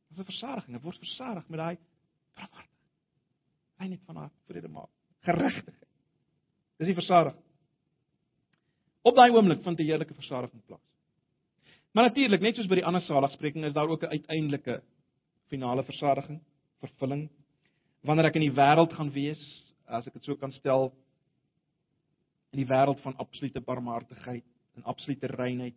Dis 0.09 0.19
'n 0.19 0.23
versadiging, 0.23 0.75
ek 0.75 0.83
word 0.83 0.97
versadig 0.97 1.49
met 1.49 1.59
daai 1.59 1.77
verwagting. 2.33 2.79
Hy 3.79 3.87
net 3.87 4.01
van 4.05 4.15
haar 4.15 4.31
vrede 4.47 4.67
maak, 4.67 4.89
geregtigheid. 5.21 5.84
Dis 6.79 6.87
die 6.87 6.97
versadiging. 6.97 7.41
Op 9.05 9.15
daai 9.15 9.31
oomblik 9.31 9.63
vind 9.63 9.79
'n 9.79 9.85
heerlike 9.85 10.13
versadiging 10.13 10.61
plaas. 10.65 10.81
Maar 11.93 12.03
natuurlik, 12.03 12.41
net 12.41 12.55
soos 12.55 12.67
by 12.67 12.75
die 12.75 12.85
ander 12.85 13.01
saligspreking 13.01 13.65
is 13.65 13.73
daar 13.73 13.87
ook 13.87 14.03
'n 14.03 14.11
uiteindelike 14.17 14.81
finale 15.47 15.83
versadiging, 15.83 16.41
vervulling 16.79 17.29
wanneer 18.05 18.25
ek 18.25 18.35
in 18.35 18.45
die 18.45 18.55
wêreld 18.55 18.93
gaan 18.93 19.11
wees, 19.11 19.41
as 19.87 20.05
ek 20.07 20.13
dit 20.13 20.23
so 20.23 20.35
kan 20.35 20.51
stel, 20.51 20.91
in 22.53 22.61
die 22.61 22.69
wêreld 22.69 23.01
van 23.01 23.17
absolute 23.17 23.61
barmhartigheid 23.61 24.43
en 24.75 24.83
absolute 24.83 25.27
reinheid, 25.27 25.75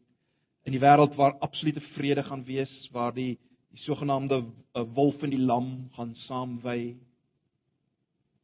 in 0.65 0.73
die 0.73 0.83
wêreld 0.83 1.17
waar 1.17 1.39
absolute 1.41 1.81
vrede 1.95 2.23
gaan 2.23 2.45
wees, 2.45 2.89
waar 2.93 3.15
die 3.15 3.39
die 3.69 3.83
sogenaamde 3.85 4.45
eh, 4.75 4.83
wolf 4.95 5.23
en 5.23 5.31
die 5.31 5.39
lam 5.39 5.91
gaan 5.93 6.15
saamwy. 6.25 6.97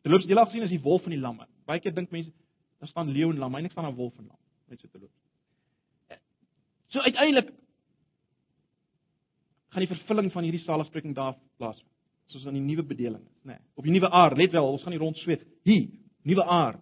Terloops, 0.03 0.27
jy 0.29 0.37
laat 0.37 0.51
sien 0.53 0.63
as 0.67 0.73
die 0.73 0.83
wolf 0.85 1.07
en 1.09 1.15
die 1.15 1.21
lam. 1.21 1.39
Baie 1.65 1.81
keer 1.81 1.95
dink 1.97 2.13
mense 2.13 2.31
daar 2.85 2.93
staan 2.93 3.13
leeu 3.13 3.31
en 3.31 3.41
lam, 3.41 3.55
eintlik 3.55 3.73
staan 3.73 3.89
daar 3.89 3.97
wolf 3.97 4.17
en 4.19 4.27
lam, 4.29 4.41
net 4.69 4.81
so 4.81 4.89
terloops. 4.89 5.21
So 6.95 7.01
uiteindelik 7.03 7.51
gaan 9.75 9.83
die 9.83 9.91
vervulling 9.91 10.31
van 10.33 10.47
hierdie 10.47 10.63
saligspreking 10.63 11.15
daar 11.17 11.35
plaasvind. 11.59 11.91
Soos 12.31 12.47
aan 12.47 12.57
die 12.57 12.63
nuwe 12.63 12.85
bedeling, 12.87 13.25
nê. 13.43 13.57
Nee, 13.57 13.61
op 13.75 13.85
die 13.85 13.93
nuwe 13.93 14.09
aarde, 14.09 14.39
let 14.39 14.55
wel, 14.55 14.69
ons 14.71 14.83
gaan 14.83 14.95
nie 14.95 15.01
rond 15.03 15.19
sweet 15.21 15.43
hier, 15.67 15.89
nuwe 16.23 16.45
aarde. 16.45 16.81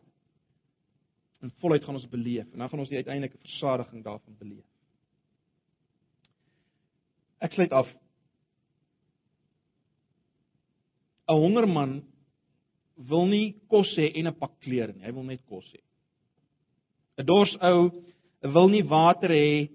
In 1.43 1.51
volheid 1.65 1.85
gaan 1.85 1.97
ons 1.99 2.11
beleef 2.13 2.47
en 2.53 2.61
dan 2.61 2.69
gaan 2.71 2.83
ons 2.85 2.93
die 2.93 3.01
uiteindelike 3.01 3.41
versadiging 3.43 4.05
daarvan 4.05 4.37
beleef. 4.39 4.67
Ek 7.43 7.57
sluit 7.57 7.73
af. 7.75 7.89
'n 11.27 11.41
Hongerman 11.41 12.03
wil 13.09 13.27
nie 13.27 13.57
kos 13.69 13.97
hê 13.97 14.13
en 14.15 14.29
'n 14.29 14.39
pak 14.39 14.61
klere 14.61 14.93
nie, 14.93 15.05
hy 15.05 15.13
wil 15.13 15.25
net 15.25 15.43
kos 15.49 15.67
hê. 15.73 15.81
'n 17.19 17.27
Dors 17.27 17.53
ou 17.61 17.91
wil 18.41 18.69
nie 18.69 18.85
water 18.85 19.31
hê 19.31 19.71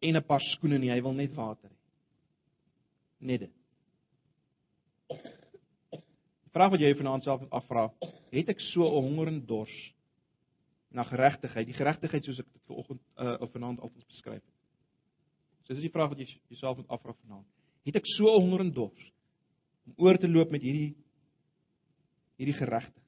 en 0.00 0.16
'n 0.16 0.24
paar 0.24 0.40
skoene 0.54 0.78
nie, 0.78 0.90
hy 0.90 1.00
wil 1.00 1.12
net 1.12 1.34
water 1.34 1.68
hê. 1.70 1.76
net 3.20 3.40
dit. 3.40 3.54
Vraag 6.54 6.70
wat 6.70 6.80
jy 6.80 6.94
vanaand 6.94 7.24
self 7.24 7.42
afvra, 7.50 7.90
het 8.30 8.48
ek 8.48 8.60
so 8.72 8.86
'n 8.86 9.02
honger 9.02 9.28
en 9.28 9.46
dors 9.46 9.92
na 10.90 11.04
geregtigheid, 11.04 11.66
die 11.66 11.76
geregtigheid 11.76 12.24
soos 12.24 12.38
ek 12.38 12.52
dit 12.52 12.62
vanoggend 12.66 13.00
uh, 13.16 13.36
of 13.40 13.52
vanaand 13.52 13.80
altyd 13.80 14.06
beskryf 14.06 14.42
het. 14.42 14.54
So 15.66 15.74
dis 15.74 15.82
die 15.82 15.92
vraag 15.92 16.08
wat 16.08 16.18
jy 16.18 16.28
jouself 16.48 16.76
moet 16.76 16.88
afvra 16.88 17.12
vanaand. 17.12 17.46
Het 17.84 17.96
ek 17.96 18.06
so 18.16 18.24
'n 18.24 18.40
honger 18.40 18.60
en 18.60 18.72
dors 18.72 19.12
om 19.86 19.94
oor 19.96 20.18
te 20.18 20.28
loop 20.28 20.50
met 20.50 20.62
hierdie 20.62 20.94
hierdie 22.36 22.56
geregtigheid? 22.56 23.07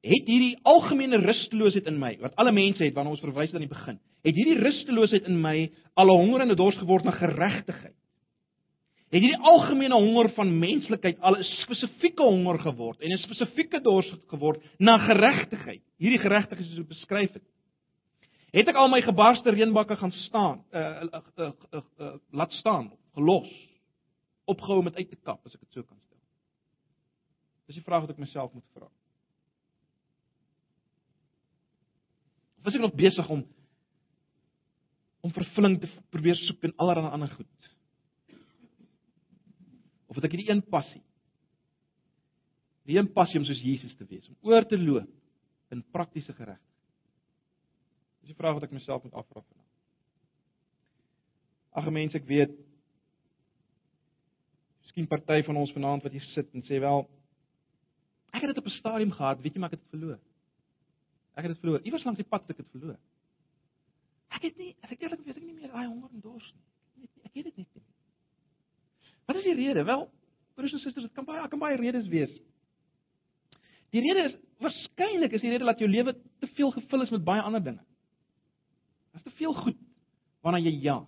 Het 0.00 0.26
hierdie 0.26 0.58
algemene 0.62 1.20
rusteloosheid 1.20 1.86
in 1.86 1.98
my 2.00 2.14
wat 2.20 2.36
alle 2.40 2.52
mense 2.52 2.84
het 2.84 2.94
wanneer 2.94 3.12
ons 3.18 3.24
verwys 3.24 3.52
aan 3.52 3.66
die 3.66 3.68
begin, 3.68 3.98
het 4.24 4.34
hierdie 4.34 4.60
rusteloosheid 4.62 5.26
in 5.28 5.40
my 5.40 5.70
al 5.94 6.06
'n 6.06 6.16
honger 6.16 6.40
en 6.40 6.50
'n 6.50 6.56
dors 6.56 6.76
geword 6.76 7.04
na 7.04 7.10
geregtigheid? 7.10 8.00
het 9.10 9.18
hierdie 9.24 9.46
algemene 9.50 9.96
honger 9.98 10.30
van 10.36 10.52
menslikheid 10.58 11.18
al 11.20 11.36
'n 11.36 11.46
spesifieke 11.62 12.22
honger 12.22 12.58
geword 12.58 13.00
en 13.00 13.12
'n 13.12 13.18
spesifieke 13.18 13.80
dors 13.80 14.10
geword 14.26 14.62
na 14.78 14.98
geregtigheid. 14.98 15.82
Hierdie 15.98 16.18
geregtigheid 16.18 16.68
is 16.68 16.76
so 16.76 16.84
beskryf 16.84 17.32
het. 17.32 17.42
Het 18.52 18.68
ek 18.68 18.74
al 18.74 18.88
my 18.88 19.02
gebarste 19.02 19.50
reënbakke 19.50 19.96
gaan 19.96 20.12
staan, 20.12 20.64
uh, 20.72 21.02
uh, 21.02 21.20
uh, 21.38 21.50
uh, 21.74 21.80
uh 21.98 22.14
laat 22.30 22.52
staan, 22.52 22.92
gelos, 23.14 23.50
opgehou 24.44 24.82
met 24.82 24.96
uit 24.96 25.10
te 25.10 25.16
kap 25.16 25.46
as 25.46 25.54
ek 25.54 25.60
dit 25.60 25.72
so 25.72 25.82
kan 25.82 25.98
stel. 26.06 26.18
Dis 27.66 27.76
die 27.76 27.84
vraag 27.84 28.00
wat 28.00 28.10
ek 28.10 28.18
myself 28.18 28.52
moet 28.52 28.66
vra. 28.74 28.86
Of 32.60 32.68
is 32.68 32.76
ek 32.76 32.84
nog 32.84 32.98
besig 32.98 33.28
om 33.32 33.46
om 35.20 35.32
vervulling 35.36 35.74
te 35.82 35.88
probeer 36.08 36.38
soek 36.46 36.62
in 36.64 36.72
allerlei 36.80 37.10
ander 37.12 37.28
goed? 37.28 37.70
Of 40.08 40.16
het 40.16 40.26
ek 40.30 40.32
hierdie 40.32 40.48
een 40.48 40.62
passie? 40.64 41.02
Die 42.88 42.96
een 42.96 43.10
passie 43.12 43.36
om 43.40 43.44
soos 43.44 43.60
Jesus 43.60 43.92
te 43.98 44.06
wees, 44.08 44.24
om 44.32 44.48
oor 44.48 44.64
te 44.64 44.78
loop 44.80 45.10
in 45.70 45.84
praktiese 45.92 46.32
geregtigheid. 46.32 46.66
Dis 48.24 48.32
die 48.32 48.38
vraag 48.38 48.56
wat 48.56 48.66
ek 48.66 48.72
myself 48.74 49.04
moet 49.04 49.16
afvra 49.16 49.44
vanaand. 49.44 49.68
Ag 51.76 51.92
mense, 51.92 52.18
ek 52.18 52.26
weet 52.28 52.56
Miskien 54.90 55.06
party 55.06 55.44
van 55.46 55.56
ons 55.60 55.70
vanaand 55.70 56.02
wat 56.02 56.14
hier 56.16 56.24
sit 56.32 56.48
en 56.56 56.64
sê 56.66 56.80
wel 56.82 57.04
ek 58.34 58.42
het 58.42 58.50
dit 58.50 58.58
op 58.58 58.66
'n 58.66 58.78
stadium 58.78 59.12
gehad, 59.14 59.38
weet 59.38 59.54
jy 59.54 59.60
maar 59.60 59.70
ek 59.70 59.78
het 59.78 59.84
dit 59.84 59.94
verloor. 59.94 60.18
Ek 61.34 61.46
het 61.46 61.52
dit 61.54 61.62
verloor. 61.62 61.80
Iewers 61.86 62.04
langs 62.04 62.20
die 62.20 62.28
pad 62.28 62.46
het 62.46 62.56
ek 62.56 62.64
dit 62.64 62.72
verloor. 62.74 62.98
Ek 64.34 64.46
het 64.46 64.56
nie, 64.60 64.74
ek 64.86 64.98
eerlik 64.98 65.22
weet 65.26 65.36
ek 65.36 65.44
nie 65.44 65.56
meer 65.56 65.72
daai 65.72 65.86
honger 65.86 66.10
en 66.12 66.22
dors 66.24 66.52
nie. 66.54 67.08
Ek 67.26 67.34
weet 67.34 67.50
dit 67.50 67.62
nie. 67.62 67.66
Wat 69.30 69.38
is 69.38 69.46
die 69.46 69.54
rede? 69.54 69.84
Wel, 69.86 70.08
broers 70.58 70.72
en 70.74 70.82
susters, 70.82 71.06
dit 71.06 71.14
kan 71.14 71.26
baie 71.26 71.48
kan 71.48 71.60
baie 71.62 71.78
redes 71.78 72.08
wees. 72.10 72.32
Die 73.94 74.02
rede 74.02 74.26
is 74.30 74.36
waarskynlik 74.60 75.34
is 75.34 75.44
die 75.44 75.52
rede 75.52 75.68
dat 75.68 75.80
jou 75.80 75.88
lewe 75.90 76.14
te 76.42 76.48
veel 76.56 76.72
gevul 76.74 77.06
is 77.06 77.14
met 77.14 77.24
baie 77.24 77.42
ander 77.42 77.62
dinge. 77.62 77.84
Daar's 79.10 79.26
te 79.26 79.36
veel 79.38 79.54
goed 79.54 79.78
waarna 80.44 80.60
jy 80.62 80.74
jag. 80.82 81.06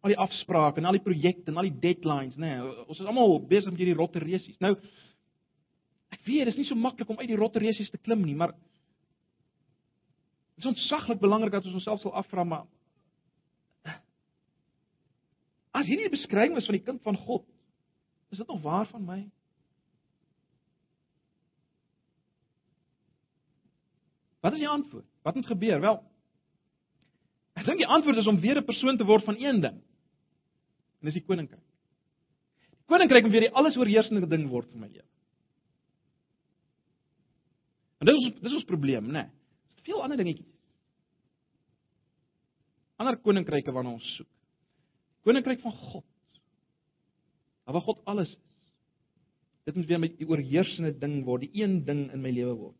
Al 0.00 0.14
die 0.14 0.20
afsprake 0.20 0.80
en 0.80 0.88
al 0.88 0.96
die 0.96 1.04
projekte 1.04 1.52
en 1.52 1.60
al 1.60 1.68
die 1.68 1.80
deadlines, 1.82 2.36
nê. 2.40 2.54
Nee, 2.56 2.84
ons 2.86 3.00
is 3.00 3.08
almal 3.08 3.36
besig 3.48 3.68
met 3.72 3.82
hierdie 3.82 3.98
rotte 3.98 4.22
resies. 4.22 4.56
Nou 4.64 4.72
ek 4.76 4.86
weet, 6.30 6.50
dit 6.50 6.54
is 6.54 6.60
nie 6.62 6.68
so 6.68 6.78
maklik 6.78 7.08
om 7.08 7.18
uit 7.18 7.28
die 7.28 7.38
rotte 7.38 7.62
resies 7.62 7.90
te 7.90 7.98
klim 7.98 8.22
nie, 8.24 8.34
maar 8.34 8.52
dit 10.54 10.64
is 10.64 10.70
ontsaglik 10.70 11.20
belangrik 11.20 11.52
dat 11.52 11.64
ons 11.64 11.80
onsself 11.80 12.00
sal 12.00 12.14
afvra 12.20 12.44
maar 12.44 12.66
As 15.70 15.86
hierdie 15.86 16.08
die 16.08 16.16
beskrywing 16.16 16.56
is 16.58 16.66
van 16.66 16.76
die 16.76 16.84
kind 16.86 17.02
van 17.06 17.16
God, 17.16 17.44
is 18.34 18.40
dit 18.40 18.48
nog 18.50 18.62
waar 18.64 18.88
van 18.90 19.04
my? 19.06 19.20
Wat 24.42 24.56
is 24.56 24.62
die 24.62 24.68
antwoord? 24.68 25.06
Wat 25.22 25.36
moet 25.36 25.46
gebeur? 25.46 25.80
Wel, 25.84 26.00
ek 27.60 27.66
dink 27.68 27.82
die 27.82 27.90
antwoord 27.92 28.18
is 28.22 28.30
om 28.30 28.40
weer 28.40 28.58
'n 28.58 28.64
persoon 28.64 28.96
te 28.96 29.04
word 29.04 29.24
van 29.24 29.38
een 29.38 29.60
ding. 29.60 29.78
En 31.00 31.08
dis 31.08 31.14
die 31.14 31.24
koninkryk. 31.24 31.62
Die 32.70 32.86
koninkryk 32.86 33.22
moet 33.22 33.32
weer 33.32 33.48
die 33.48 33.54
alles 33.54 33.76
oorheersende 33.76 34.26
ding 34.26 34.48
word 34.48 34.70
vir 34.70 34.80
my 34.80 34.88
lewe. 34.88 35.06
En 38.00 38.08
dit 38.08 38.16
is 38.16 38.40
dis 38.40 38.56
ons 38.56 38.68
probleem, 38.68 39.06
né? 39.12 39.24
Nee. 39.24 39.32
Daar's 39.70 39.88
veel 39.88 40.02
ander 40.02 40.20
dingetjies. 40.20 40.48
Ander 43.00 43.16
koninkryke 43.20 43.72
waarna 43.72 43.96
ons 43.96 44.14
soek. 44.16 44.28
Koninkryk 45.24 45.60
van 45.64 45.72
God. 45.72 46.06
Waar 47.70 47.84
God 47.86 48.00
alles 48.10 48.28
is. 48.28 48.38
Dit 49.68 49.76
moet 49.76 49.86
weer 49.86 50.00
met 50.02 50.16
die 50.18 50.26
oorheersende 50.28 50.90
ding 50.98 51.20
word, 51.24 51.44
die 51.46 51.62
een 51.62 51.82
ding 51.84 52.06
in 52.10 52.22
my 52.24 52.32
lewe 52.34 52.56
word. 52.58 52.76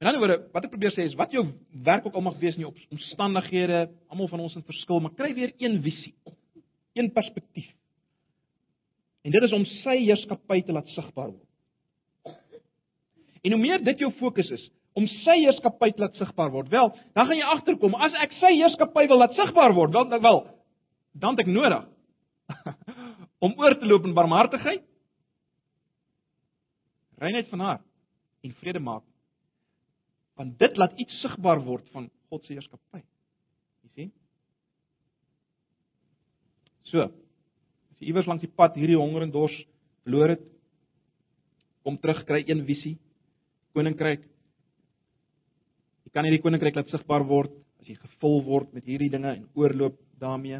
En 0.00 0.08
dan 0.08 0.18
oor 0.22 0.32
wat 0.54 0.64
ek 0.66 0.72
probeer 0.72 0.94
sê 0.94 1.04
is 1.06 1.18
wat 1.18 1.34
jou 1.34 1.44
werk 1.86 2.06
ook 2.06 2.16
al 2.18 2.24
mag 2.26 2.38
wees 2.40 2.56
in 2.58 2.64
jou 2.64 2.72
omstandighede, 2.94 3.84
almal 4.10 4.30
van 4.32 4.42
ons 4.46 4.56
het 4.58 4.66
verskil, 4.66 5.02
maar 5.02 5.14
kry 5.18 5.30
weer 5.36 5.52
een 5.62 5.76
visie, 5.84 6.14
een 6.98 7.12
perspektief. 7.14 7.68
En 9.22 9.34
dit 9.34 9.46
is 9.46 9.54
om 9.54 9.66
sy 9.82 10.00
heerskappy 10.00 10.62
te 10.66 10.74
laat 10.74 10.90
sigbaar 10.96 11.30
word. 11.30 11.51
En 13.42 13.54
hoe 13.54 13.60
meer 13.60 13.84
dit 13.84 13.98
jou 14.04 14.12
fokus 14.20 14.50
is, 14.54 14.64
om 14.98 15.06
sy 15.24 15.38
heerskappy 15.40 15.90
te 15.92 16.04
laat 16.04 16.18
sigbaar 16.20 16.50
word. 16.52 16.68
Wel, 16.70 16.90
dan 17.16 17.26
gaan 17.26 17.38
jy 17.38 17.46
agterkom 17.54 17.94
as 17.96 18.16
ek 18.22 18.34
sy 18.40 18.52
heerskappy 18.58 19.06
wil 19.08 19.22
laat 19.22 19.38
sigbaar 19.38 19.72
word, 19.76 19.94
wel 19.96 20.20
wel 20.20 20.42
dan 21.12 21.36
het 21.36 21.44
ek 21.44 21.52
nodig 21.52 21.84
om 23.44 23.54
oor 23.60 23.76
te 23.78 23.88
loop 23.88 24.06
in 24.08 24.16
barmhartigheid, 24.16 24.84
reinheid 27.22 27.50
van 27.52 27.64
hart 27.66 27.88
en 28.42 28.54
vrede 28.60 28.80
maak. 28.82 29.04
Want 30.40 30.56
dit 30.58 30.78
laat 30.80 30.96
iets 31.00 31.20
sigbaar 31.22 31.60
word 31.62 31.84
van 31.92 32.08
God 32.32 32.46
se 32.46 32.56
heerskappy. 32.56 33.02
Jy 33.84 33.90
sien? 33.94 34.12
So. 36.88 37.04
As 37.92 38.00
jy 38.00 38.10
iewers 38.10 38.26
langs 38.30 38.42
die 38.42 38.50
pad 38.50 38.74
hierdie 38.80 38.98
honger 38.98 39.26
en 39.26 39.34
dors 39.34 39.54
verloor 40.02 40.34
het, 40.34 40.42
kom 41.86 41.98
terug 42.00 42.24
kry 42.26 42.40
een 42.48 42.64
visie. 42.66 42.96
Koninkryk 43.72 44.28
Jy 46.12 46.18
kan 46.18 46.26
hierdie 46.28 46.42
koninkryk 46.44 46.76
laat 46.76 46.90
sigbaar 46.92 47.22
word 47.24 47.54
as 47.80 47.88
jy 47.88 47.94
gevul 47.96 48.42
word 48.44 48.74
met 48.76 48.84
hierdie 48.84 49.08
dinge 49.08 49.30
en 49.32 49.46
oorloop 49.56 49.94
daarmee. 50.20 50.58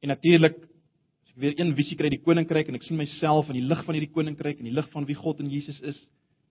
En 0.00 0.10
natuurlik 0.14 0.56
as 0.56 1.34
ek 1.34 1.42
weer 1.44 1.60
een 1.60 1.74
visie 1.76 1.98
kry 2.00 2.08
die 2.08 2.22
koninkryk 2.24 2.70
en 2.72 2.78
ek 2.80 2.86
sien 2.86 2.96
myself 2.96 3.52
in 3.52 3.60
die 3.60 3.66
lig 3.66 3.84
van 3.84 3.98
hierdie 3.98 4.14
koninkryk 4.14 4.62
en 4.62 4.70
die 4.70 4.72
lig 4.72 4.88
van 4.94 5.04
wie 5.10 5.18
God 5.18 5.44
en 5.44 5.52
Jesus 5.52 5.76
is, 5.92 6.00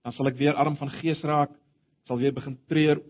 dan 0.06 0.14
sal 0.14 0.30
ek 0.30 0.38
weer 0.38 0.54
arm 0.54 0.78
van 0.78 0.94
gees 1.00 1.20
raak, 1.26 1.50
sal 2.06 2.22
weer 2.22 2.32
begin 2.36 2.54
treur. 2.70 3.02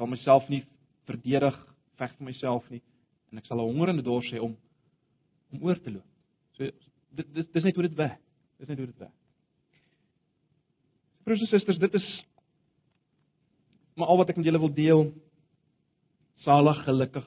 Sal 0.00 0.08
myself 0.08 0.48
nie 0.48 0.64
verdedig, 1.04 1.60
veg 2.00 2.16
vir 2.16 2.30
myself 2.32 2.72
nie 2.72 2.80
en 3.32 3.44
ek 3.44 3.52
sal 3.52 3.60
'n 3.60 3.68
honger 3.68 3.92
en 3.92 3.98
'n 4.00 4.04
dors 4.04 4.32
hê 4.32 4.40
om 4.40 4.56
om 5.52 5.62
oor 5.68 5.76
te 5.76 5.90
loop. 5.92 6.08
So 6.56 6.64
dit 6.64 7.34
dit 7.34 7.52
dis 7.52 7.64
net 7.64 7.76
hoe 7.76 7.88
dit 7.88 7.96
werk. 8.00 8.21
Dis 8.62 8.70
net 8.70 8.78
hoe 8.78 8.86
dit 8.86 8.98
werk. 9.02 9.20
Broers 11.26 11.40
en 11.42 11.48
susters, 11.50 11.78
dit 11.82 11.94
is 11.98 12.10
maar 13.98 14.12
al 14.12 14.20
wat 14.20 14.30
ek 14.30 14.38
met 14.38 14.46
julle 14.46 14.60
wil 14.62 14.70
deel. 14.72 15.02
Salig, 16.46 16.78
gelukkig, 16.86 17.26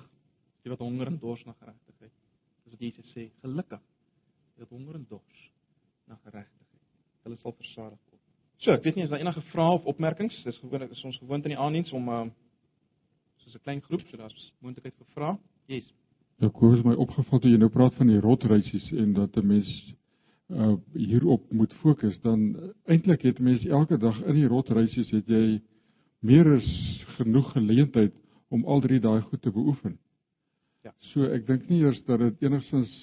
die 0.64 0.72
wat 0.72 0.80
honger 0.84 1.12
en 1.12 1.18
dors 1.20 1.44
na 1.44 1.52
geregtigheid. 1.58 2.14
Dis 2.64 2.78
wat 2.78 2.86
Jesus 2.88 3.10
sê, 3.12 3.26
gelukkig 3.44 3.84
die 4.56 4.64
wat 4.64 4.72
honger 4.72 4.96
en 4.96 5.04
dors 5.10 5.42
na 6.08 6.16
geregtigheid. 6.22 6.86
Hulle 7.28 7.38
sal 7.42 7.56
versadig 7.58 8.00
word. 8.00 8.22
So, 8.64 8.72
ek 8.72 8.88
weet 8.88 8.96
nie 8.96 9.04
as 9.04 9.12
daar 9.12 9.26
enige 9.26 9.44
vrae 9.52 9.76
of 9.76 9.92
opmerkings, 9.92 10.40
dis 10.48 10.62
gewoonlik 10.64 10.96
is 10.96 11.04
ons 11.04 11.20
gewoond 11.20 11.44
in 11.50 11.58
die 11.58 11.60
aandiens 11.60 11.92
om 12.00 12.08
uh 12.08 12.24
soos 13.44 13.60
'n 13.60 13.66
klein 13.68 13.82
groep, 13.84 14.08
so 14.08 14.18
daar's 14.18 14.52
moontlikheid 14.64 14.96
vir 14.96 15.12
vrae. 15.14 15.36
Yes. 15.68 15.92
Ek 16.40 16.56
het 16.64 16.86
my 16.86 16.96
opgeval 16.96 17.40
toe 17.40 17.52
jy 17.52 17.60
nou 17.60 17.70
praat 17.70 17.94
van 18.00 18.08
die 18.08 18.24
rotreisies 18.24 18.88
en 18.92 19.14
dat 19.14 19.36
'n 19.36 19.48
mens 19.48 19.70
uh 20.54 20.76
hierop 20.94 21.52
moet 21.52 21.74
fokus 21.82 22.20
dan 22.22 22.56
eintlik 22.86 23.22
het 23.22 23.40
mense 23.40 23.70
elke 23.70 23.98
dag 23.98 24.20
in 24.24 24.36
die 24.36 24.48
rotreisies 24.48 25.10
het 25.10 25.28
jy 25.28 25.62
meer 26.20 26.56
as 26.56 26.68
genoeg 27.18 27.52
geleentheid 27.52 28.14
om 28.54 28.66
al 28.66 28.82
drie 28.82 29.00
daai 29.00 29.22
goed 29.22 29.42
te 29.42 29.52
beoefen. 29.52 29.98
Ja. 30.86 30.94
So 31.12 31.26
ek 31.34 31.48
dink 31.48 31.66
nie 31.70 31.82
eers 31.82 32.02
dat 32.06 32.22
dit 32.22 32.46
enigstens 32.46 32.94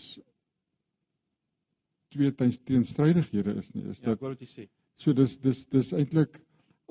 twee 2.15 2.31
teenstrydighede 2.39 3.57
is 3.59 3.69
nie. 3.75 3.89
Is 3.91 3.99
ja, 3.99 4.13
dit 4.13 4.23
wat 4.23 4.41
jy 4.41 4.51
sê? 4.53 4.69
So 5.03 5.17
dis 5.17 5.35
dis 5.43 5.59
dis 5.75 5.93
eintlik 5.99 6.39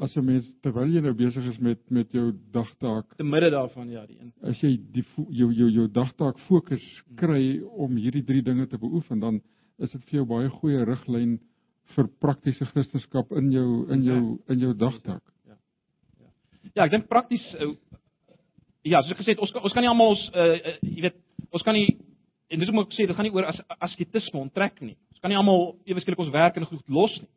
as 0.02 0.16
'n 0.18 0.26
mens 0.26 0.48
terwyl 0.66 0.90
jy 0.90 1.02
nou 1.02 1.14
besig 1.14 1.46
is 1.46 1.60
met 1.60 1.80
met 1.90 2.12
jou 2.12 2.32
dagtaak 2.52 3.16
te 3.16 3.24
midde 3.24 3.52
daarvan 3.52 3.90
ja, 3.90 4.06
die 4.06 4.18
een. 4.20 4.34
As 4.42 4.60
jy 4.60 4.80
die 4.92 5.06
jou 5.30 5.52
jou 5.54 5.70
jou 5.70 5.88
dagtaak 5.88 6.40
fokus 6.48 6.84
hmm. 6.84 7.16
kry 7.16 7.62
om 7.62 7.96
hierdie 7.96 8.26
drie 8.26 8.42
dinge 8.42 8.68
te 8.68 8.78
beoefen 8.78 9.20
dan 9.20 9.42
is 9.82 9.92
dit 9.92 10.04
vir 10.10 10.22
jou 10.22 10.26
baie 10.30 10.50
goeie 10.60 10.86
riglyn 10.86 11.40
vir 11.96 12.08
praktiese 12.24 12.66
Christendom 12.72 13.34
in 13.38 13.52
jou 13.52 13.68
in 13.92 14.04
jou 14.04 14.22
in 14.50 14.60
jou 14.60 14.74
dagtaak. 14.78 15.24
Ja. 15.48 15.58
Ja. 16.20 16.30
Ja, 16.74 16.86
ek 16.86 16.94
dink 16.96 17.10
prakties 17.12 17.44
uh, 17.60 17.74
ja, 18.84 19.02
soos 19.02 19.16
ek 19.16 19.22
gesê 19.24 19.36
het, 19.36 19.44
ons 19.44 19.52
kan, 19.52 19.64
ons 19.66 19.74
kan 19.76 19.84
nie 19.84 19.92
almal 19.92 20.16
ons 20.16 20.24
uh, 20.32 20.48
uh, 20.56 20.78
jy 20.86 21.06
weet, 21.08 21.20
ons 21.52 21.66
kan 21.68 21.78
nie 21.78 21.98
en 22.52 22.60
dis 22.60 22.72
om 22.72 22.82
ek 22.84 22.96
sê 22.96 23.08
dit 23.08 23.16
gaan 23.16 23.28
nie 23.28 23.36
oor 23.36 23.48
as 23.48 23.60
asketisme 23.80 24.42
onttrek 24.42 24.82
nie. 24.84 24.98
Ons 25.14 25.22
kan 25.24 25.32
nie 25.32 25.40
almal 25.40 25.76
ewe 25.88 26.04
skielik 26.04 26.20
ons 26.20 26.34
werk 26.34 26.58
en 26.58 26.68
goed 26.68 26.84
los 26.88 27.14
nie. 27.22 27.30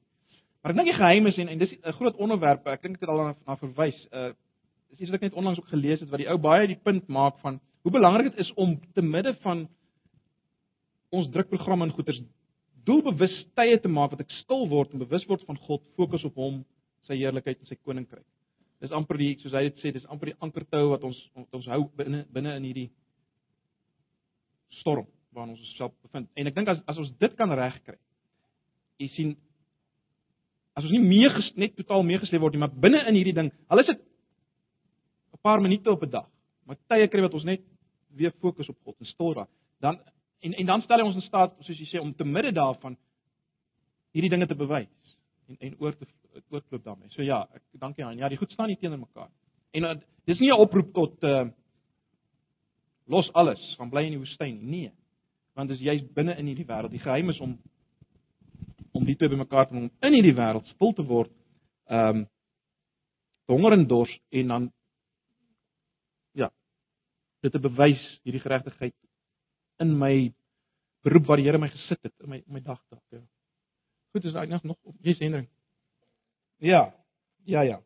Maar 0.64 0.72
ek 0.72 0.78
dink 0.80 0.88
die 0.88 0.96
geheim 0.96 1.28
is 1.28 1.38
en 1.38 1.50
en 1.52 1.60
dis 1.60 1.74
'n 1.76 1.92
groot 1.98 2.16
onderwerp. 2.16 2.66
Ek 2.66 2.82
dink 2.82 2.98
dit 2.98 3.04
het 3.04 3.10
al 3.12 3.22
na, 3.22 3.34
na 3.46 3.56
verwys. 3.60 3.98
Uh 4.12 4.32
dis 4.94 5.00
iets 5.00 5.10
wat 5.10 5.20
ek 5.20 5.26
net 5.28 5.38
onlangs 5.38 5.58
ook 5.58 5.68
gelees 5.68 6.00
het 6.00 6.10
wat 6.10 6.22
die 6.22 6.30
ou 6.30 6.38
baie 6.38 6.66
die 6.66 6.78
punt 6.78 7.08
maak 7.08 7.38
van 7.42 7.60
hoe 7.82 7.92
belangrik 7.92 8.30
dit 8.30 8.40
is 8.46 8.52
om 8.54 8.80
te 8.94 9.02
midde 9.02 9.34
van 9.42 9.68
ons 11.10 11.28
drukprogramme 11.30 11.84
en 11.84 11.92
goeters 11.92 12.20
doelbewus 12.86 13.34
tye 13.56 13.78
te 13.80 13.88
maak 13.88 14.14
wat 14.14 14.24
ek 14.24 14.32
stil 14.42 14.68
word 14.68 14.92
en 14.92 15.02
bewus 15.04 15.24
word 15.28 15.44
van 15.48 15.58
God, 15.66 15.82
fokus 15.96 16.24
op 16.28 16.36
hom, 16.40 16.62
sy 17.08 17.18
heerlikheid 17.20 17.60
en 17.60 17.68
sy 17.68 17.76
koninkryk. 17.80 18.26
Dis 18.84 18.92
amper 18.92 19.18
die 19.20 19.34
soos 19.40 19.54
hy 19.56 19.66
dit 19.68 19.80
sê, 19.80 19.92
dis 19.94 20.06
amper 20.12 20.32
die 20.32 20.38
ankertou 20.44 20.90
wat 20.92 21.04
ons 21.08 21.18
wat 21.36 21.58
ons 21.60 21.68
hou 21.72 21.84
binne 21.96 22.24
binne 22.34 22.56
in 22.58 22.68
hierdie 22.68 22.88
storm 24.80 25.06
waarin 25.34 25.54
ons 25.54 25.62
osself 25.64 25.94
bevind. 26.04 26.28
En 26.38 26.50
ek 26.50 26.56
dink 26.56 26.70
as 26.72 26.82
as 26.90 27.00
ons 27.00 27.12
dit 27.20 27.36
kan 27.38 27.52
regkry. 27.58 27.96
Jy 29.02 29.10
sien 29.16 29.34
as 30.74 30.84
ons 30.84 30.92
nie 30.92 31.02
meeges 31.02 31.52
net 31.60 31.76
totaal 31.78 32.04
meegesleep 32.06 32.42
word 32.42 32.56
nie, 32.56 32.62
maar 32.64 32.74
binne 32.86 33.04
in 33.08 33.18
hierdie 33.18 33.36
ding, 33.36 33.50
al 33.70 33.82
is 33.82 33.90
dit 33.92 34.00
'n 35.34 35.42
paar 35.42 35.60
minute 35.60 35.90
op 35.90 36.02
'n 36.02 36.10
dag, 36.10 36.28
maar 36.66 36.76
tye 36.88 37.08
kry 37.08 37.22
wat 37.22 37.34
ons 37.34 37.44
net 37.44 37.62
weer 38.10 38.32
fokus 38.40 38.68
op 38.68 38.76
God 38.84 38.96
en 39.00 39.06
stil 39.06 39.34
raak, 39.34 39.50
dan 39.80 39.98
en 40.40 40.52
en 40.52 40.66
dan 40.66 40.82
stel 40.82 40.98
hy 40.98 41.06
ons 41.06 41.16
in 41.20 41.26
staat, 41.28 41.54
soos 41.60 41.78
jy 41.78 41.86
sê, 41.86 42.00
om 42.00 42.14
te 42.14 42.24
midde 42.24 42.52
daarvan 42.52 42.96
hierdie 44.14 44.30
dinge 44.30 44.46
te 44.46 44.54
bewys 44.54 45.16
en 45.48 45.56
en 45.60 45.76
oor 45.78 45.96
te 45.96 46.06
oorklop 46.50 46.84
daarmee. 46.84 47.10
So 47.14 47.22
ja, 47.22 47.44
ek 47.54 47.62
dankie 47.78 48.04
aan. 48.04 48.18
Ja, 48.18 48.28
die 48.28 48.38
goed 48.38 48.52
staan 48.52 48.68
nie 48.68 48.78
teenoor 48.80 48.98
mekaar. 48.98 49.30
En 49.74 49.84
uh, 49.84 49.94
dis 50.26 50.40
nie 50.40 50.50
'n 50.50 50.60
oproep 50.60 50.92
tot 50.94 51.22
uh 51.22 51.46
los 53.06 53.32
alles, 53.32 53.60
gaan 53.76 53.90
bly 53.90 54.04
in 54.04 54.14
die 54.16 54.18
woestyn 54.18 54.58
nie. 54.62 54.80
Nee. 54.80 54.92
Want 55.54 55.68
dis 55.68 55.80
juist 55.80 56.14
binne 56.14 56.36
in 56.38 56.46
hierdie 56.46 56.66
wêreld. 56.66 56.90
Die 56.90 57.02
geheim 57.02 57.30
is 57.30 57.40
om 57.40 57.58
om 58.92 59.04
die 59.04 59.16
twee 59.16 59.28
bymekaar 59.28 59.66
te 59.66 59.74
bring 59.74 59.90
om 59.90 60.06
in 60.06 60.14
hierdie 60.14 60.34
wêreld 60.34 60.66
stil 60.66 60.92
te 60.94 61.02
word. 61.02 61.32
Ehm 61.90 62.16
um, 62.16 62.26
honger 63.46 63.72
en 63.72 63.86
dors 63.86 64.12
en 64.30 64.48
dan 64.48 64.72
ja, 66.32 66.50
dit 67.40 67.52
te 67.52 67.60
bewys 67.60 68.00
hierdie 68.22 68.40
geregtigheid 68.40 68.94
in 69.82 69.98
my 69.98 70.32
beroep 71.04 71.26
waar 71.26 71.36
die 71.36 71.46
Here 71.46 71.58
my 71.58 71.68
gesit 71.68 72.02
het 72.02 72.12
in 72.20 72.30
my 72.30 72.42
my 72.46 72.60
dagtaak. 72.60 73.02
Ja. 73.10 73.20
Goed, 74.12 74.24
is 74.24 74.34
eintlik 74.34 74.62
nog 74.62 74.76
op 74.82 74.94
Jesus 75.00 75.20
Hendrik. 75.20 75.48
Ja. 76.58 76.94
Ja 77.44 77.60
ja. 77.60 77.80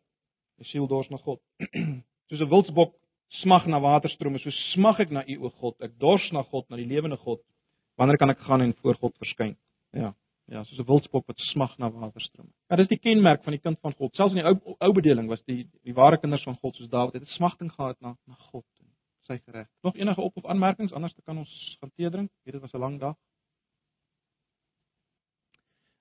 Die 0.57 0.67
siel 0.67 0.87
dors 0.87 1.09
na 1.09 1.17
God. 1.17 1.41
Soos 2.29 2.39
'n 2.39 2.49
wildsbok 2.49 2.95
smag 3.41 3.65
na 3.65 3.79
waterstrome, 3.79 4.39
so 4.39 4.49
smag 4.73 4.99
ek 4.99 5.11
na 5.11 5.23
U 5.27 5.43
o 5.43 5.49
God. 5.49 5.75
Ek 5.81 5.97
dors 5.99 6.31
na 6.31 6.43
God, 6.43 6.69
na 6.69 6.77
die 6.77 6.87
lewende 6.87 7.17
God. 7.17 7.41
Wanneer 7.97 8.17
kan 8.17 8.29
ek 8.29 8.39
gaan 8.39 8.61
en 8.61 8.73
voor 8.81 8.95
God 8.95 9.17
verskyn? 9.17 9.57
Ja. 9.91 10.13
Ja, 10.49 10.63
soos 10.63 10.79
'n 10.79 10.85
wildsbok 10.85 11.27
wat 11.27 11.37
smag 11.51 11.77
na 11.77 11.91
waterstrome. 11.91 12.49
Ja, 12.69 12.75
dis 12.75 12.87
die 12.87 12.97
kenmerk 12.97 13.43
van 13.43 13.53
die 13.53 13.61
kind 13.61 13.79
van 13.79 13.93
God. 13.93 14.15
Selfs 14.15 14.33
in 14.33 14.41
die 14.41 14.45
ou 14.45 14.75
ou 14.79 14.93
bedeling 14.93 15.27
was 15.27 15.43
die 15.45 15.67
die 15.83 15.93
ware 15.93 16.17
kinders 16.17 16.43
van 16.43 16.57
God 16.57 16.75
soos 16.75 16.89
Dawid 16.89 17.13
het 17.13 17.23
'n 17.23 17.35
smagting 17.37 17.71
gehad 17.71 18.01
na 18.01 18.15
na 18.25 18.33
God 18.33 18.65
sy 19.29 19.37
gereg. 19.45 19.67
Nog 19.85 19.97
enige 19.97 20.21
op 20.21 20.37
of 20.37 20.45
aanmerkings 20.45 20.93
anders 20.93 21.13
kan 21.23 21.37
ons 21.37 21.77
gaan 21.79 21.91
tee 21.95 22.09
drink. 22.09 22.31
Dit 22.43 22.61
was 22.61 22.73
'n 22.73 22.77
lang 22.85 22.99
dag. 22.99 23.15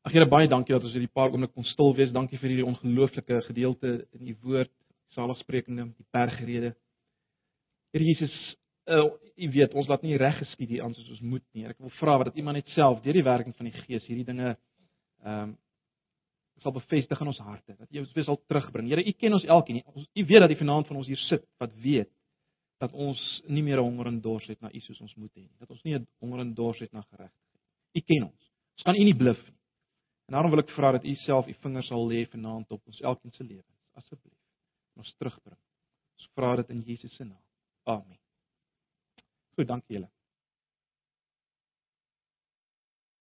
Ag 0.02 0.12
Here 0.12 0.28
baie 0.28 0.48
dankie 0.48 0.74
dat 0.74 0.84
ons 0.84 0.92
hierdie 0.92 1.12
paar 1.12 1.30
oomblik 1.30 1.52
kon 1.52 1.64
stil 1.64 1.94
wees. 1.94 2.12
Dankie 2.12 2.38
vir 2.38 2.48
hierdie 2.48 2.66
ongelooflike 2.66 3.42
gedeelte 3.42 4.06
in 4.12 4.28
u 4.28 4.36
woord, 4.42 4.72
saligsprekinge, 5.08 5.84
die 5.96 6.06
bergrede. 6.10 6.74
Here 7.92 8.04
Jesus, 8.04 8.56
uh, 8.86 9.10
u 9.36 9.50
weet 9.50 9.74
ons 9.74 9.88
laat 9.88 10.02
nie 10.02 10.16
reg 10.16 10.38
geskied 10.38 10.68
hier 10.68 10.82
aan 10.82 10.94
soos 10.94 11.10
ons 11.10 11.20
moet 11.20 11.44
nie. 11.52 11.66
Ek 11.66 11.78
wil 11.78 11.90
vra 11.90 12.24
dat 12.24 12.36
iemand 12.36 12.56
net 12.56 12.68
self 12.68 13.02
deur 13.02 13.12
die 13.12 13.24
werking 13.24 13.56
van 13.56 13.66
die 13.66 13.80
Gees 13.82 14.06
hierdie 14.06 14.24
dinge 14.24 14.56
ehm 15.24 15.42
um, 15.42 15.56
sal 16.58 16.72
bevestig 16.72 17.20
in 17.20 17.26
ons 17.26 17.38
harte. 17.38 17.76
Dat 17.78 17.90
jy 17.90 18.00
ons 18.00 18.12
weer 18.14 18.24
sal 18.24 18.40
terugbring. 18.50 18.88
Here, 18.88 19.04
u 19.06 19.12
ken 19.12 19.32
ons 19.32 19.44
elkeen. 19.44 19.82
U 19.94 20.24
weet 20.26 20.40
dat 20.40 20.48
die 20.48 20.58
vanaand 20.58 20.86
van 20.86 20.96
ons 20.96 21.06
hier 21.06 21.20
sit 21.28 21.44
wat 21.58 21.70
weet 21.84 22.10
dat 22.78 22.92
ons 22.92 23.20
nie 23.46 23.62
meer 23.62 23.82
honger 23.82 24.06
en 24.06 24.20
dors 24.22 24.46
het 24.46 24.60
na 24.62 24.70
u 24.72 24.80
soos 24.80 25.00
ons 25.00 25.14
moet 25.18 25.32
hê 25.34 25.44
nie. 25.44 25.58
Dat 25.58 25.70
ons 25.74 25.82
nie 25.86 25.98
honger 26.22 26.44
en 26.44 26.52
dors 26.54 26.78
het 26.78 26.92
na 26.92 27.02
geregtigheid. 27.02 27.62
U 27.94 28.00
ken 28.00 28.26
ons. 28.28 28.50
Ons 28.78 28.86
kan 28.86 28.98
u 28.98 29.06
nie 29.08 29.16
bluf 29.16 29.40
nie. 29.46 29.56
En 30.28 30.36
daarom 30.36 30.52
wil 30.52 30.62
ek 30.62 30.74
vra 30.76 30.92
dat 30.92 31.04
u 31.04 31.14
self 31.24 31.48
u 31.48 31.54
vingers 31.62 31.88
sal 31.88 32.06
lê 32.06 32.26
vanaand 32.28 32.70
op 32.76 32.82
ons 32.86 33.00
elkeen 33.00 33.32
se 33.32 33.44
lewens, 33.44 33.80
asseblief. 33.96 34.36
Ons 35.00 35.14
terugbring. 35.16 35.60
Ons 36.18 36.30
vra 36.36 36.54
dit 36.60 36.70
in 36.74 36.84
Jesus 36.86 37.14
se 37.16 37.24
naam. 37.24 37.42
Amen. 37.88 38.18
Goed, 39.56 39.66
dankie 39.66 39.96
julle. 39.96 40.10